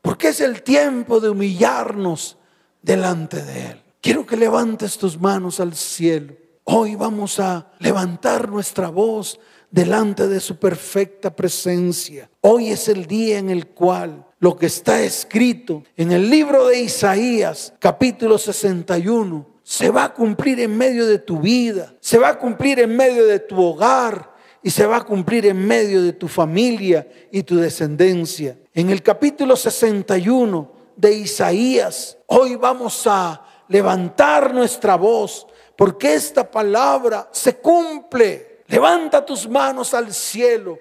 porque 0.00 0.28
es 0.28 0.40
el 0.40 0.62
tiempo 0.62 1.20
de 1.20 1.28
humillarnos 1.28 2.38
delante 2.80 3.42
de 3.44 3.66
Él. 3.72 3.82
Quiero 4.00 4.24
que 4.24 4.38
levantes 4.38 4.96
tus 4.96 5.20
manos 5.20 5.60
al 5.60 5.74
cielo. 5.74 6.34
Hoy 6.64 6.94
vamos 6.94 7.38
a 7.38 7.70
levantar 7.78 8.48
nuestra 8.48 8.88
voz 8.88 9.38
delante 9.70 10.26
de 10.26 10.40
su 10.40 10.56
perfecta 10.56 11.36
presencia. 11.36 12.30
Hoy 12.40 12.70
es 12.70 12.88
el 12.88 13.04
día 13.06 13.38
en 13.38 13.50
el 13.50 13.66
cual 13.66 14.29
lo 14.40 14.56
que 14.56 14.66
está 14.66 15.00
escrito 15.02 15.84
en 15.96 16.12
el 16.12 16.28
libro 16.28 16.66
de 16.66 16.80
Isaías, 16.80 17.72
capítulo 17.78 18.38
61, 18.38 19.46
se 19.62 19.90
va 19.90 20.04
a 20.04 20.14
cumplir 20.14 20.58
en 20.60 20.76
medio 20.76 21.06
de 21.06 21.18
tu 21.18 21.38
vida, 21.38 21.94
se 22.00 22.18
va 22.18 22.30
a 22.30 22.38
cumplir 22.38 22.80
en 22.80 22.96
medio 22.96 23.26
de 23.26 23.38
tu 23.38 23.62
hogar, 23.62 24.30
y 24.62 24.70
se 24.70 24.86
va 24.86 24.96
a 24.96 25.04
cumplir 25.04 25.46
en 25.46 25.66
medio 25.66 26.02
de 26.02 26.12
tu 26.12 26.28
familia 26.28 27.06
y 27.30 27.42
tu 27.42 27.56
descendencia. 27.56 28.58
En 28.74 28.90
el 28.90 29.02
capítulo 29.02 29.56
61 29.56 30.72
de 30.96 31.14
Isaías, 31.14 32.18
hoy 32.26 32.56
vamos 32.56 33.06
a 33.06 33.42
levantar 33.68 34.52
nuestra 34.52 34.96
voz 34.96 35.46
porque 35.76 36.14
esta 36.14 36.50
palabra 36.50 37.28
se 37.32 37.56
cumple. 37.56 38.64
Levanta 38.66 39.24
tus 39.24 39.48
manos 39.48 39.94
al 39.94 40.12
cielo 40.12 40.78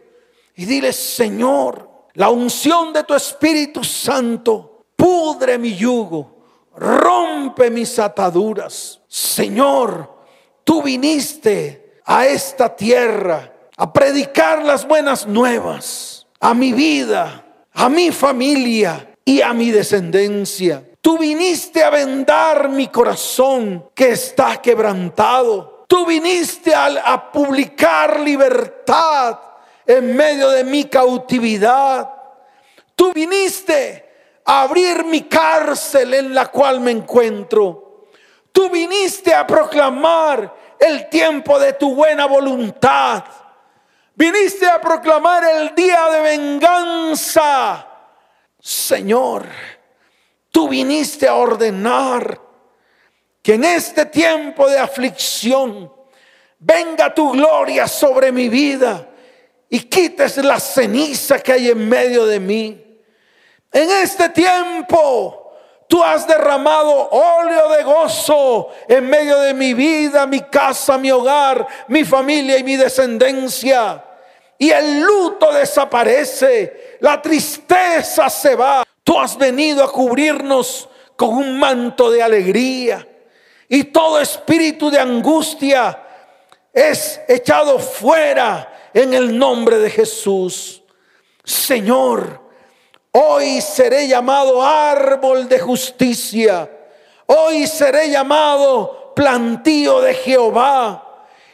y 0.55 0.65
dile, 0.65 0.91
Señor, 0.91 1.88
la 2.13 2.29
unción 2.29 2.93
de 2.93 3.03
tu 3.03 3.13
Espíritu 3.13 3.83
Santo 3.83 4.85
pudre 4.95 5.57
mi 5.57 5.75
yugo, 5.75 6.37
rompe 6.75 7.69
mis 7.69 7.97
ataduras. 7.99 8.99
Señor, 9.07 10.09
tú 10.63 10.81
viniste 10.81 12.01
a 12.05 12.25
esta 12.25 12.75
tierra 12.75 13.53
a 13.77 13.93
predicar 13.93 14.63
las 14.63 14.87
buenas 14.87 15.25
nuevas 15.25 16.27
a 16.39 16.53
mi 16.53 16.73
vida, 16.73 17.45
a 17.73 17.89
mi 17.89 18.11
familia 18.11 19.15
y 19.23 19.41
a 19.41 19.53
mi 19.53 19.71
descendencia. 19.71 20.83
Tú 21.01 21.17
viniste 21.17 21.83
a 21.83 21.89
vendar 21.89 22.69
mi 22.69 22.87
corazón 22.87 23.89
que 23.93 24.11
está 24.11 24.61
quebrantado. 24.61 25.85
Tú 25.87 26.05
viniste 26.05 26.73
a, 26.73 26.85
a 26.85 27.31
publicar 27.31 28.19
libertad 28.19 29.39
en 29.89 30.15
medio 30.15 30.51
de 30.51 30.63
mi 30.63 30.85
cautividad. 30.85 32.07
Tú 32.95 33.11
viniste 33.11 34.07
a 34.45 34.61
abrir 34.61 35.03
mi 35.03 35.23
cárcel 35.23 36.13
en 36.13 36.35
la 36.35 36.45
cual 36.45 36.79
me 36.79 36.91
encuentro. 36.91 38.05
Tú 38.51 38.69
viniste 38.69 39.33
a 39.33 39.47
proclamar 39.47 40.55
el 40.79 41.09
tiempo 41.09 41.57
de 41.57 41.73
tu 41.73 41.95
buena 41.95 42.27
voluntad. 42.27 43.23
Viniste 44.13 44.67
a 44.67 44.79
proclamar 44.79 45.43
el 45.43 45.73
día 45.73 46.07
de 46.11 46.21
venganza. 46.21 47.87
Señor, 48.59 49.47
tú 50.51 50.69
viniste 50.69 51.27
a 51.27 51.33
ordenar 51.33 52.39
que 53.41 53.55
en 53.55 53.63
este 53.63 54.05
tiempo 54.05 54.69
de 54.69 54.77
aflicción 54.77 55.91
venga 56.59 57.11
tu 57.11 57.31
gloria 57.31 57.87
sobre 57.87 58.31
mi 58.31 58.49
vida 58.49 59.08
y 59.69 59.79
quites 59.81 60.37
la 60.37 60.59
ceniza 60.59 61.39
que 61.39 61.53
hay 61.53 61.69
en 61.69 61.87
medio 61.87 62.25
de 62.25 62.39
mí. 62.39 62.85
En 63.71 63.89
este 63.91 64.29
tiempo 64.29 65.39
Tú 65.89 66.03
has 66.03 66.27
derramado 66.27 67.09
óleo 67.09 67.67
de 67.69 67.81
gozo 67.81 68.69
en 68.87 69.09
medio 69.09 69.39
de 69.39 69.55
mi 69.55 69.73
vida, 69.73 70.27
mi 70.27 70.41
casa, 70.41 70.99
mi 70.99 71.09
hogar, 71.09 71.67
mi 71.87 72.05
familia 72.05 72.59
y 72.59 72.63
mi 72.63 72.75
descendencia. 72.75 74.05
Y 74.59 74.69
el 74.69 75.01
luto 75.01 75.51
desaparece, 75.51 76.97
la 76.99 77.19
tristeza 77.19 78.29
se 78.29 78.53
va. 78.53 78.83
Tú 79.03 79.19
has 79.19 79.35
venido 79.35 79.83
a 79.83 79.91
cubrirnos 79.91 80.87
con 81.15 81.29
un 81.29 81.57
manto 81.57 82.11
de 82.11 82.21
alegría. 82.21 83.07
Y 83.67 83.85
todo 83.85 84.21
espíritu 84.21 84.91
de 84.91 84.99
angustia 84.99 86.03
es 86.71 87.19
echado 87.27 87.79
fuera 87.79 88.68
en 88.93 89.13
el 89.13 89.37
nombre 89.37 89.77
de 89.79 89.89
Jesús. 89.89 90.81
Señor, 91.43 92.41
hoy 93.11 93.61
seré 93.61 94.07
llamado 94.07 94.61
árbol 94.63 95.47
de 95.47 95.59
justicia. 95.59 96.69
Hoy 97.25 97.67
seré 97.67 98.09
llamado 98.09 99.13
plantío 99.15 100.01
de 100.01 100.13
Jehová. 100.13 101.05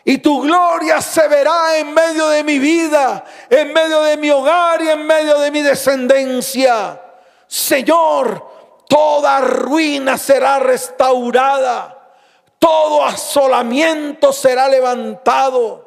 Y 0.03 0.19
tu 0.19 0.41
gloria 0.41 1.01
se 1.01 1.27
verá 1.27 1.77
en 1.79 1.91
medio 1.91 2.27
de 2.29 2.43
mi 2.43 2.59
vida, 2.59 3.25
en 3.49 3.73
medio 3.73 4.03
de 4.03 4.17
mi 4.17 4.29
hogar 4.29 4.81
y 4.83 4.89
en 4.89 5.05
medio 5.07 5.39
de 5.39 5.49
mi 5.49 5.61
descendencia. 5.61 7.01
Señor, 7.47 8.45
toda 8.87 9.39
ruina 9.39 10.17
será 10.17 10.59
restaurada, 10.59 12.13
todo 12.59 13.03
asolamiento 13.03 14.31
será 14.31 14.67
levantado, 14.69 15.84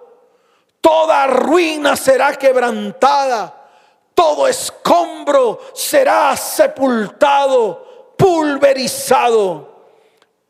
toda 0.81 1.27
ruina 1.27 1.97
será 1.97 2.35
quebrantada, 2.35 3.55
todo 4.15 4.49
escombro 4.49 5.61
será 5.75 6.37
sepultado, 6.37 8.15
pulverizado. 8.17 9.69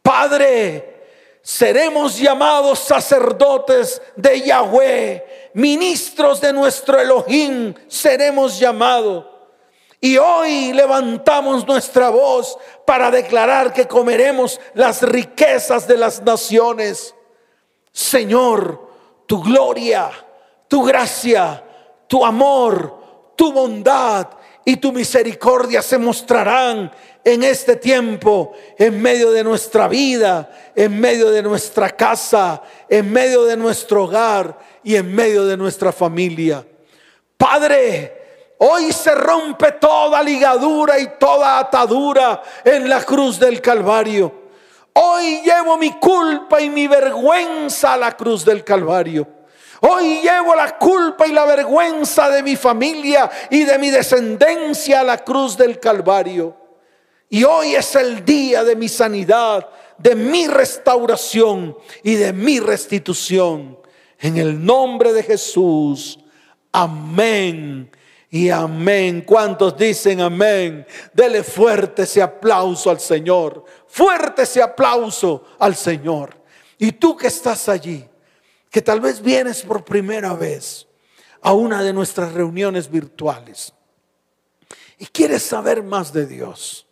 Padre, 0.02 0.98
seremos 1.42 2.18
llamados 2.18 2.78
sacerdotes 2.78 4.00
de 4.16 4.40
Yahweh, 4.40 5.50
ministros 5.54 6.40
de 6.40 6.52
nuestro 6.52 6.98
Elohim, 6.98 7.74
seremos 7.88 8.58
llamados. 8.58 9.24
Y 10.00 10.16
hoy 10.16 10.72
levantamos 10.72 11.66
nuestra 11.66 12.08
voz 12.08 12.56
para 12.86 13.10
declarar 13.10 13.72
que 13.72 13.88
comeremos 13.88 14.60
las 14.74 15.02
riquezas 15.02 15.88
de 15.88 15.96
las 15.96 16.22
naciones. 16.22 17.14
Señor, 17.92 18.87
tu 19.28 19.42
gloria, 19.42 20.10
tu 20.66 20.82
gracia, 20.82 21.62
tu 22.06 22.24
amor, 22.24 23.34
tu 23.36 23.52
bondad 23.52 24.26
y 24.64 24.78
tu 24.78 24.90
misericordia 24.90 25.82
se 25.82 25.98
mostrarán 25.98 26.90
en 27.22 27.42
este 27.42 27.76
tiempo, 27.76 28.54
en 28.78 29.02
medio 29.02 29.30
de 29.30 29.44
nuestra 29.44 29.86
vida, 29.86 30.50
en 30.74 30.98
medio 30.98 31.30
de 31.30 31.42
nuestra 31.42 31.90
casa, 31.90 32.62
en 32.88 33.12
medio 33.12 33.44
de 33.44 33.58
nuestro 33.58 34.04
hogar 34.04 34.58
y 34.82 34.96
en 34.96 35.14
medio 35.14 35.44
de 35.44 35.58
nuestra 35.58 35.92
familia. 35.92 36.66
Padre, 37.36 38.14
Hoy 38.60 38.92
se 38.92 39.14
rompe 39.14 39.70
toda 39.72 40.20
ligadura 40.20 40.98
y 40.98 41.10
toda 41.16 41.60
atadura 41.60 42.42
en 42.64 42.88
la 42.88 43.04
cruz 43.04 43.38
del 43.38 43.60
Calvario. 43.60 44.47
Hoy 45.00 45.42
llevo 45.44 45.76
mi 45.76 45.92
culpa 45.92 46.60
y 46.60 46.68
mi 46.68 46.88
vergüenza 46.88 47.94
a 47.94 47.96
la 47.96 48.16
cruz 48.16 48.44
del 48.44 48.64
Calvario. 48.64 49.28
Hoy 49.80 50.22
llevo 50.22 50.56
la 50.56 50.76
culpa 50.76 51.24
y 51.28 51.32
la 51.32 51.44
vergüenza 51.44 52.28
de 52.28 52.42
mi 52.42 52.56
familia 52.56 53.30
y 53.48 53.62
de 53.62 53.78
mi 53.78 53.90
descendencia 53.90 55.00
a 55.00 55.04
la 55.04 55.18
cruz 55.18 55.56
del 55.56 55.78
Calvario. 55.78 56.56
Y 57.28 57.44
hoy 57.44 57.76
es 57.76 57.94
el 57.94 58.24
día 58.24 58.64
de 58.64 58.74
mi 58.74 58.88
sanidad, 58.88 59.68
de 59.98 60.16
mi 60.16 60.48
restauración 60.48 61.76
y 62.02 62.14
de 62.16 62.32
mi 62.32 62.58
restitución. 62.58 63.78
En 64.18 64.36
el 64.36 64.64
nombre 64.64 65.12
de 65.12 65.22
Jesús. 65.22 66.18
Amén 66.72 67.88
y 68.30 68.50
amén. 68.50 69.22
¿Cuántos 69.22 69.76
dicen 69.76 70.20
amén? 70.20 70.86
Dele 71.12 71.42
fuerte 71.42 72.02
ese 72.02 72.20
aplauso 72.20 72.90
al 72.90 73.00
Señor. 73.00 73.64
Fuerte 73.88 74.42
ese 74.42 74.62
aplauso 74.62 75.44
al 75.58 75.74
Señor. 75.74 76.36
Y 76.78 76.92
tú 76.92 77.16
que 77.16 77.26
estás 77.26 77.68
allí, 77.68 78.08
que 78.70 78.82
tal 78.82 79.00
vez 79.00 79.20
vienes 79.20 79.62
por 79.62 79.84
primera 79.84 80.34
vez 80.34 80.86
a 81.40 81.52
una 81.52 81.82
de 81.82 81.92
nuestras 81.92 82.32
reuniones 82.32 82.90
virtuales 82.90 83.72
y 84.98 85.06
quieres 85.06 85.42
saber 85.42 85.82
más 85.82 86.12
de 86.12 86.26
Dios. 86.26 86.86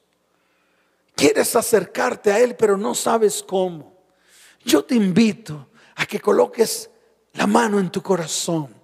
Quieres 1.14 1.56
acercarte 1.56 2.32
a 2.32 2.38
Él, 2.38 2.56
pero 2.56 2.76
no 2.76 2.94
sabes 2.94 3.42
cómo. 3.42 3.94
Yo 4.64 4.84
te 4.84 4.94
invito 4.94 5.68
a 5.94 6.06
que 6.06 6.20
coloques 6.20 6.90
la 7.34 7.46
mano 7.46 7.78
en 7.78 7.90
tu 7.90 8.02
corazón 8.02 8.76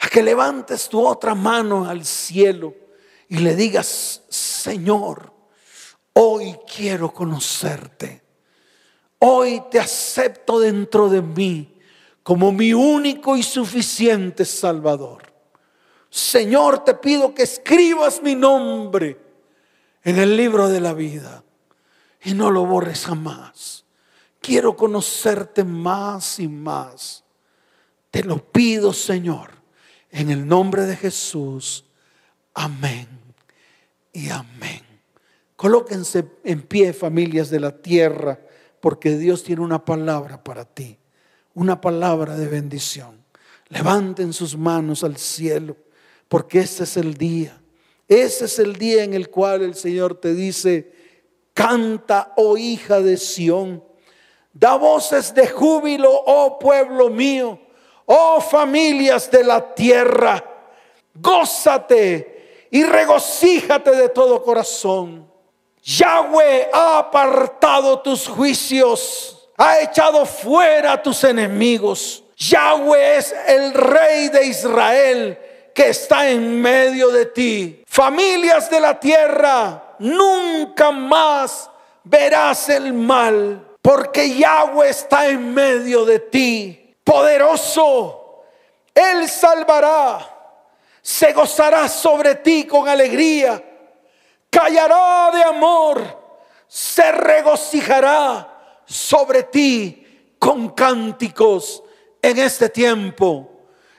a 0.00 0.08
que 0.08 0.22
levantes 0.22 0.88
tu 0.88 1.06
otra 1.06 1.34
mano 1.34 1.88
al 1.88 2.04
cielo 2.04 2.74
y 3.28 3.38
le 3.38 3.54
digas, 3.54 4.22
Señor, 4.28 5.32
hoy 6.22 6.56
quiero 6.74 7.12
conocerte. 7.12 8.22
Hoy 9.18 9.62
te 9.70 9.78
acepto 9.78 10.60
dentro 10.60 11.08
de 11.08 11.22
mí 11.22 11.74
como 12.22 12.52
mi 12.52 12.72
único 12.72 13.36
y 13.36 13.42
suficiente 13.42 14.44
Salvador. 14.44 15.22
Señor, 16.08 16.84
te 16.84 16.94
pido 16.94 17.34
que 17.34 17.42
escribas 17.42 18.22
mi 18.22 18.34
nombre 18.34 19.18
en 20.02 20.18
el 20.18 20.36
libro 20.36 20.68
de 20.68 20.80
la 20.80 20.92
vida 20.92 21.44
y 22.22 22.34
no 22.34 22.50
lo 22.50 22.66
borres 22.66 23.06
jamás. 23.06 23.84
Quiero 24.40 24.76
conocerte 24.76 25.64
más 25.64 26.38
y 26.38 26.48
más. 26.48 27.24
Te 28.10 28.24
lo 28.24 28.38
pido, 28.38 28.92
Señor 28.92 29.60
en 30.10 30.30
el 30.30 30.46
nombre 30.46 30.84
de 30.84 30.96
Jesús. 30.96 31.84
Amén 32.54 33.08
y 34.12 34.28
amén. 34.30 34.89
Colóquense 35.60 36.24
en 36.42 36.62
pie 36.62 36.94
familias 36.94 37.50
de 37.50 37.60
la 37.60 37.70
tierra, 37.70 38.40
porque 38.80 39.18
Dios 39.18 39.44
tiene 39.44 39.60
una 39.60 39.84
palabra 39.84 40.42
para 40.42 40.64
ti, 40.64 40.98
una 41.52 41.82
palabra 41.82 42.34
de 42.34 42.46
bendición. 42.46 43.22
Levanten 43.68 44.32
sus 44.32 44.56
manos 44.56 45.04
al 45.04 45.18
cielo, 45.18 45.76
porque 46.28 46.60
ese 46.60 46.84
es 46.84 46.96
el 46.96 47.12
día. 47.12 47.60
Ese 48.08 48.46
es 48.46 48.58
el 48.58 48.76
día 48.76 49.04
en 49.04 49.12
el 49.12 49.28
cual 49.28 49.60
el 49.60 49.74
Señor 49.74 50.14
te 50.14 50.32
dice, 50.32 50.92
canta, 51.52 52.32
oh 52.38 52.56
hija 52.56 53.02
de 53.02 53.18
Sión, 53.18 53.84
da 54.54 54.76
voces 54.76 55.34
de 55.34 55.46
júbilo, 55.46 56.10
oh 56.24 56.58
pueblo 56.58 57.10
mío 57.10 57.60
Oh 58.06 58.40
familias 58.40 59.30
de 59.30 59.44
la 59.44 59.72
tierra, 59.72 60.42
gózate 61.14 62.66
y 62.72 62.82
regocíjate 62.82 63.92
de 63.92 64.08
todo 64.08 64.42
corazón. 64.42 65.29
Yahweh 65.82 66.68
ha 66.72 66.98
apartado 66.98 68.00
tus 68.00 68.28
juicios, 68.28 69.48
ha 69.56 69.80
echado 69.80 70.26
fuera 70.26 71.02
tus 71.02 71.24
enemigos. 71.24 72.22
Yahweh 72.36 73.18
es 73.18 73.34
el 73.46 73.74
rey 73.74 74.28
de 74.28 74.46
Israel 74.46 75.38
que 75.74 75.88
está 75.88 76.28
en 76.28 76.60
medio 76.60 77.08
de 77.10 77.26
ti. 77.26 77.82
Familias 77.86 78.70
de 78.70 78.80
la 78.80 78.98
tierra, 78.98 79.96
nunca 79.98 80.90
más 80.90 81.70
verás 82.04 82.68
el 82.68 82.92
mal, 82.92 83.66
porque 83.82 84.36
Yahweh 84.36 84.88
está 84.88 85.28
en 85.28 85.54
medio 85.54 86.04
de 86.04 86.18
ti 86.18 86.96
poderoso. 87.04 88.44
Él 88.94 89.28
salvará, 89.28 90.18
se 91.02 91.32
gozará 91.32 91.88
sobre 91.88 92.36
ti 92.36 92.64
con 92.64 92.88
alegría, 92.88 93.62
callará 94.50 95.30
de 95.32 95.42
amor, 95.44 96.02
se 96.66 97.10
regocijará 97.12 98.82
sobre 98.84 99.44
ti 99.44 100.34
con 100.38 100.70
cánticos 100.70 101.82
en 102.20 102.38
este 102.38 102.68
tiempo. 102.68 103.46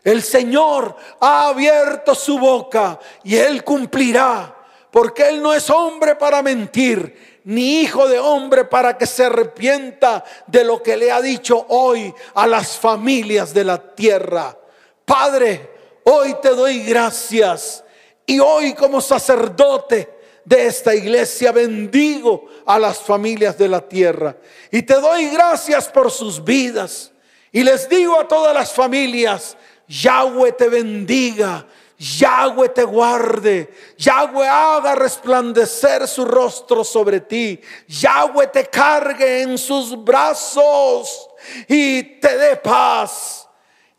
El 0.04 0.22
Señor 0.22 0.96
ha 1.20 1.48
abierto 1.48 2.14
su 2.16 2.38
boca 2.38 3.00
y 3.24 3.36
Él 3.36 3.64
cumplirá, 3.64 4.56
porque 4.92 5.30
Él 5.30 5.42
no 5.42 5.54
es 5.54 5.70
hombre 5.70 6.16
para 6.16 6.42
mentir, 6.42 7.42
ni 7.46 7.82
hijo 7.82 8.08
de 8.08 8.20
hombre 8.20 8.66
para 8.66 8.98
que 8.98 9.06
se 9.06 9.26
arrepienta 9.26 10.24
de 10.48 10.64
lo 10.64 10.84
que 10.84 10.98
le 10.98 11.12
ha 11.12 11.22
dicho 11.22 11.66
hoy 11.70 12.14
a 12.36 12.46
las 12.46 12.78
familias 12.78 13.54
de 13.54 13.64
la 13.64 13.96
tierra. 13.96 14.58
Padre, 15.06 15.72
hoy 16.04 16.36
te 16.42 16.50
doy 16.50 16.84
gracias 16.84 17.84
y 18.26 18.40
hoy 18.40 18.74
como 18.74 19.02
sacerdote 19.02 20.21
de 20.46 20.68
esta 20.68 20.96
iglesia 20.96 21.52
bendigo 21.52 22.46
a 22.66 22.80
las 22.80 23.00
familias 23.00 23.58
de 23.58 23.68
la 23.68 23.88
tierra 23.88 24.36
y 24.72 24.82
te 24.82 24.96
doy 24.96 25.30
gracias 25.30 25.88
por 25.88 26.12
sus 26.12 26.44
vidas. 26.44 27.12
Y 27.52 27.64
les 27.64 27.90
digo 27.90 28.20
a 28.20 28.28
todas 28.28 28.54
las 28.54 28.72
familias, 28.72 29.58
Yahweh 29.88 30.54
te 30.54 30.70
bendiga, 30.70 31.68
Yahweh 32.02 32.70
te 32.70 32.84
guarde. 32.84 33.74
Yahweh 33.98 34.48
haga 34.48 34.96
resplandecer 34.96 36.08
su 36.08 36.26
rostro 36.26 36.84
sobre 36.84 37.20
ti. 37.20 37.60
Yahweh 37.88 38.48
te 38.48 38.66
cargue 38.66 39.42
en 39.42 39.58
sus 39.58 40.02
brazos 40.04 41.30
y 41.68 42.04
te 42.20 42.38
dé 42.38 42.56
paz. 42.56 43.48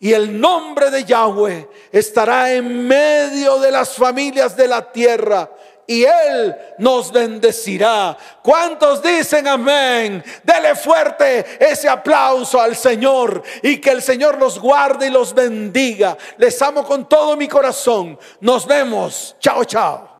Y 0.00 0.12
el 0.12 0.40
nombre 0.40 0.90
de 0.90 1.04
Yahweh 1.04 1.68
estará 1.92 2.52
en 2.52 2.88
medio 2.88 3.60
de 3.60 3.70
las 3.70 3.94
familias 3.94 4.56
de 4.56 4.66
la 4.66 4.90
tierra 4.90 5.48
y 5.86 6.04
Él 6.04 6.54
nos 6.78 7.12
bendecirá. 7.12 8.16
¿Cuántos 8.42 9.02
dicen 9.02 9.48
amén? 9.48 10.22
Dele 10.42 10.74
fuerte 10.74 11.44
ese 11.58 11.88
aplauso 11.88 12.60
al 12.60 12.76
Señor 12.76 13.42
y 13.62 13.80
que 13.80 13.90
el 13.90 14.02
Señor 14.02 14.38
los 14.38 14.58
guarde 14.58 15.06
y 15.06 15.10
los 15.10 15.34
bendiga. 15.34 16.16
Les 16.38 16.60
amo 16.62 16.84
con 16.84 17.08
todo 17.08 17.36
mi 17.36 17.48
corazón. 17.48 18.18
Nos 18.40 18.66
vemos. 18.66 19.36
Chao, 19.40 19.64
chao. 19.64 20.11